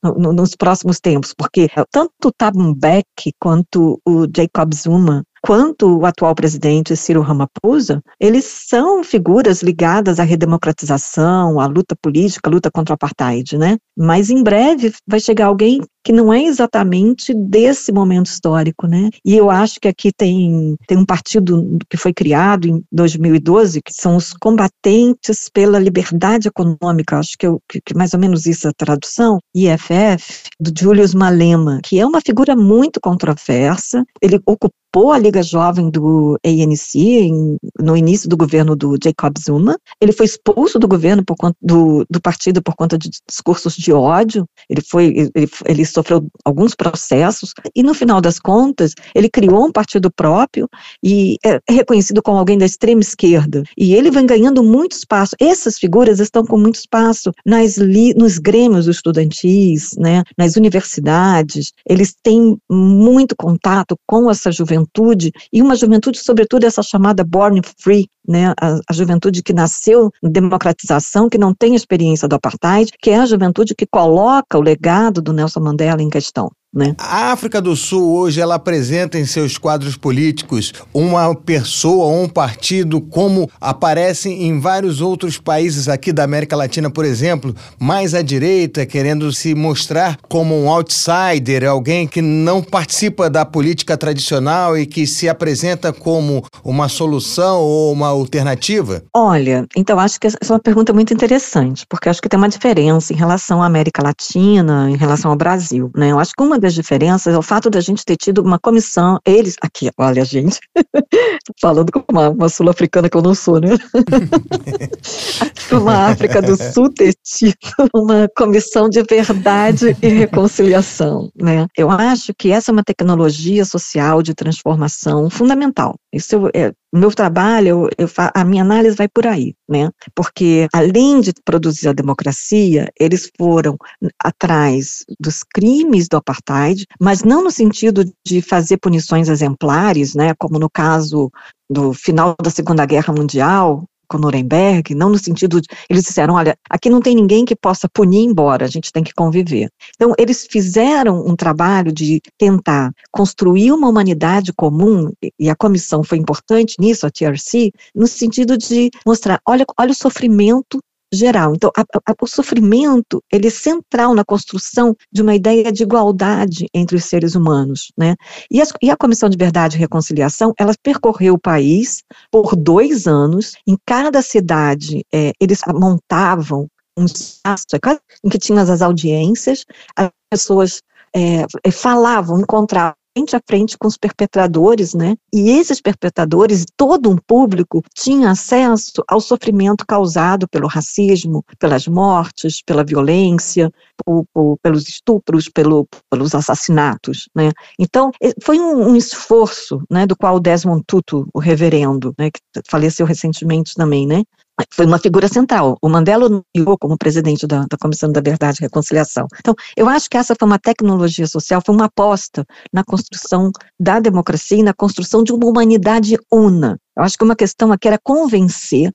nos 0.03 0.55
próximos 0.55 0.99
tempos, 0.99 1.31
porque 1.37 1.69
tanto 1.91 2.11
o 2.25 2.31
Thabo 2.31 2.59
Mbeki 2.59 3.33
quanto 3.39 3.99
o 4.03 4.25
Jacob 4.35 4.73
Zuma 4.73 5.23
quanto 5.45 5.99
o 5.99 6.05
atual 6.07 6.33
presidente 6.33 6.95
Ciro 6.95 7.21
Ramaphosa, 7.21 8.01
eles 8.19 8.45
são 8.45 9.03
figuras 9.03 9.61
ligadas 9.61 10.19
à 10.19 10.23
redemocratização, 10.23 11.59
à 11.59 11.67
luta 11.67 11.95
política, 12.01 12.49
à 12.49 12.51
luta 12.51 12.71
contra 12.71 12.93
o 12.93 12.95
apartheid, 12.95 13.55
né? 13.55 13.77
Mas 13.95 14.31
em 14.31 14.41
breve 14.41 14.91
vai 15.07 15.19
chegar 15.19 15.45
alguém 15.45 15.81
que 16.05 16.13
não 16.13 16.31
é 16.31 16.43
exatamente 16.43 17.33
desse 17.33 17.91
momento 17.91 18.27
histórico, 18.27 18.85
né? 18.85 19.09
E 19.25 19.35
eu 19.35 19.49
acho 19.49 19.79
que 19.79 19.87
aqui 19.87 20.11
tem, 20.15 20.77
tem 20.87 20.97
um 20.99 21.05
partido 21.05 21.79
que 21.89 21.97
foi 21.97 22.13
criado 22.13 22.67
em 22.67 22.83
2012, 22.91 23.81
que 23.81 23.91
são 23.91 24.15
os 24.15 24.31
combatentes 24.31 25.49
pela 25.51 25.79
liberdade 25.79 26.47
econômica, 26.47 27.17
acho 27.17 27.35
que, 27.39 27.47
eu, 27.47 27.59
que, 27.67 27.81
que 27.83 27.95
mais 27.95 28.13
ou 28.13 28.19
menos 28.19 28.45
isso 28.45 28.67
é 28.67 28.69
a 28.69 28.73
tradução, 28.73 29.39
IFF, 29.55 30.43
do 30.59 30.71
Julius 30.77 31.15
Malema, 31.15 31.79
que 31.83 31.99
é 31.99 32.05
uma 32.05 32.21
figura 32.21 32.55
muito 32.55 32.99
controversa, 33.01 34.05
ele 34.21 34.39
ocupou 34.45 35.11
a 35.11 35.17
Liga 35.17 35.43
Jovem 35.43 35.89
do 35.89 36.37
ANC 36.45 36.95
em, 36.95 37.57
no 37.79 37.97
início 37.97 38.29
do 38.29 38.37
governo 38.37 38.75
do 38.75 38.97
Jacob 39.01 39.33
Zuma. 39.37 39.77
Ele 39.99 40.13
foi 40.13 40.25
expulso 40.25 40.79
do 40.79 40.87
governo 40.87 41.23
por 41.25 41.35
conta 41.35 41.57
do, 41.61 42.05
do 42.09 42.21
partido 42.21 42.61
por 42.61 42.75
conta 42.75 42.97
de 42.97 43.09
discursos 43.27 43.75
de 43.75 43.91
ódio. 43.91 44.45
Ele 44.69 44.81
foi, 44.81 45.31
ele, 45.35 45.49
ele 45.65 45.81
sofreu 45.95 46.27
alguns 46.43 46.75
processos 46.75 47.53
e 47.75 47.81
no 47.81 47.93
final 47.93 48.21
das 48.21 48.39
contas 48.39 48.93
ele 49.13 49.29
criou 49.29 49.65
um 49.65 49.71
partido 49.71 50.11
próprio 50.11 50.69
e 51.03 51.37
é 51.43 51.59
reconhecido 51.69 52.21
como 52.21 52.37
alguém 52.37 52.57
da 52.57 52.65
extrema 52.65 53.01
esquerda 53.01 53.63
e 53.77 53.95
ele 53.95 54.11
vem 54.11 54.25
ganhando 54.25 54.63
muito 54.63 54.93
espaço. 54.93 55.35
Essas 55.39 55.77
figuras 55.77 56.19
estão 56.19 56.45
com 56.45 56.57
muito 56.57 56.75
espaço 56.75 57.31
nas 57.45 57.77
li, 57.77 58.13
nos 58.13 58.37
grêmios 58.37 58.87
estudantis, 58.87 59.91
né, 59.97 60.23
nas 60.37 60.55
universidades. 60.55 61.71
Eles 61.87 62.13
têm 62.21 62.57
muito 62.69 63.35
contato 63.35 63.97
com 64.05 64.29
essa 64.29 64.51
juventude 64.51 65.31
e 65.51 65.61
uma 65.61 65.75
juventude, 65.75 66.19
sobretudo 66.19 66.65
essa 66.65 66.83
chamada 66.83 67.23
born 67.23 67.61
free, 67.79 68.07
né, 68.27 68.53
a, 68.59 68.79
a, 68.89 68.93
juventude 68.93 69.43
que 69.43 69.53
nasceu 69.53 70.11
em 70.23 70.29
democratização, 70.29 71.29
que 71.29 71.37
não 71.37 71.53
tem 71.53 71.75
experiência 71.75 72.27
do 72.27 72.35
apartheid, 72.35 72.91
que 73.01 73.09
é 73.09 73.19
a 73.19 73.25
juventude 73.25 73.75
que 73.75 73.85
coloca 73.85 74.57
o 74.57 74.61
legado 74.61 75.21
do 75.21 75.33
Nelson 75.33 75.59
Mandela 75.59 76.01
em 76.01 76.09
questão. 76.09 76.51
Né? 76.75 76.93
A 76.97 77.31
África 77.31 77.61
do 77.61 77.73
Sul 77.73 78.17
hoje 78.17 78.41
ela 78.41 78.55
apresenta 78.55 79.17
em 79.17 79.25
seus 79.25 79.57
quadros 79.57 79.95
políticos 79.95 80.73
uma 80.93 81.33
pessoa 81.33 82.07
ou 82.07 82.23
um 82.23 82.27
partido 82.27 82.99
como 82.99 83.49
aparece 83.61 84.29
em 84.29 84.59
vários 84.59 84.99
outros 84.99 85.37
países 85.37 85.87
aqui 85.87 86.11
da 86.11 86.25
América 86.25 86.53
Latina, 86.53 86.89
por 86.89 87.05
exemplo, 87.05 87.55
mais 87.79 88.13
à 88.13 88.21
direita, 88.21 88.85
querendo 88.85 89.31
se 89.31 89.55
mostrar 89.55 90.17
como 90.27 90.53
um 90.53 90.69
outsider, 90.69 91.65
alguém 91.65 92.05
que 92.05 92.21
não 92.21 92.61
participa 92.61 93.29
da 93.29 93.45
política 93.45 93.95
tradicional 93.95 94.77
e 94.77 94.85
que 94.85 95.07
se 95.07 95.29
apresenta 95.29 95.93
como 95.93 96.43
uma 96.61 96.89
solução 96.89 97.61
ou 97.61 97.93
uma 97.93 98.07
alternativa? 98.07 99.01
Olha, 99.13 99.65
então 99.77 99.97
acho 99.97 100.19
que 100.19 100.27
essa 100.27 100.37
é 100.41 100.51
uma 100.51 100.59
pergunta 100.59 100.91
muito 100.91 101.13
interessante, 101.13 101.85
porque 101.89 102.09
acho 102.09 102.21
que 102.21 102.27
tem 102.27 102.37
uma 102.37 102.49
diferença 102.49 103.13
em 103.13 103.15
relação 103.15 103.61
à 103.61 103.65
América 103.65 104.03
Latina, 104.03 104.89
em 104.89 104.97
relação 104.97 105.31
ao 105.31 105.37
Brasil, 105.37 105.89
né? 105.95 106.11
Eu 106.11 106.19
acho 106.19 106.33
que 106.35 106.43
uma 106.43 106.59
das 106.65 106.73
diferenças 106.73 107.33
é 107.33 107.37
o 107.37 107.41
fato 107.41 107.69
da 107.69 107.79
gente 107.79 108.03
ter 108.03 108.17
tido 108.17 108.41
uma 108.41 108.59
comissão, 108.59 109.19
eles, 109.25 109.55
aqui, 109.61 109.89
olha, 109.97 110.25
gente, 110.25 110.59
falando 111.61 111.91
com 111.91 112.03
uma, 112.11 112.29
uma 112.29 112.49
sul-africana 112.49 113.09
que 113.09 113.15
eu 113.15 113.21
não 113.21 113.35
sou, 113.35 113.59
né? 113.59 113.69
uma 115.71 116.07
África 116.07 116.41
do 116.41 116.55
Sul 116.55 116.91
ter 116.91 117.13
tido 117.23 117.55
uma 117.93 118.27
comissão 118.35 118.89
de 118.89 119.03
verdade 119.03 119.95
e 120.01 120.07
reconciliação, 120.07 121.29
né? 121.39 121.67
Eu 121.77 121.91
acho 121.91 122.33
que 122.33 122.51
essa 122.51 122.71
é 122.71 122.73
uma 122.73 122.83
tecnologia 122.83 123.63
social 123.63 124.21
de 124.21 124.33
transformação 124.33 125.29
fundamental. 125.29 125.95
Isso 126.15 126.49
é, 126.53 126.69
o 126.93 126.97
meu 126.97 127.11
trabalho, 127.11 127.67
eu, 127.67 127.89
eu, 127.97 128.09
a 128.33 128.45
minha 128.45 128.63
análise 128.63 128.95
vai 128.95 129.05
por 129.05 129.27
aí, 129.27 129.53
né? 129.67 129.89
Porque 130.15 130.65
além 130.73 131.19
de 131.19 131.33
produzir 131.43 131.89
a 131.89 131.93
democracia, 131.93 132.89
eles 132.97 133.29
foram 133.37 133.77
atrás 134.17 135.03
dos 135.19 135.43
crimes 135.43 136.07
do 136.07 136.15
apartheid, 136.15 136.85
mas 137.01 137.21
não 137.21 137.43
no 137.43 137.51
sentido 137.51 138.05
de 138.25 138.41
fazer 138.41 138.77
punições 138.77 139.27
exemplares, 139.27 140.15
né? 140.15 140.33
Como 140.39 140.57
no 140.57 140.69
caso 140.69 141.29
do 141.69 141.93
final 141.93 142.33
da 142.41 142.49
Segunda 142.49 142.85
Guerra 142.85 143.13
Mundial, 143.13 143.83
com 144.07 144.17
Nuremberg, 144.17 144.93
não 144.95 145.09
no 145.09 145.17
sentido 145.17 145.61
de, 145.61 145.67
eles 145.89 146.03
disseram, 146.03 146.35
olha, 146.35 146.57
aqui 146.69 146.89
não 146.89 147.01
tem 147.01 147.15
ninguém 147.15 147.45
que 147.45 147.55
possa 147.55 147.87
punir 147.89 148.23
embora, 148.23 148.65
a 148.65 148.69
gente 148.69 148.91
tem 148.91 149.03
que 149.03 149.13
conviver. 149.13 149.69
Então, 149.95 150.13
eles 150.17 150.47
fizeram 150.49 151.25
um 151.25 151.35
trabalho 151.35 151.91
de 151.91 152.21
tentar 152.37 152.91
construir 153.11 153.71
uma 153.71 153.89
humanidade 153.89 154.53
comum, 154.53 155.11
e 155.39 155.49
a 155.49 155.55
comissão 155.55 156.03
foi 156.03 156.17
importante 156.17 156.75
nisso, 156.79 157.05
a 157.05 157.11
TRC, 157.11 157.71
no 157.93 158.07
sentido 158.07 158.57
de 158.57 158.89
mostrar, 159.05 159.39
olha, 159.47 159.65
olha 159.77 159.91
o 159.91 159.95
sofrimento 159.95 160.79
geral. 161.13 161.53
Então, 161.55 161.71
a, 161.77 161.81
a, 161.81 162.13
o 162.19 162.27
sofrimento 162.27 163.21
ele 163.31 163.47
é 163.47 163.51
central 163.51 164.13
na 164.13 164.23
construção 164.23 164.95
de 165.11 165.21
uma 165.21 165.35
ideia 165.35 165.71
de 165.71 165.83
igualdade 165.83 166.67
entre 166.73 166.95
os 166.95 167.05
seres 167.05 167.35
humanos, 167.35 167.91
né? 167.97 168.15
E, 168.51 168.61
as, 168.61 168.71
e 168.81 168.89
a 168.89 168.97
Comissão 168.97 169.29
de 169.29 169.37
Verdade 169.37 169.77
e 169.77 169.79
Reconciliação, 169.79 170.53
ela 170.59 170.73
percorreu 170.81 171.35
o 171.35 171.39
país 171.39 172.03
por 172.31 172.55
dois 172.55 173.07
anos. 173.07 173.53
Em 173.67 173.77
cada 173.85 174.21
cidade, 174.21 175.05
é, 175.13 175.31
eles 175.39 175.61
montavam 175.67 176.67
um 176.97 177.05
espaço 177.05 177.65
é 177.73 177.99
em 178.23 178.29
que 178.29 178.37
tinham 178.37 178.61
as 178.61 178.81
audiências, 178.81 179.65
as 179.97 180.09
pessoas 180.29 180.81
é, 181.13 181.45
falavam, 181.71 182.39
encontravam 182.39 182.95
frente 183.15 183.35
a 183.35 183.41
frente 183.47 183.77
com 183.77 183.87
os 183.87 183.97
perpetradores, 183.97 184.93
né? 184.93 185.15
E 185.33 185.51
esses 185.51 185.79
perpetradores, 185.79 186.65
todo 186.75 187.09
um 187.09 187.15
público, 187.15 187.81
tinha 187.95 188.31
acesso 188.31 189.01
ao 189.07 189.21
sofrimento 189.21 189.85
causado 189.87 190.47
pelo 190.49 190.67
racismo, 190.67 191.43
pelas 191.57 191.87
mortes, 191.87 192.61
pela 192.61 192.83
violência, 192.83 193.71
por, 194.03 194.25
por, 194.33 194.57
pelos 194.61 194.89
estupros, 194.89 195.47
pelo, 195.47 195.87
pelos 196.09 196.35
assassinatos, 196.35 197.29
né? 197.33 197.51
Então, 197.79 198.11
foi 198.43 198.59
um, 198.59 198.89
um, 198.89 198.95
esforço, 198.95 199.81
né, 199.89 200.05
do 200.05 200.15
qual 200.15 200.39
Desmond 200.39 200.83
Tutu, 200.85 201.27
o 201.33 201.39
reverendo, 201.39 202.13
né, 202.17 202.29
que 202.29 202.39
faleceu 202.69 203.05
recentemente 203.05 203.75
também, 203.75 204.05
né, 204.05 204.23
foi 204.71 204.85
uma 204.85 204.99
figura 204.99 205.27
central. 205.27 205.77
O 205.81 205.89
Mandela 205.89 206.29
nomeou 206.29 206.77
como 206.77 206.97
presidente 206.97 207.45
da, 207.45 207.65
da, 207.69 207.77
Comissão 207.77 208.11
da 208.11 208.21
Verdade 208.21 208.59
e 208.59 208.63
Reconciliação. 208.63 209.27
Então, 209.39 209.53
eu 209.75 209.89
acho 209.89 210.09
que 210.09 210.17
essa 210.17 210.35
foi 210.37 210.47
uma 210.47 210.59
tecnologia 210.59 211.27
social, 211.27 211.61
foi 211.65 211.75
uma 211.75 211.85
aposta 211.85 212.45
na 212.71 212.83
construção 212.83 213.51
da 213.79 213.99
democracia 213.99 214.57
e 214.57 214.63
na 214.63 214.73
construção 214.73 215.23
de 215.23 215.33
uma 215.33 215.45
humanidade 215.45 216.17
una. 216.31 216.79
Eu 216.97 217.03
acho 217.03 217.17
que 217.17 217.23
uma 217.23 217.35
questão 217.35 217.71
aqui 217.71 217.87
era 217.87 217.99
convencer 218.01 218.91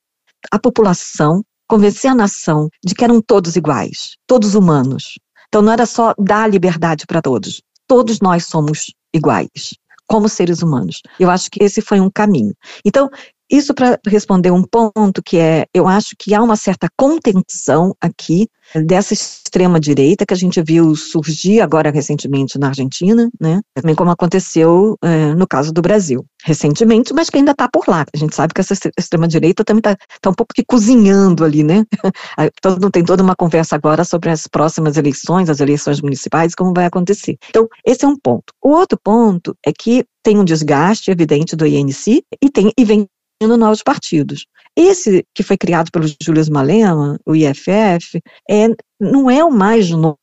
a 0.51 0.59
população, 0.59 1.43
convencer 1.69 2.11
a 2.11 2.15
nação 2.15 2.69
de 2.85 2.95
que 2.95 3.05
eram 3.05 3.21
todos 3.21 3.57
iguais, 3.57 4.17
todos 4.27 4.55
humanos. 4.55 5.19
Então, 5.49 5.61
não 5.63 5.73
era 5.73 5.85
só 5.85 6.15
dar 6.19 6.49
liberdade 6.49 7.07
para 7.07 7.21
todos. 7.21 7.61
Todos 7.87 8.21
nós 8.21 8.47
somos 8.47 8.95
iguais 9.13 9.75
como 10.07 10.29
seres 10.29 10.61
humanos. 10.61 11.03
Eu 11.21 11.31
acho 11.31 11.49
que 11.49 11.63
esse 11.63 11.81
foi 11.81 12.01
um 12.01 12.11
caminho. 12.11 12.53
Então, 12.85 13.09
isso 13.51 13.75
para 13.75 13.99
responder 14.07 14.51
um 14.51 14.63
ponto 14.63 15.23
que 15.23 15.39
é, 15.39 15.67
eu 15.75 15.89
acho 15.89 16.15
que 16.19 16.35
há 16.35 16.43
uma 16.43 16.57
certa 16.57 16.89
contenção 16.97 17.95
aqui 18.01 18.49
dessa 18.87 19.13
extrema 19.13 19.81
direita 19.81 20.25
que 20.25 20.33
a 20.33 20.37
gente 20.37 20.63
viu 20.63 20.95
surgir 20.95 21.61
agora 21.61 21.91
recentemente 21.91 22.59
na 22.59 22.69
Argentina, 22.69 23.29
né? 23.41 23.61
Também 23.75 23.95
como 23.95 24.11
aconteceu 24.11 24.97
é, 25.03 25.35
no 25.35 25.47
caso 25.47 25.73
do 25.73 25.83
Brasil 25.83 26.25
recentemente, 26.45 27.13
mas 27.13 27.29
que 27.29 27.39
ainda 27.39 27.51
está 27.51 27.69
por 27.69 27.89
lá. 27.89 28.07
A 28.15 28.17
gente 28.17 28.35
sabe 28.35 28.55
que 28.55 28.61
essa 28.61 28.75
extrema 28.97 29.27
direita 29.27 29.65
também 29.65 29.81
está 29.81 29.97
tá 30.21 30.31
um 30.31 30.35
pouco 30.35 30.55
que 30.55 30.65
cozinhando 30.65 31.45
ali, 31.45 31.63
né? 31.63 31.85
Todo, 32.63 32.91
tem 32.91 33.05
toda 33.05 33.23
uma 33.23 33.35
conversa 33.35 33.75
agora 33.75 34.05
sobre 34.05 34.31
as 34.31 34.47
próximas 34.47 34.97
eleições, 34.97 35.51
as 35.51 35.61
eleições 35.61 36.01
municipais, 36.01 36.55
como 36.55 36.73
vai 36.73 36.87
acontecer. 36.87 37.37
Então, 37.49 37.69
esse 37.85 38.05
é 38.05 38.09
um 38.09 38.17
ponto. 38.17 38.53
O 38.63 38.71
outro 38.71 38.99
ponto 39.03 39.55
é 39.67 39.73
que 39.73 40.05
tem 40.23 40.39
um 40.39 40.45
desgaste 40.45 41.11
evidente 41.11 41.57
do 41.57 41.67
INC 41.67 42.23
e 42.43 42.51
tem 42.51 42.73
e 42.79 42.85
vem 42.85 43.07
novos 43.47 43.83
partidos. 43.83 44.47
Esse 44.77 45.25
que 45.35 45.43
foi 45.43 45.57
criado 45.57 45.91
pelo 45.91 46.07
Júlio 46.23 46.45
Malema, 46.51 47.19
o 47.27 47.35
IFF, 47.35 48.21
é, 48.49 48.69
não 49.01 49.31
é 49.31 49.45
o 49.45 49.51
mais 49.51 49.91
novo, 49.91 50.17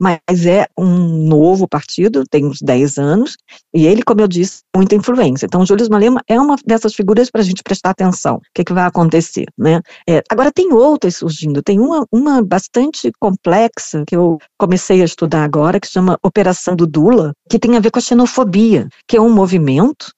mas 0.00 0.44
é 0.46 0.66
um 0.76 1.26
novo 1.28 1.68
partido, 1.68 2.24
tem 2.28 2.44
uns 2.44 2.58
10 2.60 2.98
anos, 2.98 3.36
e 3.72 3.86
ele, 3.86 4.02
como 4.02 4.20
eu 4.20 4.28
disse, 4.28 4.62
muita 4.76 4.94
influência. 4.96 5.46
Então, 5.46 5.62
o 5.62 5.66
Júlio 5.66 5.88
Malema 5.88 6.20
é 6.28 6.38
uma 6.40 6.56
dessas 6.66 6.94
figuras 6.94 7.30
para 7.30 7.40
a 7.40 7.44
gente 7.44 7.62
prestar 7.62 7.90
atenção, 7.90 8.36
o 8.36 8.40
que, 8.54 8.62
é 8.62 8.64
que 8.64 8.72
vai 8.72 8.84
acontecer, 8.84 9.46
né? 9.56 9.80
É, 10.08 10.22
agora, 10.28 10.52
tem 10.52 10.72
outras 10.72 11.16
surgindo, 11.16 11.62
tem 11.62 11.78
uma, 11.78 12.04
uma 12.12 12.42
bastante 12.42 13.12
complexa, 13.20 14.04
que 14.06 14.16
eu 14.16 14.38
comecei 14.58 15.00
a 15.00 15.04
estudar 15.04 15.44
agora, 15.44 15.80
que 15.80 15.88
chama 15.88 16.18
Operação 16.22 16.74
do 16.74 16.86
Dula, 16.86 17.32
que 17.48 17.58
tem 17.58 17.76
a 17.76 17.80
ver 17.80 17.90
com 17.90 17.98
a 17.98 18.02
xenofobia, 18.02 18.88
que 19.06 19.16
é 19.16 19.20
um 19.20 19.32
movimento 19.32 20.12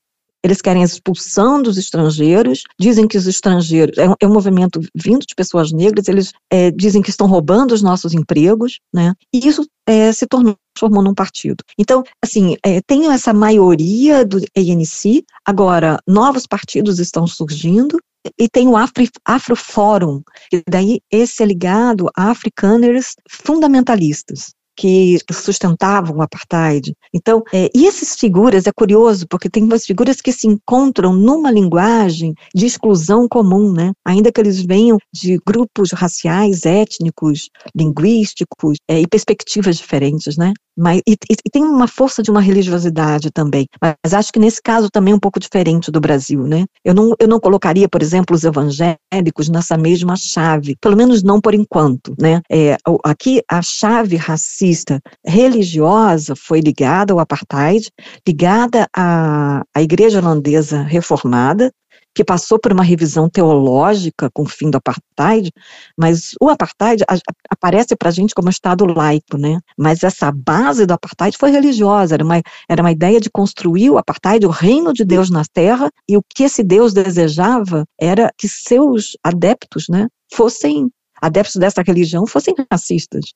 eles 0.46 0.62
querem 0.62 0.82
a 0.82 0.86
expulsão 0.86 1.60
dos 1.60 1.76
estrangeiros, 1.76 2.62
dizem 2.78 3.06
que 3.06 3.18
os 3.18 3.26
estrangeiros, 3.26 3.98
é 3.98 4.08
um, 4.08 4.14
é 4.20 4.26
um 4.26 4.32
movimento 4.32 4.80
vindo 4.94 5.26
de 5.26 5.34
pessoas 5.34 5.72
negras, 5.72 6.08
eles 6.08 6.32
é, 6.50 6.70
dizem 6.70 7.02
que 7.02 7.10
estão 7.10 7.26
roubando 7.26 7.72
os 7.72 7.82
nossos 7.82 8.14
empregos, 8.14 8.78
né? 8.94 9.12
E 9.34 9.46
isso 9.46 9.66
é, 9.86 10.12
se 10.12 10.26
tornou 10.26 10.56
transformou 10.76 11.02
num 11.02 11.14
partido. 11.14 11.64
Então, 11.78 12.04
assim, 12.22 12.54
é, 12.62 12.82
tem 12.82 13.10
essa 13.10 13.32
maioria 13.32 14.26
do 14.26 14.36
ANC, 14.54 15.24
agora 15.42 15.98
novos 16.06 16.46
partidos 16.46 16.98
estão 16.98 17.26
surgindo, 17.26 17.98
e 18.38 18.48
tem 18.48 18.68
o 18.68 18.76
Afro, 18.76 19.04
Afrofórum, 19.24 20.20
e 20.52 20.62
daí 20.68 21.00
esse 21.10 21.42
é 21.42 21.46
ligado 21.46 22.10
a 22.14 22.30
africaners 22.30 23.14
fundamentalistas 23.30 24.55
que 24.76 25.18
sustentavam 25.32 26.16
o 26.16 26.22
apartheid. 26.22 26.94
Então, 27.12 27.42
é, 27.52 27.70
e 27.74 27.86
essas 27.86 28.14
figuras, 28.14 28.66
é 28.66 28.72
curioso, 28.72 29.26
porque 29.28 29.48
tem 29.48 29.64
umas 29.64 29.84
figuras 29.84 30.20
que 30.20 30.32
se 30.32 30.46
encontram 30.46 31.14
numa 31.14 31.50
linguagem 31.50 32.34
de 32.54 32.66
exclusão 32.66 33.26
comum, 33.28 33.72
né? 33.72 33.92
Ainda 34.04 34.30
que 34.30 34.40
eles 34.40 34.60
venham 34.60 34.98
de 35.12 35.38
grupos 35.46 35.92
raciais, 35.92 36.66
étnicos, 36.66 37.48
linguísticos 37.74 38.76
é, 38.88 39.00
e 39.00 39.06
perspectivas 39.06 39.76
diferentes, 39.76 40.36
né? 40.36 40.52
Mas, 40.78 41.00
e, 41.08 41.16
e, 41.30 41.50
tem 41.50 41.64
uma 41.64 41.88
força 41.88 42.22
de 42.22 42.30
uma 42.30 42.40
religiosidade 42.40 43.30
também. 43.30 43.66
Mas 43.80 44.12
acho 44.12 44.30
que 44.30 44.38
nesse 44.38 44.60
caso 44.62 44.90
também 44.90 45.12
é 45.12 45.16
um 45.16 45.20
pouco 45.20 45.40
diferente 45.40 45.90
do 45.90 46.00
Brasil, 46.00 46.42
né? 46.42 46.66
Eu 46.84 46.92
não, 46.92 47.14
eu 47.18 47.26
não 47.26 47.40
colocaria, 47.40 47.88
por 47.88 48.02
exemplo, 48.02 48.36
os 48.36 48.44
evangélicos 48.44 49.48
nessa 49.48 49.78
mesma 49.78 50.16
chave, 50.16 50.76
pelo 50.78 50.94
menos 50.94 51.22
não 51.22 51.40
por 51.40 51.54
enquanto, 51.54 52.14
né? 52.20 52.42
É, 52.52 52.76
aqui 53.02 53.40
a 53.50 53.62
chave 53.62 54.16
racista 54.16 54.65
racista 54.66 55.00
religiosa 55.24 56.34
foi 56.34 56.60
ligada 56.60 57.12
ao 57.12 57.20
apartheid, 57.20 57.88
ligada 58.26 58.88
à, 58.94 59.62
à 59.74 59.82
igreja 59.82 60.18
holandesa 60.18 60.82
reformada, 60.82 61.70
que 62.14 62.24
passou 62.24 62.58
por 62.58 62.72
uma 62.72 62.82
revisão 62.82 63.28
teológica 63.28 64.30
com 64.32 64.42
o 64.42 64.48
fim 64.48 64.70
do 64.70 64.78
apartheid, 64.78 65.52
mas 65.98 66.32
o 66.40 66.48
apartheid 66.48 67.04
aparece 67.50 67.94
para 67.94 68.08
a 68.08 68.12
gente 68.12 68.34
como 68.34 68.48
Estado 68.48 68.86
laico, 68.86 69.36
né? 69.36 69.60
Mas 69.78 70.02
essa 70.02 70.32
base 70.32 70.86
do 70.86 70.94
apartheid 70.94 71.36
foi 71.36 71.50
religiosa, 71.50 72.14
era 72.14 72.24
uma, 72.24 72.40
era 72.68 72.82
uma 72.82 72.90
ideia 72.90 73.20
de 73.20 73.30
construir 73.30 73.90
o 73.90 73.98
apartheid, 73.98 74.46
o 74.46 74.50
reino 74.50 74.94
de 74.94 75.04
Deus 75.04 75.28
na 75.28 75.42
terra, 75.52 75.90
e 76.08 76.16
o 76.16 76.22
que 76.34 76.44
esse 76.44 76.62
Deus 76.62 76.94
desejava 76.94 77.84
era 78.00 78.32
que 78.38 78.48
seus 78.48 79.16
adeptos, 79.22 79.84
né, 79.90 80.08
fossem 80.32 80.88
adeptos 81.20 81.56
dessa 81.56 81.82
religião, 81.82 82.26
fossem 82.26 82.54
racistas. 82.70 83.26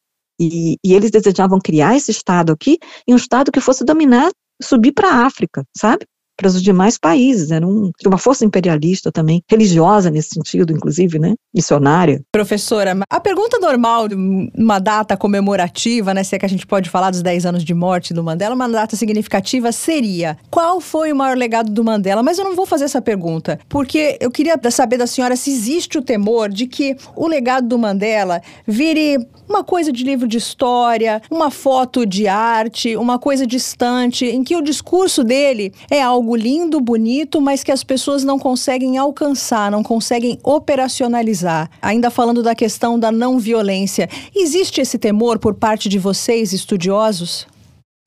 E, 0.40 0.76
e 0.84 0.94
eles 0.94 1.10
desejavam 1.10 1.58
criar 1.62 1.94
esse 1.94 2.10
Estado 2.10 2.52
aqui, 2.52 2.78
e 3.06 3.12
um 3.12 3.16
Estado 3.16 3.52
que 3.52 3.60
fosse 3.60 3.84
dominar, 3.84 4.30
subir 4.62 4.92
para 4.92 5.08
a 5.08 5.26
África, 5.26 5.64
sabe? 5.76 6.06
Para 6.40 6.48
os 6.48 6.62
demais 6.62 6.96
países. 6.96 7.50
Era 7.50 7.66
um, 7.66 7.90
uma 8.06 8.16
força 8.16 8.46
imperialista 8.46 9.12
também, 9.12 9.42
religiosa 9.48 10.10
nesse 10.10 10.30
sentido, 10.30 10.72
inclusive, 10.72 11.18
né? 11.18 11.34
Missionária. 11.54 12.22
Professora, 12.32 12.96
a 13.10 13.20
pergunta 13.20 13.58
normal 13.58 14.08
de 14.08 14.14
uma 14.14 14.78
data 14.78 15.16
comemorativa, 15.16 16.14
né? 16.14 16.24
Se 16.24 16.34
é 16.34 16.38
que 16.38 16.46
a 16.46 16.48
gente 16.48 16.66
pode 16.66 16.88
falar 16.88 17.10
dos 17.10 17.22
10 17.22 17.44
anos 17.44 17.64
de 17.64 17.74
morte 17.74 18.14
do 18.14 18.24
Mandela, 18.24 18.54
uma 18.54 18.68
data 18.68 18.96
significativa 18.96 19.70
seria: 19.70 20.38
qual 20.50 20.80
foi 20.80 21.12
o 21.12 21.16
maior 21.16 21.36
legado 21.36 21.70
do 21.70 21.84
Mandela? 21.84 22.22
Mas 22.22 22.38
eu 22.38 22.44
não 22.44 22.56
vou 22.56 22.64
fazer 22.64 22.84
essa 22.84 23.02
pergunta, 23.02 23.58
porque 23.68 24.16
eu 24.18 24.30
queria 24.30 24.58
saber 24.70 24.96
da 24.96 25.06
senhora 25.06 25.36
se 25.36 25.50
existe 25.50 25.98
o 25.98 26.02
temor 26.02 26.48
de 26.48 26.66
que 26.66 26.96
o 27.14 27.26
legado 27.26 27.68
do 27.68 27.78
Mandela 27.78 28.40
vire 28.66 29.18
uma 29.48 29.64
coisa 29.64 29.92
de 29.92 30.04
livro 30.04 30.28
de 30.28 30.38
história, 30.38 31.20
uma 31.30 31.50
foto 31.50 32.06
de 32.06 32.28
arte, 32.28 32.96
uma 32.96 33.18
coisa 33.18 33.46
distante, 33.46 34.24
em 34.24 34.44
que 34.44 34.54
o 34.54 34.62
discurso 34.62 35.24
dele 35.24 35.72
é 35.90 36.00
algo 36.00 36.29
lindo, 36.36 36.80
bonito, 36.80 37.40
mas 37.40 37.62
que 37.62 37.72
as 37.72 37.84
pessoas 37.84 38.24
não 38.24 38.38
conseguem 38.38 38.98
alcançar, 38.98 39.70
não 39.70 39.82
conseguem 39.82 40.38
operacionalizar. 40.42 41.70
Ainda 41.80 42.10
falando 42.10 42.42
da 42.42 42.54
questão 42.54 42.98
da 42.98 43.12
não 43.12 43.38
violência, 43.38 44.08
existe 44.34 44.80
esse 44.80 44.98
temor 44.98 45.38
por 45.38 45.54
parte 45.54 45.88
de 45.88 45.98
vocês, 45.98 46.52
estudiosos? 46.52 47.46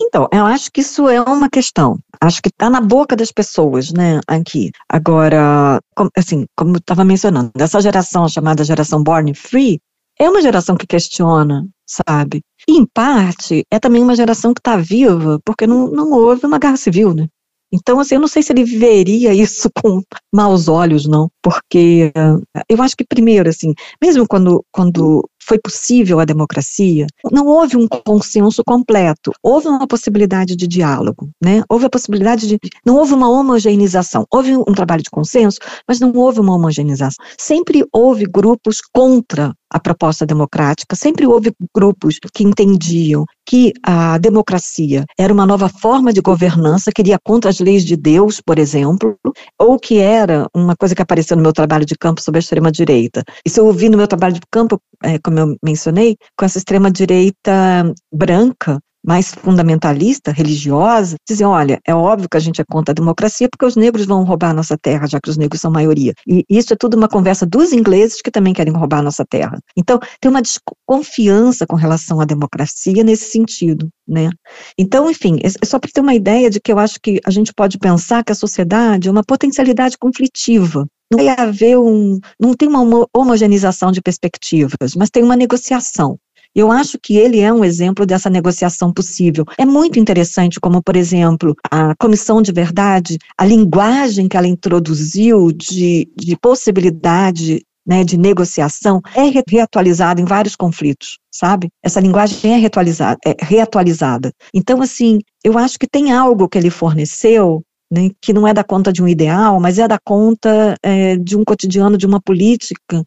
Então, 0.02 0.28
eu 0.34 0.46
acho 0.46 0.72
que 0.72 0.82
isso 0.82 1.08
é 1.08 1.22
uma 1.22 1.50
questão. 1.50 1.98
Acho 2.20 2.42
que 2.42 2.50
está 2.50 2.70
na 2.70 2.82
boca 2.82 3.16
das 3.16 3.32
pessoas, 3.32 3.92
né, 3.92 4.20
aqui. 4.28 4.72
Agora, 4.90 5.80
assim, 6.18 6.46
como 6.58 6.76
eu 6.76 6.80
estava 6.80 7.06
mencionando, 7.06 7.52
essa 7.58 7.82
geração 7.82 8.28
chamada 8.28 8.64
geração 8.64 9.02
Born 9.02 9.34
Free, 9.34 9.80
é 10.20 10.30
uma 10.30 10.42
geração 10.42 10.76
que 10.76 10.86
questiona, 10.86 11.68
sabe? 11.86 12.42
E, 12.68 12.78
em 12.78 12.86
parte, 12.86 13.66
é 13.72 13.80
também 13.80 14.04
uma 14.04 14.16
geração 14.16 14.54
que 14.54 14.60
está 14.60 14.78
viva 14.78 15.40
porque 15.44 15.66
não, 15.66 15.88
não 15.90 16.12
houve 16.12 16.46
uma 16.46 16.60
guerra 16.60 16.78
civil, 16.78 17.14
né? 17.14 17.28
Então, 17.74 18.00
assim, 18.00 18.16
eu 18.16 18.22
não 18.22 18.28
sei 18.28 18.44
se 18.44 18.54
ele 18.54 18.64
veria 18.64 19.34
isso 19.34 19.68
com 19.82 20.02
maus 20.32 20.68
olhos, 20.68 21.08
não, 21.08 21.30
porque 21.42 22.12
uh, 22.16 22.42
eu 22.70 22.82
acho 22.82 22.96
que, 22.96 23.04
primeiro, 23.04 23.50
assim, 23.50 23.74
mesmo 24.02 24.28
quando, 24.28 24.64
quando 24.72 25.28
foi 25.46 25.60
possível 25.60 26.20
a 26.20 26.26
democracia, 26.26 27.08
não 27.32 27.48
houve 27.48 27.76
um 27.76 27.88
consenso 27.88 28.64
completo, 28.66 29.32
houve 29.42 29.68
uma 29.68 29.88
possibilidade 29.88 30.56
de 30.56 30.68
diálogo, 30.68 31.30
né? 31.44 31.64
Houve 31.70 31.86
a 31.86 31.90
possibilidade 31.90 32.48
de, 32.48 32.58
não 32.86 32.96
houve 32.96 33.14
uma 33.14 33.30
homogeneização, 33.30 34.26
houve 34.32 34.56
um 34.56 34.74
trabalho 34.74 35.04
de 35.04 35.10
consenso, 35.10 35.58
mas 35.88 36.00
não 36.00 36.14
houve 36.14 36.40
uma 36.40 36.56
homogeneização. 36.56 37.24
Sempre 37.38 37.86
houve 37.92 38.26
grupos 38.26 38.80
contra 38.94 39.54
a 39.70 39.80
proposta 39.80 40.26
democrática, 40.26 40.96
sempre 40.96 41.26
houve 41.26 41.52
grupos 41.76 42.20
que 42.34 42.44
entendiam 42.44 43.26
que 43.46 43.74
a 43.84 44.18
democracia 44.18 45.06
era 45.18 45.34
uma 45.34 45.46
nova 45.46 45.70
forma 45.70 46.14
de 46.14 46.22
governança, 46.22 46.92
que 46.94 47.02
iria 47.02 47.20
contra 47.24 47.50
as 47.50 47.60
leis 47.60 47.84
de 47.86 47.96
Deus, 47.96 48.42
por 48.42 48.58
exemplo, 48.58 49.18
ou 49.60 49.78
que 49.78 50.00
era 50.00 50.48
uma 50.56 50.76
coisa 50.76 50.96
que 50.96 51.02
apareceu 51.02 51.36
no 51.36 51.44
meu 51.44 51.54
trabalho 51.54 51.86
de 51.86 51.96
campo 51.96 52.22
sobre 52.22 52.40
a 52.40 52.42
extrema-direita. 52.42 53.24
Isso 53.46 53.60
eu 53.60 53.66
ouvi 53.66 53.90
no 53.90 53.98
meu 53.98 54.08
trabalho 54.08 54.36
de 54.36 54.42
campo, 54.52 54.80
é, 55.04 55.20
como 55.20 55.40
eu 55.40 55.58
mencionei, 55.64 56.18
com 56.38 56.46
essa 56.46 56.58
extrema-direita 56.58 57.94
branca, 58.14 58.80
mais 59.06 59.34
fundamentalista, 59.34 60.32
religiosa, 60.32 61.16
dizem, 61.28 61.46
olha, 61.46 61.80
é 61.86 61.94
óbvio 61.94 62.30
que 62.30 62.38
a 62.38 62.40
gente 62.40 62.62
é 62.62 62.64
contra 62.70 62.92
a 62.92 62.96
democracia 62.96 63.50
porque 63.50 63.66
os 63.66 63.76
negros 63.76 64.06
vão 64.06 64.24
roubar 64.24 64.52
a 64.52 64.54
nossa 64.54 64.78
terra, 64.78 65.08
já 65.08 65.20
que 65.22 65.30
os 65.30 65.38
negros 65.38 65.62
são 65.62 65.72
maioria. 65.72 66.14
E 66.28 66.44
isso 66.50 66.74
é 66.74 66.78
tudo 66.78 66.96
uma 66.96 67.08
conversa 67.08 67.46
dos 67.46 67.74
ingleses 67.74 68.22
que 68.22 68.32
também 68.32 68.54
querem 68.54 68.74
roubar 68.74 69.00
a 69.00 69.04
nossa 69.04 69.26
terra. 69.30 69.60
Então, 69.78 70.00
tem 70.22 70.30
uma 70.32 70.42
desconfiança 70.42 71.66
com 71.68 71.76
relação 71.76 72.22
à 72.22 72.26
democracia 72.26 73.04
nesse 73.04 73.32
sentido, 73.32 73.90
né? 74.08 74.30
Então, 74.78 75.10
enfim, 75.10 75.38
é, 75.44 75.48
é 75.48 75.66
só 75.66 75.80
para 75.80 75.90
ter 75.92 76.02
uma 76.02 76.16
ideia 76.16 76.50
de 76.50 76.60
que 76.60 76.72
eu 76.72 76.80
acho 76.80 77.00
que 77.02 77.20
a 77.26 77.32
gente 77.32 77.54
pode 77.54 77.78
pensar 77.78 78.24
que 78.24 78.32
a 78.32 78.36
sociedade 78.36 79.08
é 79.08 79.12
uma 79.12 79.24
potencialidade 79.24 79.98
conflitiva, 79.98 80.86
não 81.12 81.26
vai 81.26 81.36
haver 81.38 81.78
um, 81.78 82.20
não 82.40 82.54
tem 82.54 82.68
uma 82.68 83.08
homogeneização 83.16 83.92
de 83.92 84.02
perspectivas, 84.02 84.96
mas 84.96 85.10
tem 85.10 85.24
uma 85.24 85.36
negociação. 85.36 86.18
Eu 86.56 86.72
acho 86.72 87.00
que 87.02 87.18
ele 87.18 87.40
é 87.40 87.52
um 87.52 87.64
exemplo 87.66 88.06
dessa 88.06 88.30
negociação 88.30 88.92
possível. 88.94 89.44
É 89.58 89.66
muito 89.66 90.00
interessante, 90.00 90.60
como, 90.60 90.82
por 90.84 90.96
exemplo, 90.96 91.56
a 91.70 91.96
Comissão 91.96 92.42
de 92.42 92.52
Verdade, 92.52 93.18
a 93.38 93.46
linguagem 93.46 94.28
que 94.28 94.38
ela 94.38 94.48
introduziu 94.48 95.52
de, 95.52 96.08
de 96.16 96.38
possibilidade 96.38 97.66
né, 97.86 98.04
de 98.04 98.18
negociação 98.18 99.02
é 99.14 99.24
reatualizada 99.50 100.22
em 100.22 100.26
vários 100.26 100.56
conflitos, 100.56 101.18
sabe? 101.32 101.70
Essa 101.84 102.00
linguagem 102.00 102.54
é 102.54 102.58
reatualizada, 102.58 103.18
é 103.26 103.36
reatualizada. 103.40 104.32
Então, 104.54 104.82
assim, 104.82 105.20
eu 105.44 105.58
acho 105.58 105.78
que 105.78 105.88
tem 105.88 106.12
algo 106.12 106.48
que 106.48 106.58
ele 106.58 106.70
forneceu 106.70 107.62
né, 107.92 108.10
que 108.20 108.34
não 108.34 108.48
é 108.48 108.54
da 108.54 108.64
conta 108.64 108.92
de 108.92 109.04
um 109.04 109.08
ideal, 109.08 109.60
mas 109.60 109.78
é 109.78 109.88
da 109.88 110.00
conta 110.04 110.76
é, 110.82 111.16
de 111.16 111.38
um 111.38 111.44
cotidiano, 111.44 111.96
de 111.96 112.08
uma 112.08 112.20
política 112.20 113.04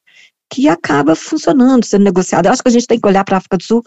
que 0.50 0.68
acaba 0.68 1.14
funcionando, 1.14 1.84
sendo 1.84 2.04
negociado. 2.04 2.46
Eu 2.46 2.52
acho 2.52 2.62
que 2.62 2.68
a 2.68 2.72
gente 2.72 2.86
tem 2.86 3.00
que 3.00 3.06
olhar 3.06 3.24
para 3.24 3.36
a 3.36 3.38
África 3.38 3.56
do 3.56 3.64
Sul 3.64 3.82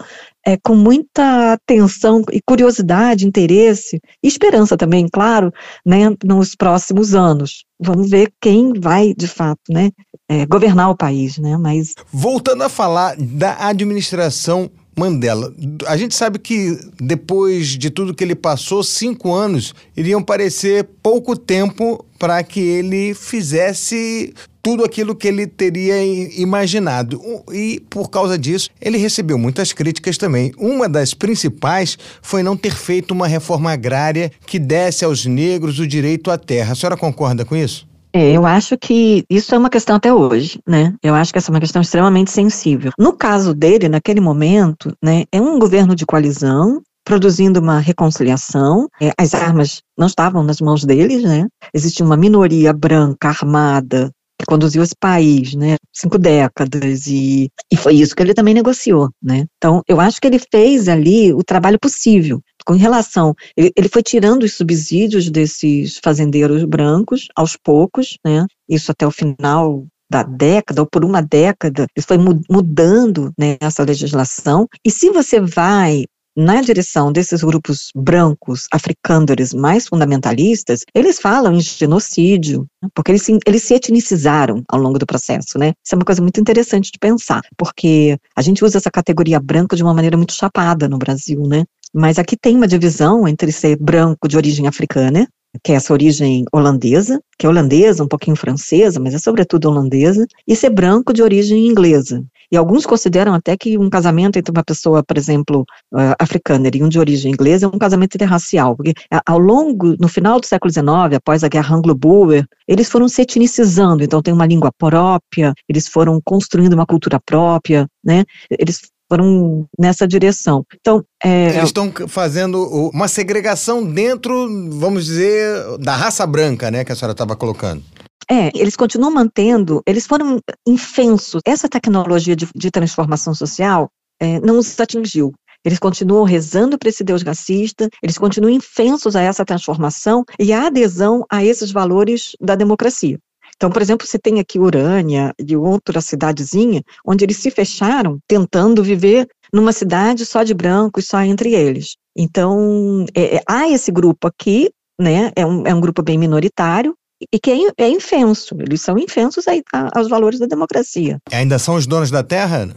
é, 0.45 0.57
com 0.57 0.76
muita 0.76 1.53
atenção 1.53 2.24
e 2.32 2.41
curiosidade, 2.41 3.26
interesse 3.26 3.99
e 4.24 4.28
esperança 4.28 4.78
também, 4.78 5.07
claro, 5.12 5.53
né, 5.86 6.16
nos 6.24 6.55
próximos 6.55 7.16
anos. 7.16 7.66
Vamos 7.80 8.10
ver 8.10 8.32
quem 8.41 8.74
vai, 8.74 9.14
de 9.14 9.28
fato, 9.28 9.62
né, 9.70 9.91
é, 10.28 10.45
governar 10.45 10.89
o 10.89 10.97
país, 10.97 11.38
né, 11.38 11.57
mas... 11.57 11.93
Voltando 12.12 12.64
a 12.64 12.70
falar 12.70 13.16
da 13.18 13.68
administração 13.68 14.70
Mandela. 14.99 15.53
A 15.88 15.95
gente 15.95 16.14
sabe 16.14 16.38
que 16.38 16.78
depois 16.99 17.70
de 17.70 17.89
tudo 17.89 18.14
que 18.14 18.22
ele 18.22 18.36
passou, 18.36 18.84
cinco 18.84 19.34
anos 19.34 19.74
iriam 19.95 20.22
parecer 20.22 20.89
pouco 21.01 21.38
tempo 21.38 22.05
para 22.20 22.43
que 22.43 22.60
ele 22.60 23.14
fizesse 23.14 24.34
tudo 24.62 24.84
aquilo 24.84 25.16
que 25.16 25.28
ele 25.28 25.47
teria 25.47 26.03
imaginado. 26.39 27.22
E 27.51 27.82
por 27.89 28.10
causa 28.10 28.38
disso, 28.38 28.70
ele 28.82 28.97
recebeu 28.97 29.38
muitas 29.38 29.74
críticas 29.74 30.18
também. 30.18 30.51
Uma 30.57 30.88
das 30.88 31.14
principais 31.14 31.97
foi 32.22 32.43
não 32.43 32.57
ter 32.57 32.76
feito 32.76 33.12
uma 33.12 33.28
reforma 33.28 33.72
agrária 33.72 34.32
que 34.45 34.60
desse 34.60 35.05
aos 35.05 35.26
negros 35.26 35.80
o 35.80 35.88
direito 35.88 36.30
à 36.32 36.38
terra. 36.38 36.74
A 36.74 36.76
senhora 36.76 36.97
concorda 36.97 37.45
com 37.45 37.55
isso? 37.55 37.88
É, 38.12 38.32
eu 38.32 38.45
acho 38.45 38.76
que 38.78 39.24
isso 39.30 39.53
é 39.53 39.57
uma 39.57 39.70
questão 39.70 39.95
até 39.95 40.12
hoje, 40.12 40.60
né? 40.68 40.95
Eu 41.03 41.14
acho 41.14 41.32
que 41.32 41.38
essa 41.38 41.51
é 41.51 41.53
uma 41.53 41.60
questão 41.60 41.82
extremamente 41.82 42.32
sensível. 42.32 42.91
No 42.97 43.14
caso 43.14 43.53
dele, 43.53 43.88
naquele 43.88 44.20
momento, 44.20 44.91
né, 45.03 45.26
é 45.32 45.39
um 45.39 45.60
governo 45.60 45.95
de 45.95 46.07
coalizão, 46.07 46.82
produzindo 47.05 47.60
uma 47.60 47.80
reconciliação. 47.80 48.88
É, 48.99 49.12
as 49.18 49.36
armas 49.36 49.82
não 49.97 50.07
estavam 50.07 50.43
nas 50.43 50.60
mãos 50.60 50.84
deles, 50.84 51.24
né? 51.24 51.47
Existia 51.74 52.05
uma 52.05 52.18
minoria 52.18 52.74
branca 52.74 53.30
armada 53.30 54.12
que 54.39 54.45
conduziu 54.45 54.81
esse 54.81 54.95
país, 54.97 55.53
né, 55.53 55.75
cinco 55.93 56.17
décadas, 56.17 57.07
e, 57.07 57.51
e 57.71 57.75
foi 57.75 57.95
isso 57.95 58.15
que 58.15 58.23
ele 58.23 58.33
também 58.33 58.53
negociou, 58.53 59.09
né. 59.21 59.45
Então, 59.57 59.83
eu 59.87 59.99
acho 59.99 60.21
que 60.21 60.27
ele 60.27 60.39
fez 60.39 60.87
ali 60.87 61.33
o 61.33 61.43
trabalho 61.43 61.77
possível, 61.77 62.41
com 62.65 62.73
relação, 62.73 63.35
ele, 63.57 63.71
ele 63.75 63.89
foi 63.89 64.01
tirando 64.01 64.43
os 64.43 64.53
subsídios 64.53 65.29
desses 65.29 65.99
fazendeiros 66.01 66.63
brancos, 66.63 67.27
aos 67.35 67.57
poucos, 67.57 68.17
né, 68.25 68.45
isso 68.69 68.91
até 68.91 69.05
o 69.05 69.11
final 69.11 69.85
da 70.09 70.23
década, 70.23 70.81
ou 70.81 70.87
por 70.87 71.05
uma 71.05 71.21
década, 71.21 71.85
isso 71.95 72.07
foi 72.07 72.17
mudando 72.49 73.31
né, 73.37 73.57
essa 73.59 73.83
legislação. 73.83 74.67
E 74.83 74.89
se 74.89 75.11
você 75.11 75.39
vai 75.39 76.05
na 76.39 76.61
direção 76.61 77.11
desses 77.11 77.43
grupos 77.43 77.89
brancos, 77.93 78.65
africândores 78.71 79.53
mais 79.53 79.87
fundamentalistas, 79.89 80.85
eles 80.95 81.19
falam 81.19 81.53
em 81.53 81.59
genocídio, 81.59 82.65
né, 82.81 82.87
porque 82.95 83.11
eles 83.11 83.23
se, 83.23 83.37
eles 83.45 83.63
se 83.63 83.73
etnicizaram 83.73 84.63
ao 84.69 84.79
longo 84.79 84.97
do 84.97 85.05
processo, 85.05 85.59
né? 85.59 85.73
Isso 85.83 85.93
é 85.93 85.97
uma 85.97 86.05
coisa 86.05 86.21
muito 86.21 86.39
interessante 86.39 86.93
de 86.93 86.97
pensar, 86.97 87.41
porque 87.57 88.17
a 88.33 88.41
gente 88.41 88.63
usa 88.63 88.77
essa 88.77 88.89
categoria 88.89 89.37
branco 89.37 89.75
de 89.75 89.83
uma 89.83 89.93
maneira 89.93 90.15
muito 90.15 90.31
chapada 90.31 90.87
no 90.87 90.97
Brasil, 90.97 91.41
né? 91.41 91.65
Mas 91.93 92.17
aqui 92.17 92.37
tem 92.37 92.55
uma 92.55 92.67
divisão 92.67 93.27
entre 93.27 93.51
ser 93.51 93.75
branco 93.75 94.25
de 94.25 94.37
origem 94.37 94.65
africana, 94.65 95.27
que 95.61 95.73
é 95.73 95.75
essa 95.75 95.91
origem 95.91 96.45
holandesa, 96.53 97.19
que 97.37 97.45
é 97.45 97.49
holandesa, 97.49 98.03
um 98.03 98.07
pouquinho 98.07 98.37
francesa, 98.37 98.99
mas 98.99 99.13
é 99.13 99.17
sobretudo 99.17 99.67
holandesa, 99.67 100.25
e 100.47 100.55
ser 100.55 100.69
branco 100.69 101.11
de 101.11 101.21
origem 101.21 101.67
inglesa. 101.67 102.23
E 102.51 102.57
alguns 102.57 102.85
consideram 102.85 103.33
até 103.33 103.55
que 103.55 103.77
um 103.77 103.89
casamento 103.89 104.37
entre 104.37 104.51
uma 104.51 104.63
pessoa, 104.63 105.03
por 105.03 105.17
exemplo, 105.17 105.61
uh, 105.93 106.15
africana 106.19 106.69
e 106.73 106.83
um 106.83 106.89
de 106.89 106.99
origem 106.99 107.31
inglesa 107.31 107.65
é 107.65 107.69
um 107.69 107.77
casamento 107.77 108.15
interracial, 108.15 108.75
porque 108.75 108.93
ao 109.25 109.39
longo, 109.39 109.95
no 109.99 110.07
final 110.07 110.39
do 110.39 110.45
século 110.45 110.71
XIX, 110.71 111.15
após 111.15 111.43
a 111.43 111.47
guerra 111.47 111.75
anglo-boer, 111.75 112.45
eles 112.67 112.89
foram 112.89 113.07
se 113.07 113.21
etnicizando, 113.21 114.03
então 114.03 114.21
tem 114.21 114.33
uma 114.33 114.45
língua 114.45 114.71
própria, 114.77 115.53
eles 115.67 115.87
foram 115.87 116.19
construindo 116.23 116.73
uma 116.73 116.85
cultura 116.85 117.19
própria, 117.19 117.87
né? 118.03 118.23
Eles 118.49 118.81
foram 119.09 119.65
nessa 119.77 120.07
direção. 120.07 120.63
Então, 120.79 121.03
é, 121.23 121.49
eles 121.49 121.63
estão 121.63 121.91
fazendo 122.07 122.63
uma 122.93 123.07
segregação 123.07 123.83
dentro, 123.83 124.47
vamos 124.71 125.05
dizer, 125.05 125.77
da 125.79 125.95
raça 125.95 126.25
branca, 126.27 126.69
né, 126.69 126.83
que 126.83 126.91
a 126.91 126.95
senhora 126.95 127.13
estava 127.13 127.35
colocando. 127.35 127.83
É, 128.32 128.51
eles 128.53 128.75
continuam 128.75 129.11
mantendo, 129.11 129.82
eles 129.88 130.05
foram 130.05 130.39
infensos. 130.67 131.41
Essa 131.43 131.67
tecnologia 131.67 132.36
de, 132.36 132.47
de 132.55 132.69
transformação 132.69 133.34
social 133.34 133.89
é, 134.19 134.39
não 134.39 134.59
os 134.59 134.80
atingiu. 134.80 135.34
Eles 135.65 135.80
continuam 135.80 136.23
rezando 136.23 136.77
para 136.77 136.89
esse 136.89 137.03
Deus 137.03 137.21
racista, 137.21 137.89
eles 138.01 138.17
continuam 138.17 138.53
infensos 138.53 139.15
a 139.15 139.21
essa 139.21 139.43
transformação 139.43 140.23
e 140.39 140.53
a 140.53 140.67
adesão 140.67 141.25
a 141.30 141.43
esses 141.43 141.71
valores 141.71 142.32
da 142.39 142.55
democracia. 142.55 143.17
Então, 143.57 143.69
por 143.69 143.82
exemplo, 143.82 144.07
você 144.07 144.17
tem 144.17 144.39
aqui 144.39 144.57
Urânia 144.57 145.34
e 145.38 145.57
outra 145.57 145.99
cidadezinha, 145.99 146.82
onde 147.05 147.25
eles 147.25 147.38
se 147.38 147.51
fecharam 147.51 148.19
tentando 148.25 148.82
viver 148.82 149.27
numa 149.51 149.73
cidade 149.73 150.25
só 150.25 150.43
de 150.43 150.53
brancos, 150.53 151.07
só 151.07 151.19
entre 151.21 151.53
eles. 151.53 151.97
Então, 152.15 153.05
é, 153.13 153.38
é 153.38 153.43
há 153.45 153.67
esse 153.67 153.91
grupo 153.91 154.27
aqui, 154.27 154.69
né, 154.97 155.32
é 155.36 155.45
um, 155.45 155.67
é 155.67 155.73
um 155.73 155.82
grupo 155.82 156.01
bem 156.01 156.17
minoritário, 156.17 156.95
e 157.32 157.39
que 157.39 157.51
é, 157.51 157.86
é 157.86 157.89
infenso, 157.89 158.55
eles 158.59 158.82
são 158.82 158.97
infensos 158.97 159.45
a, 159.47 159.51
a, 159.74 159.99
aos 159.99 160.07
valores 160.07 160.39
da 160.39 160.45
democracia. 160.45 161.20
Ainda 161.32 161.59
são 161.59 161.76
os 161.76 161.86
donos 161.86 162.11
da 162.11 162.24
terra? 162.24 162.70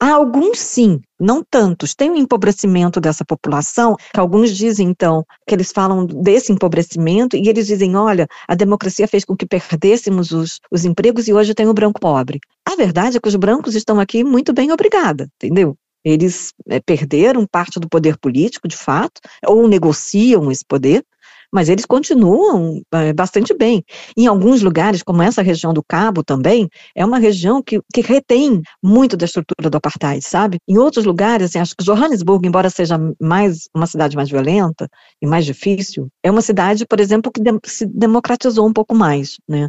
Há 0.00 0.12
alguns 0.12 0.58
sim, 0.58 1.00
não 1.18 1.42
tantos. 1.48 1.94
Tem 1.94 2.10
um 2.10 2.16
empobrecimento 2.16 3.00
dessa 3.00 3.24
população, 3.24 3.96
que 4.12 4.18
alguns 4.18 4.50
dizem, 4.50 4.88
então, 4.88 5.24
que 5.46 5.54
eles 5.54 5.70
falam 5.72 6.04
desse 6.04 6.52
empobrecimento, 6.52 7.36
e 7.36 7.48
eles 7.48 7.66
dizem: 7.66 7.94
olha, 7.96 8.26
a 8.48 8.54
democracia 8.54 9.06
fez 9.06 9.24
com 9.24 9.36
que 9.36 9.46
perdêssemos 9.46 10.32
os, 10.32 10.60
os 10.70 10.84
empregos 10.84 11.28
e 11.28 11.32
hoje 11.32 11.54
tem 11.54 11.68
o 11.68 11.74
branco 11.74 12.00
pobre. 12.00 12.40
A 12.66 12.74
verdade 12.74 13.16
é 13.16 13.20
que 13.20 13.28
os 13.28 13.36
brancos 13.36 13.74
estão 13.74 14.00
aqui 14.00 14.24
muito 14.24 14.52
bem 14.52 14.72
obrigada, 14.72 15.28
entendeu? 15.36 15.76
Eles 16.04 16.52
é, 16.68 16.78
perderam 16.78 17.44
parte 17.50 17.80
do 17.80 17.88
poder 17.88 18.16
político, 18.16 18.68
de 18.68 18.76
fato, 18.76 19.20
ou 19.44 19.66
negociam 19.66 20.52
esse 20.52 20.64
poder, 20.64 21.04
mas 21.52 21.68
eles 21.68 21.84
continuam 21.84 22.80
é, 22.92 23.12
bastante 23.12 23.54
bem. 23.54 23.84
Em 24.16 24.26
alguns 24.26 24.62
lugares, 24.62 25.02
como 25.02 25.22
essa 25.22 25.42
região 25.42 25.72
do 25.72 25.82
Cabo 25.82 26.22
também, 26.22 26.68
é 26.94 27.04
uma 27.04 27.18
região 27.18 27.62
que, 27.62 27.80
que 27.92 28.00
retém 28.00 28.62
muito 28.82 29.16
da 29.16 29.24
estrutura 29.24 29.70
do 29.70 29.76
apartheid, 29.76 30.22
sabe? 30.22 30.58
Em 30.68 30.78
outros 30.78 31.04
lugares, 31.04 31.50
assim, 31.50 31.58
acho 31.58 31.74
que 31.76 31.84
Johannesburg, 31.84 32.46
embora 32.46 32.70
seja 32.70 32.98
mais 33.20 33.68
uma 33.74 33.86
cidade 33.86 34.16
mais 34.16 34.28
violenta 34.28 34.88
e 35.22 35.26
mais 35.26 35.44
difícil, 35.44 36.08
é 36.22 36.30
uma 36.30 36.42
cidade, 36.42 36.86
por 36.86 37.00
exemplo, 37.00 37.30
que 37.32 37.40
de, 37.40 37.50
se 37.64 37.86
democratizou 37.86 38.66
um 38.66 38.72
pouco 38.72 38.94
mais, 38.94 39.36
né? 39.48 39.68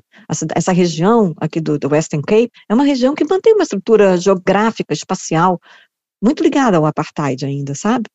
Essa, 0.56 0.72
região 0.72 1.34
aqui 1.38 1.60
do, 1.60 1.80
do 1.80 1.90
Western 1.90 2.24
Cape 2.24 2.52
é 2.70 2.74
uma 2.74 2.84
região 2.84 3.16
que 3.16 3.24
mantém 3.24 3.54
uma 3.54 3.64
estrutura 3.64 4.18
geográfica, 4.18 4.94
espacial, 4.94 5.60
muito 6.22 6.44
ligada 6.44 6.78
ao 6.78 6.86
apartheid 6.86 7.46
ainda, 7.46 7.76
sabe? 7.76 8.06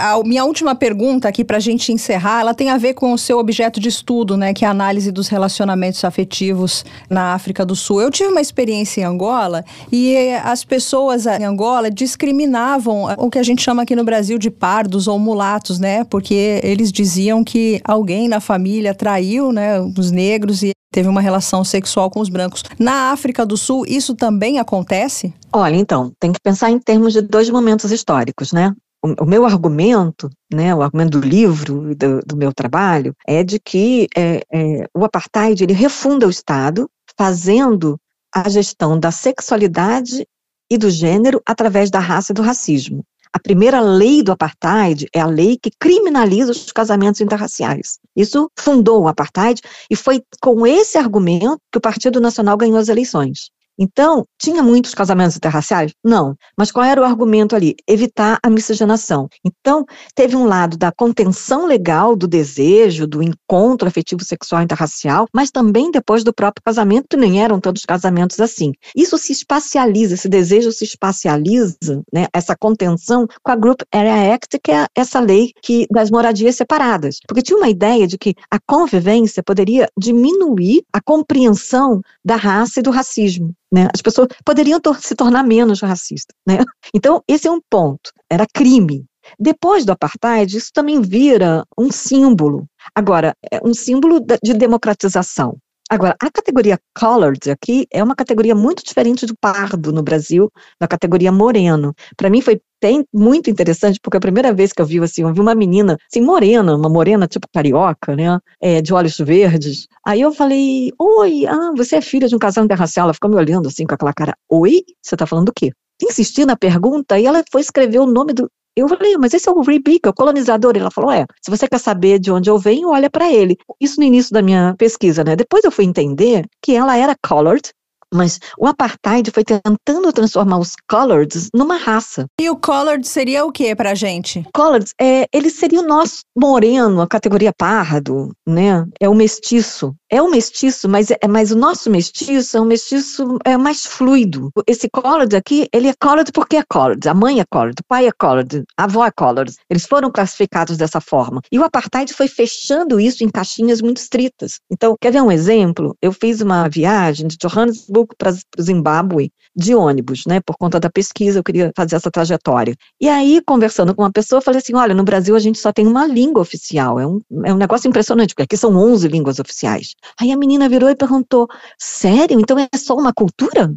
A 0.00 0.22
minha 0.24 0.46
última 0.46 0.74
pergunta 0.74 1.28
aqui 1.28 1.44
para 1.44 1.58
a 1.58 1.60
gente 1.60 1.92
encerrar, 1.92 2.40
ela 2.40 2.54
tem 2.54 2.70
a 2.70 2.78
ver 2.78 2.94
com 2.94 3.12
o 3.12 3.18
seu 3.18 3.38
objeto 3.38 3.78
de 3.78 3.90
estudo, 3.90 4.34
né, 4.34 4.54
que 4.54 4.64
é 4.64 4.68
a 4.68 4.70
análise 4.70 5.12
dos 5.12 5.28
relacionamentos 5.28 6.02
afetivos 6.04 6.86
na 7.10 7.34
África 7.34 7.66
do 7.66 7.76
Sul. 7.76 8.00
Eu 8.00 8.10
tive 8.10 8.30
uma 8.30 8.40
experiência 8.40 9.02
em 9.02 9.04
Angola 9.04 9.62
e 9.92 10.16
as 10.42 10.64
pessoas 10.64 11.26
em 11.26 11.44
Angola 11.44 11.90
discriminavam 11.90 13.14
o 13.18 13.28
que 13.28 13.38
a 13.38 13.42
gente 13.42 13.62
chama 13.62 13.82
aqui 13.82 13.94
no 13.94 14.02
Brasil 14.02 14.38
de 14.38 14.50
pardos 14.50 15.06
ou 15.06 15.18
mulatos, 15.18 15.78
né, 15.78 16.02
porque 16.04 16.60
eles 16.62 16.90
diziam 16.90 17.44
que 17.44 17.80
alguém 17.84 18.26
na 18.26 18.40
família 18.40 18.94
traiu, 18.94 19.52
né, 19.52 19.78
os 19.80 20.10
negros 20.10 20.62
e 20.62 20.72
teve 20.90 21.08
uma 21.08 21.20
relação 21.20 21.62
sexual 21.62 22.08
com 22.10 22.20
os 22.20 22.30
brancos. 22.30 22.64
Na 22.78 23.12
África 23.12 23.44
do 23.44 23.56
Sul, 23.56 23.84
isso 23.86 24.14
também 24.14 24.58
acontece? 24.58 25.34
Olha, 25.52 25.76
então, 25.76 26.10
tem 26.18 26.32
que 26.32 26.40
pensar 26.42 26.70
em 26.70 26.78
termos 26.78 27.12
de 27.12 27.20
dois 27.20 27.50
momentos 27.50 27.92
históricos, 27.92 28.52
né? 28.52 28.72
O, 29.02 29.24
meu 29.24 29.46
argumento, 29.46 30.30
né, 30.52 30.74
o 30.74 30.82
argumento 30.82 31.18
do 31.18 31.26
livro, 31.26 31.94
do, 31.94 32.20
do 32.20 32.36
meu 32.36 32.52
trabalho, 32.52 33.14
é 33.26 33.42
de 33.42 33.58
que 33.58 34.08
é, 34.16 34.42
é, 34.52 34.88
o 34.94 35.04
apartheid 35.04 35.62
ele 35.62 35.72
refunda 35.72 36.26
o 36.26 36.30
Estado, 36.30 36.88
fazendo 37.16 37.98
a 38.34 38.48
gestão 38.48 38.98
da 38.98 39.10
sexualidade 39.10 40.26
e 40.70 40.78
do 40.78 40.90
gênero 40.90 41.42
através 41.46 41.90
da 41.90 41.98
raça 41.98 42.32
e 42.32 42.34
do 42.34 42.42
racismo. 42.42 43.04
A 43.32 43.38
primeira 43.38 43.80
lei 43.80 44.22
do 44.22 44.32
apartheid 44.32 45.06
é 45.14 45.20
a 45.20 45.26
lei 45.26 45.56
que 45.56 45.70
criminaliza 45.78 46.50
os 46.50 46.72
casamentos 46.72 47.20
interraciais. 47.20 47.98
Isso 48.14 48.50
fundou 48.58 49.02
o 49.02 49.08
apartheid 49.08 49.62
e 49.88 49.94
foi 49.94 50.22
com 50.40 50.66
esse 50.66 50.98
argumento 50.98 51.60
que 51.70 51.78
o 51.78 51.80
Partido 51.80 52.20
Nacional 52.20 52.56
ganhou 52.56 52.76
as 52.76 52.88
eleições. 52.88 53.50
Então, 53.80 54.24
tinha 54.38 54.62
muitos 54.62 54.94
casamentos 54.94 55.38
interraciais? 55.38 55.92
Não. 56.04 56.34
Mas 56.56 56.70
qual 56.70 56.84
era 56.84 57.00
o 57.00 57.04
argumento 57.04 57.56
ali? 57.56 57.74
Evitar 57.88 58.38
a 58.44 58.50
miscigenação. 58.50 59.26
Então, 59.42 59.86
teve 60.14 60.36
um 60.36 60.44
lado 60.44 60.76
da 60.76 60.92
contenção 60.92 61.66
legal 61.66 62.14
do 62.14 62.28
desejo, 62.28 63.06
do 63.06 63.22
encontro 63.22 63.88
afetivo 63.88 64.22
sexual 64.22 64.60
interracial, 64.60 65.26
mas 65.34 65.50
também 65.50 65.90
depois 65.90 66.22
do 66.22 66.34
próprio 66.34 66.62
casamento, 66.62 67.16
nem 67.16 67.42
eram 67.42 67.58
todos 67.58 67.86
casamentos 67.86 68.38
assim. 68.38 68.72
Isso 68.94 69.16
se 69.16 69.32
espacializa, 69.32 70.12
esse 70.12 70.28
desejo 70.28 70.70
se 70.72 70.84
espacializa, 70.84 72.02
né, 72.12 72.26
essa 72.34 72.54
contenção 72.54 73.26
com 73.42 73.50
a 73.50 73.56
Group 73.56 73.80
Area 73.90 74.34
Act, 74.34 74.58
que 74.62 74.72
é 74.72 74.86
essa 74.94 75.20
lei 75.20 75.52
que, 75.62 75.86
das 75.90 76.10
moradias 76.10 76.56
separadas. 76.56 77.16
Porque 77.26 77.42
tinha 77.42 77.56
uma 77.56 77.68
ideia 77.70 78.06
de 78.06 78.18
que 78.18 78.34
a 78.50 78.58
convivência 78.60 79.42
poderia 79.42 79.88
diminuir 79.98 80.82
a 80.92 81.00
compreensão 81.00 82.02
da 82.22 82.36
raça 82.36 82.80
e 82.80 82.82
do 82.82 82.90
racismo. 82.90 83.54
Né? 83.72 83.88
As 83.94 84.02
pessoas 84.02 84.28
poderiam 84.44 84.80
tor 84.80 85.00
se 85.00 85.14
tornar 85.14 85.44
menos 85.44 85.80
racistas. 85.80 86.34
Né? 86.46 86.58
Então, 86.92 87.22
esse 87.28 87.46
é 87.46 87.50
um 87.50 87.60
ponto. 87.70 88.10
Era 88.28 88.46
crime. 88.52 89.04
Depois 89.38 89.84
do 89.84 89.92
apartheid, 89.92 90.56
isso 90.56 90.70
também 90.72 91.00
vira 91.00 91.64
um 91.78 91.90
símbolo. 91.90 92.66
Agora, 92.94 93.34
é 93.50 93.60
um 93.64 93.72
símbolo 93.72 94.20
de 94.42 94.54
democratização. 94.54 95.56
Agora, 95.88 96.14
a 96.22 96.30
categoria 96.30 96.78
colored 96.96 97.50
aqui 97.50 97.84
é 97.92 98.02
uma 98.02 98.14
categoria 98.14 98.54
muito 98.54 98.84
diferente 98.84 99.26
do 99.26 99.34
pardo 99.40 99.92
no 99.92 100.04
Brasil, 100.04 100.48
da 100.80 100.86
categoria 100.86 101.32
moreno. 101.32 101.92
Para 102.16 102.30
mim 102.30 102.40
foi 102.40 102.60
bem, 102.80 103.04
muito 103.12 103.50
interessante, 103.50 103.98
porque 104.02 104.16
a 104.16 104.20
primeira 104.20 104.52
vez 104.52 104.72
que 104.72 104.80
eu 104.80 104.86
vi 104.86 104.98
assim, 105.00 105.22
eu 105.22 105.32
vi 105.32 105.40
uma 105.40 105.54
menina 105.54 105.96
assim, 106.10 106.20
morena, 106.20 106.74
uma 106.74 106.88
morena 106.88 107.26
tipo 107.26 107.46
carioca, 107.52 108.16
né, 108.16 108.38
é, 108.60 108.80
de 108.80 108.92
olhos 108.92 109.16
verdes. 109.18 109.86
Aí 110.04 110.20
eu 110.20 110.32
falei, 110.32 110.92
oi, 110.98 111.46
ah, 111.46 111.72
você 111.76 111.96
é 111.96 112.00
filha 112.00 112.28
de 112.28 112.34
um 112.34 112.38
casal 112.38 112.64
interracial. 112.64 113.04
Ela 113.04 113.14
ficou 113.14 113.30
me 113.30 113.36
olhando 113.36 113.68
assim 113.68 113.86
com 113.86 113.94
aquela 113.94 114.12
cara, 114.12 114.34
oi, 114.48 114.82
você 115.02 115.16
tá 115.16 115.26
falando 115.26 115.46
do 115.46 115.52
quê? 115.52 115.72
Insisti 116.02 116.44
na 116.46 116.56
pergunta 116.56 117.18
e 117.18 117.26
ela 117.26 117.44
foi 117.52 117.60
escrever 117.60 117.98
o 117.98 118.06
nome 118.06 118.32
do, 118.32 118.50
eu 118.76 118.88
falei, 118.88 119.16
mas 119.18 119.34
esse 119.34 119.48
é 119.48 119.52
o 119.52 119.60
Rebecca, 119.62 120.10
o 120.10 120.14
colonizador. 120.14 120.72
Ela 120.76 120.90
falou, 120.90 121.10
é, 121.10 121.26
se 121.42 121.50
você 121.50 121.68
quer 121.68 121.78
saber 121.78 122.18
de 122.18 122.30
onde 122.30 122.48
eu 122.48 122.58
venho, 122.58 122.88
olha 122.88 123.10
para 123.10 123.30
ele. 123.30 123.56
Isso 123.80 124.00
no 124.00 124.06
início 124.06 124.32
da 124.32 124.42
minha 124.42 124.74
pesquisa, 124.78 125.24
né? 125.24 125.34
Depois 125.36 125.64
eu 125.64 125.70
fui 125.70 125.84
entender 125.84 126.46
que 126.62 126.74
ela 126.74 126.96
era 126.96 127.14
colored, 127.26 127.70
mas 128.12 128.38
o 128.58 128.66
apartheid 128.66 129.30
foi 129.30 129.44
tentando 129.44 130.12
transformar 130.12 130.58
os 130.58 130.74
coloreds 130.88 131.48
numa 131.54 131.76
raça. 131.76 132.26
E 132.40 132.50
o 132.50 132.56
colored 132.56 133.06
seria 133.06 133.44
o 133.44 133.52
que 133.52 133.74
pra 133.74 133.94
gente? 133.94 134.44
Coloreds, 134.54 134.92
é, 135.00 135.26
ele 135.32 135.50
seria 135.50 135.80
o 135.80 135.86
nosso 135.86 136.20
moreno, 136.36 137.00
a 137.00 137.06
categoria 137.06 137.52
pardo, 137.56 138.30
né? 138.46 138.84
É 139.00 139.08
o 139.08 139.14
mestiço. 139.14 139.94
É 140.10 140.20
um 140.20 140.30
mestiço, 140.30 140.88
mas, 140.88 141.10
é, 141.10 141.18
mas 141.28 141.52
o 141.52 141.56
nosso 141.56 141.88
mestiço 141.88 142.56
é 142.56 142.60
um 142.60 142.64
mestiço 142.64 143.38
é 143.44 143.56
mais 143.56 143.86
fluido. 143.86 144.50
Esse 144.66 144.88
colored 144.90 145.36
aqui, 145.36 145.68
ele 145.72 145.88
é 145.88 145.94
colored 146.00 146.32
porque 146.32 146.56
é 146.56 146.64
colored. 146.68 147.08
A 147.08 147.14
mãe 147.14 147.40
é 147.40 147.44
colored, 147.48 147.76
o 147.80 147.84
pai 147.86 148.06
é 148.08 148.12
colored, 148.12 148.64
a 148.76 148.84
avó 148.84 149.06
é 149.06 149.10
colored. 149.10 149.54
Eles 149.70 149.86
foram 149.86 150.10
classificados 150.10 150.76
dessa 150.76 151.00
forma. 151.00 151.40
E 151.52 151.58
o 151.58 151.64
apartheid 151.64 152.12
foi 152.12 152.26
fechando 152.26 152.98
isso 152.98 153.22
em 153.22 153.28
caixinhas 153.28 153.80
muito 153.80 153.98
estritas. 153.98 154.58
Então, 154.70 154.96
quer 155.00 155.12
ver 155.12 155.22
um 155.22 155.30
exemplo? 155.30 155.94
Eu 156.02 156.12
fiz 156.12 156.40
uma 156.40 156.68
viagem 156.68 157.28
de 157.28 157.36
Johannesburg 157.40 157.99
para 158.18 158.32
o 158.32 158.62
Zimbábue 158.62 159.32
de 159.54 159.74
ônibus, 159.74 160.24
né? 160.26 160.40
Por 160.40 160.56
conta 160.56 160.78
da 160.78 160.90
pesquisa, 160.90 161.38
eu 161.38 161.44
queria 161.44 161.72
fazer 161.76 161.96
essa 161.96 162.10
trajetória. 162.10 162.74
E 163.00 163.08
aí, 163.08 163.40
conversando 163.46 163.94
com 163.94 164.02
uma 164.02 164.12
pessoa, 164.12 164.38
eu 164.38 164.42
falei 164.42 164.58
assim: 164.58 164.74
olha, 164.74 164.94
no 164.94 165.04
Brasil 165.04 165.34
a 165.34 165.40
gente 165.40 165.58
só 165.58 165.72
tem 165.72 165.86
uma 165.86 166.06
língua 166.06 166.42
oficial. 166.42 166.98
É 166.98 167.06
um, 167.06 167.20
é 167.44 167.52
um 167.52 167.56
negócio 167.56 167.88
impressionante, 167.88 168.34
porque 168.34 168.44
aqui 168.44 168.56
são 168.56 168.74
11 168.76 169.08
línguas 169.08 169.38
oficiais. 169.38 169.94
Aí 170.20 170.32
a 170.32 170.36
menina 170.36 170.68
virou 170.68 170.88
e 170.90 170.96
perguntou: 170.96 171.48
sério? 171.78 172.40
Então 172.40 172.58
é 172.58 172.68
só 172.76 172.94
uma 172.94 173.12
cultura? 173.12 173.72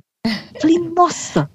Falei, 0.61 0.80
nossa, 0.80 1.49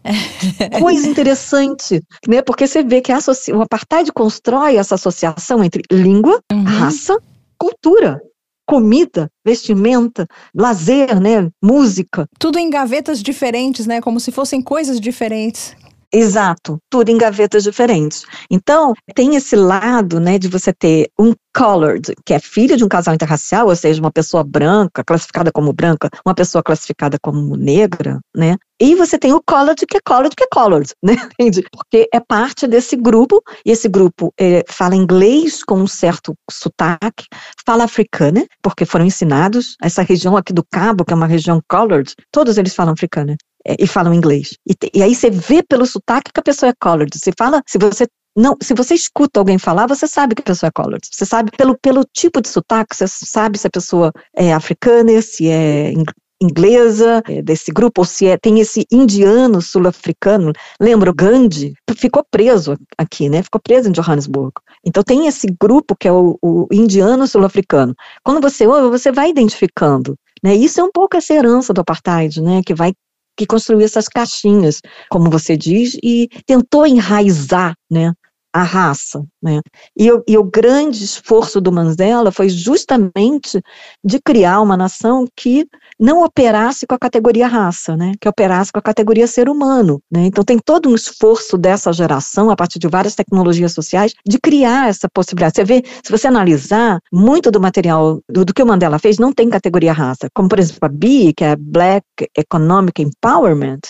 coisa 0.78 1.08
interessante, 1.08 2.02
né? 2.26 2.42
Porque 2.42 2.66
você 2.66 2.82
vê 2.82 3.00
que 3.00 3.10
a 3.10 3.18
o 3.54 3.62
apartheid 3.62 4.12
constrói 4.12 4.76
essa 4.76 4.94
associação 4.94 5.64
entre 5.64 5.82
língua, 5.90 6.40
uhum. 6.52 6.64
raça, 6.64 7.18
cultura. 7.56 8.20
Comida, 8.68 9.30
vestimenta, 9.42 10.26
lazer, 10.54 11.18
né, 11.18 11.50
música. 11.62 12.26
Tudo 12.38 12.58
em 12.58 12.68
gavetas 12.68 13.22
diferentes, 13.22 13.86
né, 13.86 14.02
como 14.02 14.20
se 14.20 14.30
fossem 14.30 14.60
coisas 14.60 15.00
diferentes. 15.00 15.74
Exato, 16.12 16.78
tudo 16.90 17.10
em 17.10 17.18
gavetas 17.18 17.62
diferentes. 17.62 18.24
Então, 18.50 18.94
tem 19.14 19.36
esse 19.36 19.54
lado, 19.56 20.20
né, 20.20 20.38
de 20.38 20.48
você 20.48 20.72
ter 20.72 21.10
um 21.18 21.34
colored, 21.54 22.14
que 22.24 22.32
é 22.32 22.38
filho 22.38 22.76
de 22.76 22.84
um 22.84 22.88
casal 22.88 23.14
interracial, 23.14 23.68
ou 23.68 23.76
seja, 23.76 24.00
uma 24.00 24.12
pessoa 24.12 24.42
branca, 24.42 25.04
classificada 25.04 25.50
como 25.52 25.72
branca, 25.72 26.08
uma 26.24 26.34
pessoa 26.34 26.62
classificada 26.62 27.18
como 27.20 27.56
negra, 27.56 28.20
né? 28.34 28.56
E 28.80 28.94
você 28.94 29.18
tem 29.18 29.32
o 29.32 29.42
colored, 29.42 29.84
que 29.86 29.96
é 29.96 30.00
colored, 30.00 30.34
que 30.36 30.44
é 30.44 30.46
colored, 30.52 30.92
né? 31.02 31.16
Porque 31.72 32.08
é 32.12 32.20
parte 32.20 32.66
desse 32.66 32.96
grupo, 32.96 33.42
e 33.64 33.72
esse 33.72 33.88
grupo 33.88 34.32
é, 34.38 34.64
fala 34.68 34.94
inglês 34.94 35.64
com 35.64 35.80
um 35.80 35.86
certo 35.86 36.34
sotaque, 36.50 37.24
fala 37.66 37.84
africana, 37.84 38.46
porque 38.62 38.84
foram 38.84 39.04
ensinados, 39.04 39.76
essa 39.82 40.02
região 40.02 40.36
aqui 40.36 40.52
do 40.52 40.64
Cabo, 40.64 41.04
que 41.04 41.12
é 41.12 41.16
uma 41.16 41.26
região 41.26 41.60
colored, 41.68 42.14
todos 42.30 42.56
eles 42.56 42.74
falam 42.74 42.92
africana 42.92 43.36
é, 43.66 43.76
e 43.78 43.86
falam 43.86 44.14
inglês. 44.14 44.56
E, 44.66 44.74
e, 44.94 45.02
aí 45.02 45.14
você 45.14 45.30
vê 45.30 45.62
pelo 45.62 45.86
sotaque 45.86 46.32
que 46.32 46.40
a 46.40 46.42
pessoa 46.42 46.70
é 46.70 46.74
colored. 46.80 47.16
Você 47.16 47.32
fala, 47.36 47.62
se 47.66 47.78
você 47.78 48.06
não, 48.36 48.56
se 48.62 48.72
você 48.72 48.94
escuta 48.94 49.40
alguém 49.40 49.58
falar, 49.58 49.88
você 49.88 50.06
sabe 50.06 50.36
que 50.36 50.42
a 50.42 50.44
pessoa 50.44 50.68
é 50.68 50.70
colored. 50.70 51.04
Você 51.10 51.26
sabe 51.26 51.50
pelo, 51.56 51.76
pelo 51.76 52.04
tipo 52.04 52.40
de 52.40 52.48
sotaque, 52.48 52.94
você 52.94 53.06
sabe 53.08 53.58
se 53.58 53.66
a 53.66 53.70
pessoa 53.70 54.12
é 54.36 54.52
africana, 54.52 55.20
se 55.20 55.48
é 55.48 55.92
inglesa 56.40 57.22
é, 57.26 57.42
desse 57.42 57.72
grupo, 57.72 58.02
ou 58.02 58.04
se 58.04 58.26
é, 58.26 58.36
tem 58.36 58.60
esse 58.60 58.86
indiano 58.90 59.60
sul-africano, 59.60 60.52
lembra 60.80 61.10
o 61.10 61.14
Gandhi? 61.14 61.74
Ficou 61.96 62.24
preso 62.30 62.76
aqui, 62.96 63.28
né? 63.28 63.42
Ficou 63.42 63.60
preso 63.60 63.88
em 63.88 63.92
Johannesburg. 63.92 64.52
Então 64.84 65.02
tem 65.02 65.26
esse 65.26 65.46
grupo 65.60 65.96
que 65.98 66.06
é 66.06 66.12
o, 66.12 66.38
o 66.40 66.66
indiano 66.72 67.26
sul-africano. 67.26 67.94
Quando 68.22 68.40
você 68.40 68.66
ouve, 68.66 68.88
você 68.88 69.10
vai 69.10 69.30
identificando. 69.30 70.16
Né? 70.42 70.54
Isso 70.54 70.80
é 70.80 70.84
um 70.84 70.92
pouco 70.92 71.16
essa 71.16 71.34
herança 71.34 71.72
do 71.72 71.80
apartheid, 71.80 72.40
né? 72.40 72.62
Que 72.64 72.74
vai 72.74 72.92
que 73.38 73.46
construiu 73.46 73.84
essas 73.84 74.08
caixinhas, 74.08 74.82
como 75.08 75.30
você 75.30 75.56
diz, 75.56 75.96
e 76.02 76.28
tentou 76.44 76.84
enraizar, 76.84 77.76
né, 77.88 78.12
a 78.52 78.62
raça, 78.62 79.24
né? 79.42 79.60
E, 79.96 80.08
e, 80.26 80.38
o 80.38 80.44
grande 80.44 81.04
esforço 81.04 81.60
do 81.60 81.70
Mandela 81.70 82.32
foi 82.32 82.48
justamente 82.48 83.62
de 84.02 84.20
criar 84.20 84.60
uma 84.60 84.76
nação 84.76 85.26
que 85.36 85.66
não 86.00 86.24
operasse 86.24 86.86
com 86.86 86.94
a 86.94 86.98
categoria 86.98 87.46
raça, 87.46 87.96
né? 87.96 88.12
Que 88.20 88.28
operasse 88.28 88.72
com 88.72 88.78
a 88.78 88.82
categoria 88.82 89.26
ser 89.26 89.48
humano, 89.48 90.00
né? 90.10 90.26
Então 90.26 90.42
tem 90.42 90.58
todo 90.58 90.88
um 90.88 90.94
esforço 90.94 91.58
dessa 91.58 91.92
geração, 91.92 92.50
a 92.50 92.56
partir 92.56 92.78
de 92.78 92.88
várias 92.88 93.14
tecnologias 93.14 93.72
sociais, 93.72 94.14
de 94.26 94.38
criar 94.38 94.88
essa 94.88 95.08
possibilidade. 95.08 95.56
Você 95.56 95.64
vê, 95.64 95.82
se 96.02 96.10
você 96.10 96.26
analisar, 96.26 97.00
muito 97.12 97.50
do 97.50 97.60
material 97.60 98.20
do, 98.28 98.44
do 98.44 98.54
que 98.54 98.62
o 98.62 98.66
Mandela 98.66 98.98
fez 98.98 99.18
não 99.18 99.32
tem 99.32 99.50
categoria 99.50 99.92
raça, 99.92 100.28
como 100.34 100.48
por 100.48 100.58
exemplo 100.58 100.80
a 100.82 100.88
BI, 100.88 101.34
que 101.34 101.44
é 101.44 101.54
Black 101.54 102.06
Economic 102.36 103.02
Empowerment, 103.02 103.80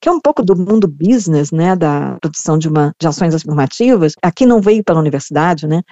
que 0.00 0.08
é 0.08 0.12
um 0.12 0.20
pouco 0.20 0.42
do 0.42 0.56
mundo 0.56 0.86
business, 0.88 1.50
né, 1.50 1.74
da 1.74 2.16
produção 2.20 2.58
de, 2.58 2.68
uma, 2.68 2.92
de 3.00 3.06
ações 3.06 3.34
afirmativas, 3.34 4.14
aqui 4.22 4.46
não 4.46 4.60
veio 4.60 4.84
pela 4.84 5.00
universidade, 5.00 5.66
né, 5.66 5.82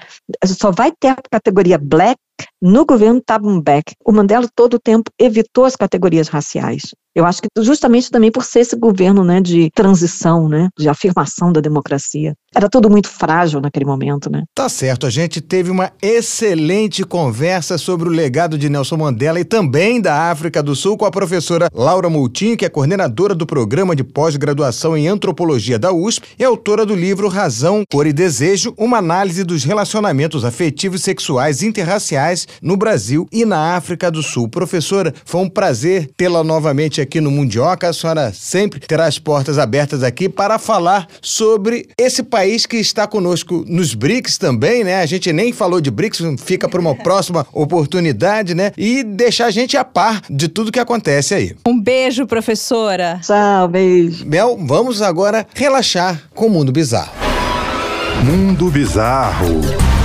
só 0.44 0.70
vai 0.70 0.92
ter 0.92 1.08
a 1.08 1.16
categoria 1.30 1.78
black 1.78 2.18
no 2.60 2.84
governo 2.84 3.20
Thabo 3.20 3.50
Mbeki. 3.50 3.94
O 4.04 4.12
Mandela 4.12 4.48
todo 4.54 4.74
o 4.74 4.80
tempo 4.80 5.10
evitou 5.18 5.64
as 5.64 5.76
categorias 5.76 6.28
raciais. 6.28 6.94
Eu 7.16 7.24
acho 7.24 7.40
que 7.40 7.48
justamente 7.60 8.10
também 8.10 8.30
por 8.30 8.44
ser 8.44 8.60
esse 8.60 8.76
governo 8.76 9.24
né, 9.24 9.40
de 9.40 9.70
transição, 9.74 10.50
né, 10.50 10.68
de 10.78 10.86
afirmação 10.86 11.50
da 11.50 11.62
democracia. 11.62 12.34
Era 12.54 12.68
tudo 12.68 12.90
muito 12.90 13.08
frágil 13.08 13.58
naquele 13.58 13.86
momento, 13.86 14.30
né? 14.30 14.42
Tá 14.54 14.68
certo, 14.68 15.06
a 15.06 15.10
gente 15.10 15.40
teve 15.40 15.70
uma 15.70 15.90
excelente 16.02 17.04
conversa 17.04 17.78
sobre 17.78 18.06
o 18.06 18.12
legado 18.12 18.58
de 18.58 18.68
Nelson 18.68 18.98
Mandela 18.98 19.40
e 19.40 19.44
também 19.44 19.98
da 19.98 20.30
África 20.30 20.62
do 20.62 20.76
Sul 20.76 20.98
com 20.98 21.06
a 21.06 21.10
professora 21.10 21.68
Laura 21.72 22.10
Moutinho, 22.10 22.56
que 22.56 22.66
é 22.66 22.68
coordenadora 22.68 23.34
do 23.34 23.46
programa 23.46 23.96
de 23.96 24.04
pós-graduação 24.04 24.94
em 24.94 25.08
antropologia 25.08 25.78
da 25.78 25.92
USP 25.92 26.28
e 26.38 26.44
autora 26.44 26.84
do 26.84 26.94
livro 26.94 27.28
Razão, 27.28 27.82
Cor 27.90 28.06
e 28.06 28.12
Desejo, 28.12 28.74
uma 28.76 28.98
análise 28.98 29.42
dos 29.42 29.64
relacionamentos 29.64 30.44
afetivos 30.44 31.00
sexuais 31.00 31.62
interraciais 31.62 32.46
no 32.60 32.76
Brasil 32.76 33.26
e 33.32 33.46
na 33.46 33.74
África 33.74 34.10
do 34.10 34.22
Sul. 34.22 34.50
Professora, 34.50 35.14
foi 35.24 35.40
um 35.40 35.48
prazer 35.48 36.10
tê-la 36.14 36.44
novamente 36.44 37.00
aqui 37.00 37.05
aqui 37.06 37.20
no 37.20 37.30
Mundioca. 37.30 37.88
A 37.88 37.92
senhora 37.92 38.32
sempre 38.32 38.80
terá 38.80 39.06
as 39.06 39.18
portas 39.18 39.58
abertas 39.58 40.02
aqui 40.02 40.28
para 40.28 40.58
falar 40.58 41.06
sobre 41.22 41.88
esse 41.96 42.22
país 42.22 42.66
que 42.66 42.76
está 42.76 43.06
conosco 43.06 43.64
nos 43.66 43.94
BRICS 43.94 44.36
também, 44.36 44.84
né? 44.84 45.00
A 45.00 45.06
gente 45.06 45.32
nem 45.32 45.52
falou 45.52 45.80
de 45.80 45.90
BRICS, 45.90 46.20
fica 46.38 46.68
para 46.68 46.80
uma 46.80 46.94
próxima 47.02 47.46
oportunidade, 47.52 48.54
né? 48.54 48.72
E 48.76 49.02
deixar 49.02 49.46
a 49.46 49.50
gente 49.50 49.76
a 49.76 49.84
par 49.84 50.22
de 50.28 50.48
tudo 50.48 50.72
que 50.72 50.80
acontece 50.80 51.34
aí. 51.34 51.56
Um 51.66 51.80
beijo, 51.80 52.26
professora. 52.26 53.20
Tchau, 53.22 53.68
beijo. 53.68 54.26
Mel, 54.26 54.58
vamos 54.60 55.00
agora 55.00 55.46
relaxar 55.54 56.22
com 56.34 56.46
o 56.46 56.50
Mundo 56.50 56.72
Bizarro. 56.72 57.12
Mundo 58.24 58.70
Bizarro. 58.70 59.95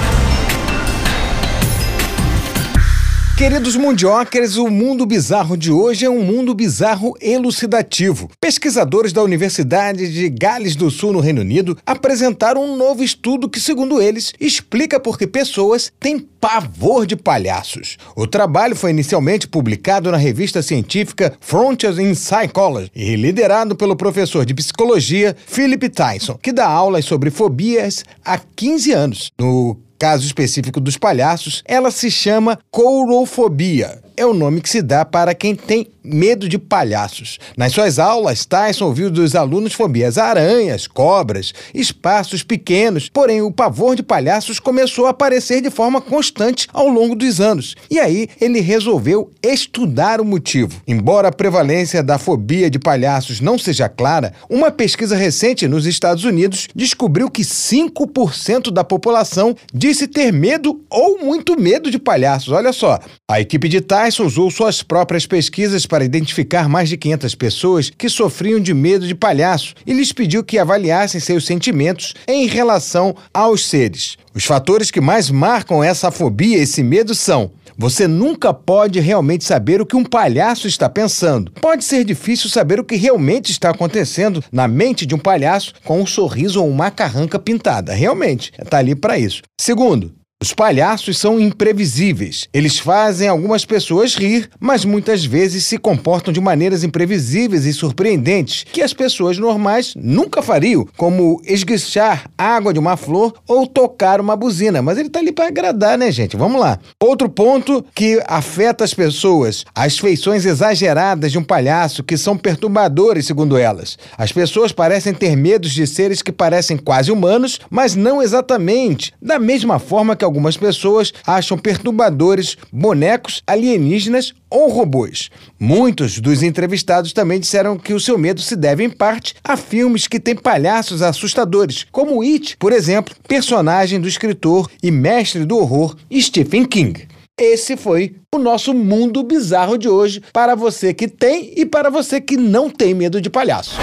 Queridos 3.42 3.76
mundiocres, 3.76 4.56
o 4.56 4.70
mundo 4.70 5.04
bizarro 5.04 5.58
de 5.58 5.72
hoje 5.72 6.06
é 6.06 6.10
um 6.12 6.22
mundo 6.22 6.54
bizarro 6.54 7.16
elucidativo. 7.20 8.30
Pesquisadores 8.40 9.12
da 9.12 9.24
Universidade 9.24 10.14
de 10.14 10.30
Gales 10.30 10.76
do 10.76 10.92
Sul, 10.92 11.12
no 11.12 11.20
Reino 11.20 11.42
Unido, 11.42 11.76
apresentaram 11.84 12.64
um 12.64 12.78
novo 12.78 13.04
estudo 13.04 13.50
que, 13.50 13.60
segundo 13.60 14.00
eles, 14.00 14.32
explica 14.40 15.00
por 15.00 15.18
que 15.18 15.26
pessoas 15.26 15.92
têm 16.00 16.20
pavor 16.20 17.08
de 17.08 17.16
palhaços. 17.16 17.98
O 18.16 18.28
trabalho 18.28 18.76
foi 18.76 18.92
inicialmente 18.92 19.48
publicado 19.48 20.12
na 20.12 20.18
revista 20.18 20.62
científica 20.62 21.34
Frontiers 21.42 21.98
in 21.98 22.14
Psychology 22.14 22.92
e 22.96 23.16
liderado 23.16 23.76
pelo 23.76 23.96
professor 23.96 24.46
de 24.46 24.54
psicologia 24.54 25.36
Philip 25.48 25.90
Tyson, 25.90 26.38
que 26.40 26.54
dá 26.54 26.68
aulas 26.68 27.06
sobre 27.06 27.32
fobias 27.32 28.06
há 28.24 28.38
15 28.38 28.92
anos. 28.92 29.32
No 29.40 29.80
caso 30.02 30.26
específico 30.26 30.82
dos 30.82 30.98
palhaços, 30.98 31.62
ela 31.64 31.92
se 31.92 32.10
chama 32.10 32.58
courofobia. 32.72 34.02
É 34.22 34.26
o 34.28 34.36
nome 34.36 34.62
que 34.62 34.70
se 34.70 34.84
dá 34.84 35.04
para 35.04 35.34
quem 35.34 35.56
tem 35.56 35.88
medo 36.04 36.48
de 36.48 36.58
palhaços. 36.58 37.40
Nas 37.58 37.74
suas 37.74 37.98
aulas, 38.00 38.46
Tyson 38.46 38.86
ouviu 38.86 39.10
dos 39.10 39.36
alunos 39.36 39.74
fobias 39.74 40.18
a 40.18 40.26
aranhas, 40.26 40.86
cobras, 40.88 41.54
espaços 41.74 42.44
pequenos, 42.44 43.10
porém 43.10 43.42
o 43.42 43.52
pavor 43.52 43.96
de 43.96 44.04
palhaços 44.04 44.60
começou 44.60 45.08
a 45.08 45.12
aparecer 45.12 45.62
de 45.62 45.70
forma 45.70 46.02
constante 46.02 46.68
ao 46.74 46.88
longo 46.88 47.16
dos 47.16 47.40
anos. 47.40 47.76
E 47.90 48.00
aí 48.00 48.28
ele 48.40 48.60
resolveu 48.60 49.32
estudar 49.42 50.20
o 50.22 50.26
motivo. 50.26 50.82
Embora 50.88 51.30
a 51.30 51.32
prevalência 51.32 52.04
da 52.04 52.18
fobia 52.18 52.70
de 52.70 52.78
palhaços 52.80 53.42
não 53.42 53.58
seja 53.58 53.90
clara, 53.90 54.34
uma 54.50 54.72
pesquisa 54.72 55.16
recente 55.16 55.68
nos 55.68 55.86
Estados 55.86 56.24
Unidos 56.26 56.68
descobriu 56.76 57.30
que 57.30 57.42
5% 57.42 58.72
da 58.72 58.84
população 58.84 59.56
disse 59.74 60.08
ter 60.08 60.32
medo 60.32 60.84
ou 60.90 61.20
muito 61.20 61.60
medo 61.60 61.90
de 61.90 62.00
palhaços. 62.00 62.50
Olha 62.52 62.74
só, 62.74 63.00
a 63.32 63.40
equipe 63.40 63.70
de 63.70 63.80
Tyson 63.80 64.26
usou 64.26 64.52
suas 64.52 64.84
próprias 64.84 65.26
pesquisas 65.26 65.86
para 65.86 66.04
identificar 66.04 66.68
mais 66.68 66.90
de 66.90 66.98
500 66.98 67.34
pessoas 67.36 67.90
que 67.90 68.10
sofriam 68.10 68.60
de 68.60 68.74
medo 68.74 69.08
de 69.08 69.16
palhaço 69.16 69.74
e 69.88 69.94
lhes 69.94 70.12
pediu 70.12 70.44
que 70.44 70.60
avaliassem 70.60 71.22
seus 71.22 71.46
sentimentos 71.46 72.14
em 72.28 72.46
relação 72.46 73.16
aos 73.34 73.66
seres. 73.66 74.18
Os 74.36 74.44
fatores 74.44 74.92
que 74.92 75.00
mais 75.00 75.30
marcam 75.30 75.82
essa 75.82 76.12
fobia, 76.12 76.58
esse 76.58 76.84
medo, 76.84 77.16
são 77.16 77.52
você 77.78 78.06
nunca 78.06 78.54
pode 78.54 79.00
realmente 79.00 79.46
saber 79.46 79.82
o 79.82 79.86
que 79.86 79.96
um 79.96 80.04
palhaço 80.04 80.68
está 80.68 80.90
pensando. 80.90 81.54
Pode 81.54 81.86
ser 81.86 82.04
difícil 82.04 82.50
saber 82.50 82.82
o 82.82 82.84
que 82.84 82.98
realmente 82.98 83.50
está 83.50 83.70
acontecendo 83.70 84.44
na 84.52 84.68
mente 84.68 85.06
de 85.06 85.16
um 85.16 85.18
palhaço 85.18 85.74
com 85.86 86.02
um 86.02 86.06
sorriso 86.06 86.62
ou 86.62 86.70
uma 86.70 86.92
carranca 86.92 87.40
pintada. 87.40 87.94
Realmente, 87.94 88.52
está 88.62 88.78
ali 88.78 88.94
para 88.94 89.18
isso. 89.18 89.42
Segundo, 89.60 90.14
os 90.42 90.54
palhaços 90.54 91.20
são 91.20 91.40
imprevisíveis. 91.40 92.50
Eles 92.52 92.80
fazem 92.80 93.28
algumas 93.28 93.64
pessoas 93.64 94.16
rir, 94.16 94.50
mas 94.60 94.84
muitas 94.84 95.24
vezes 95.24 95.66
se 95.66 95.78
comportam 95.78 96.34
de 96.34 96.42
maneiras 96.42 96.84
imprevisíveis 96.84 97.64
e 97.68 97.72
surpreendentes 97.72 98.66
que 98.72 98.82
as 98.82 98.92
pessoas 98.92 99.38
normais 99.38 99.94
nunca 99.96 100.42
fariam, 100.42 100.88
como 100.98 101.40
esguichar 101.46 102.28
água 102.36 102.74
de 102.74 102.80
uma 102.80 102.98
flor 102.98 103.36
ou 103.48 103.68
tocar 103.68 104.20
uma 104.20 104.36
buzina. 104.36 104.82
Mas 104.82 104.98
ele 104.98 105.10
está 105.10 105.20
ali 105.20 105.32
para 105.32 105.46
agradar, 105.46 105.96
né, 105.96 106.12
gente? 106.12 106.36
Vamos 106.36 106.60
lá. 106.60 106.80
Outro 107.00 107.30
ponto 107.30 107.86
que 107.94 108.20
afeta 108.26 108.84
as 108.84 108.96
pessoas: 108.96 109.64
as 109.76 110.00
feições 110.00 110.44
exageradas 110.44 111.32
de 111.32 111.38
um 111.38 111.44
palhaço 111.44 112.04
que 112.04 112.18
são 112.18 112.36
perturbadores, 112.36 113.28
segundo 113.28 113.60
elas. 113.60 113.96
As 114.18 114.32
pessoas 114.32 114.72
parecem 114.72 115.14
ter 115.14 115.36
medos 115.36 115.72
de 115.72 115.86
seres 115.86 116.24
que 116.24 116.32
parecem 116.32 116.78
quase 116.78 117.12
humanos, 117.12 117.60
mas 117.70 117.96
não 117.96 118.24
exatamente, 118.24 119.14
da 119.22 119.38
mesma 119.38 119.78
forma 119.78 120.16
que 120.16 120.26
algumas 120.32 120.56
pessoas 120.56 121.14
acham 121.28 121.58
perturbadores 121.58 122.58
bonecos 122.72 123.44
alienígenas 123.46 124.34
ou 124.50 124.70
robôs. 124.70 125.30
Muitos 125.60 126.20
dos 126.20 126.42
entrevistados 126.42 127.12
também 127.12 127.40
disseram 127.40 127.78
que 127.78 127.94
o 127.94 128.00
seu 128.00 128.18
medo 128.18 128.42
se 128.42 128.56
deve, 128.56 128.84
em 128.84 128.90
parte, 128.90 129.36
a 129.44 129.58
filmes 129.58 130.08
que 130.08 130.20
têm 130.20 130.36
palhaços 130.36 131.02
assustadores, 131.02 131.86
como 131.92 132.24
It, 132.24 132.56
por 132.58 132.72
exemplo, 132.72 133.14
personagem 133.28 134.00
do 134.00 134.08
escritor 134.08 134.70
e 134.82 134.90
mestre 134.90 135.44
do 135.46 135.58
horror 135.58 135.96
Stephen 136.14 136.66
King. 136.66 137.08
esse 137.38 137.76
foi 137.76 138.16
o 138.34 138.38
nosso 138.38 138.74
mundo 138.74 139.24
bizarro 139.24 139.78
de 139.78 139.90
hoje 139.90 140.22
para 140.32 140.56
você 140.56 140.94
que 140.94 141.08
tem 141.08 141.54
e 141.58 141.66
para 141.66 141.90
você 141.90 142.22
que 142.22 142.38
não 142.38 142.70
tem 142.70 142.94
medo 142.94 143.20
de 143.20 143.30
palhaço. 143.30 143.78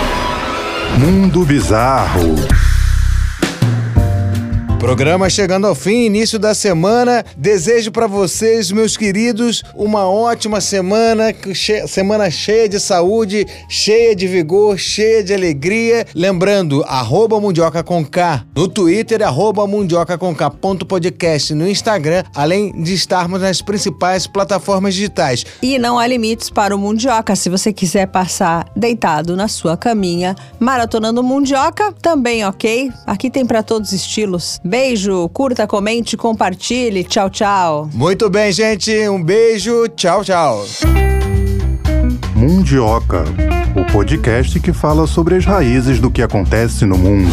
Mundo 0.98 1.44
Bizarro. 1.44 2.34
Programa 4.78 5.28
chegando 5.28 5.66
ao 5.66 5.74
fim, 5.74 6.06
início 6.06 6.38
da 6.38 6.54
semana. 6.54 7.24
Desejo 7.36 7.90
para 7.90 8.06
vocês, 8.06 8.70
meus 8.70 8.96
queridos, 8.96 9.64
uma 9.74 10.08
ótima 10.08 10.60
semana, 10.60 11.34
semana 11.88 12.30
cheia 12.30 12.68
de 12.68 12.78
saúde, 12.78 13.44
cheia 13.68 14.14
de 14.14 14.28
vigor, 14.28 14.78
cheia 14.78 15.22
de 15.22 15.34
alegria. 15.34 16.06
Lembrando, 16.14 16.84
arroba 16.84 17.40
Mundioca 17.40 17.82
com 17.82 18.04
K 18.04 18.44
no 18.54 18.68
Twitter, 18.68 19.20
arroba 19.20 19.66
Mundioca 19.66 20.16
com 20.16 20.32
K 20.32 20.48
ponto 20.48 20.86
podcast 20.86 21.52
no 21.54 21.68
Instagram, 21.68 22.22
além 22.32 22.70
de 22.80 22.94
estarmos 22.94 23.40
nas 23.40 23.60
principais 23.60 24.28
plataformas 24.28 24.94
digitais. 24.94 25.44
E 25.60 25.76
não 25.76 25.98
há 25.98 26.06
limites 26.06 26.50
para 26.50 26.74
o 26.74 26.78
Mundioca. 26.78 27.34
Se 27.34 27.50
você 27.50 27.72
quiser 27.72 28.06
passar 28.06 28.70
deitado 28.76 29.34
na 29.36 29.48
sua 29.48 29.76
caminha, 29.76 30.36
maratonando 30.60 31.22
Mundioca, 31.22 31.92
também 32.00 32.44
ok. 32.46 32.92
Aqui 33.04 33.28
tem 33.28 33.44
para 33.44 33.62
todos 33.62 33.88
os 33.88 33.94
estilos. 33.94 34.60
Beijo, 34.68 35.26
curta, 35.30 35.66
comente, 35.66 36.14
compartilhe. 36.14 37.02
Tchau, 37.02 37.30
tchau. 37.30 37.88
Muito 37.94 38.28
bem, 38.28 38.52
gente. 38.52 38.92
Um 39.08 39.22
beijo. 39.22 39.88
Tchau, 39.96 40.22
tchau. 40.22 40.62
Mundioca, 42.36 43.24
o 43.74 43.90
podcast 43.90 44.60
que 44.60 44.74
fala 44.74 45.06
sobre 45.06 45.36
as 45.36 45.46
raízes 45.46 45.98
do 45.98 46.10
que 46.10 46.20
acontece 46.20 46.84
no 46.84 46.98
mundo. 46.98 47.32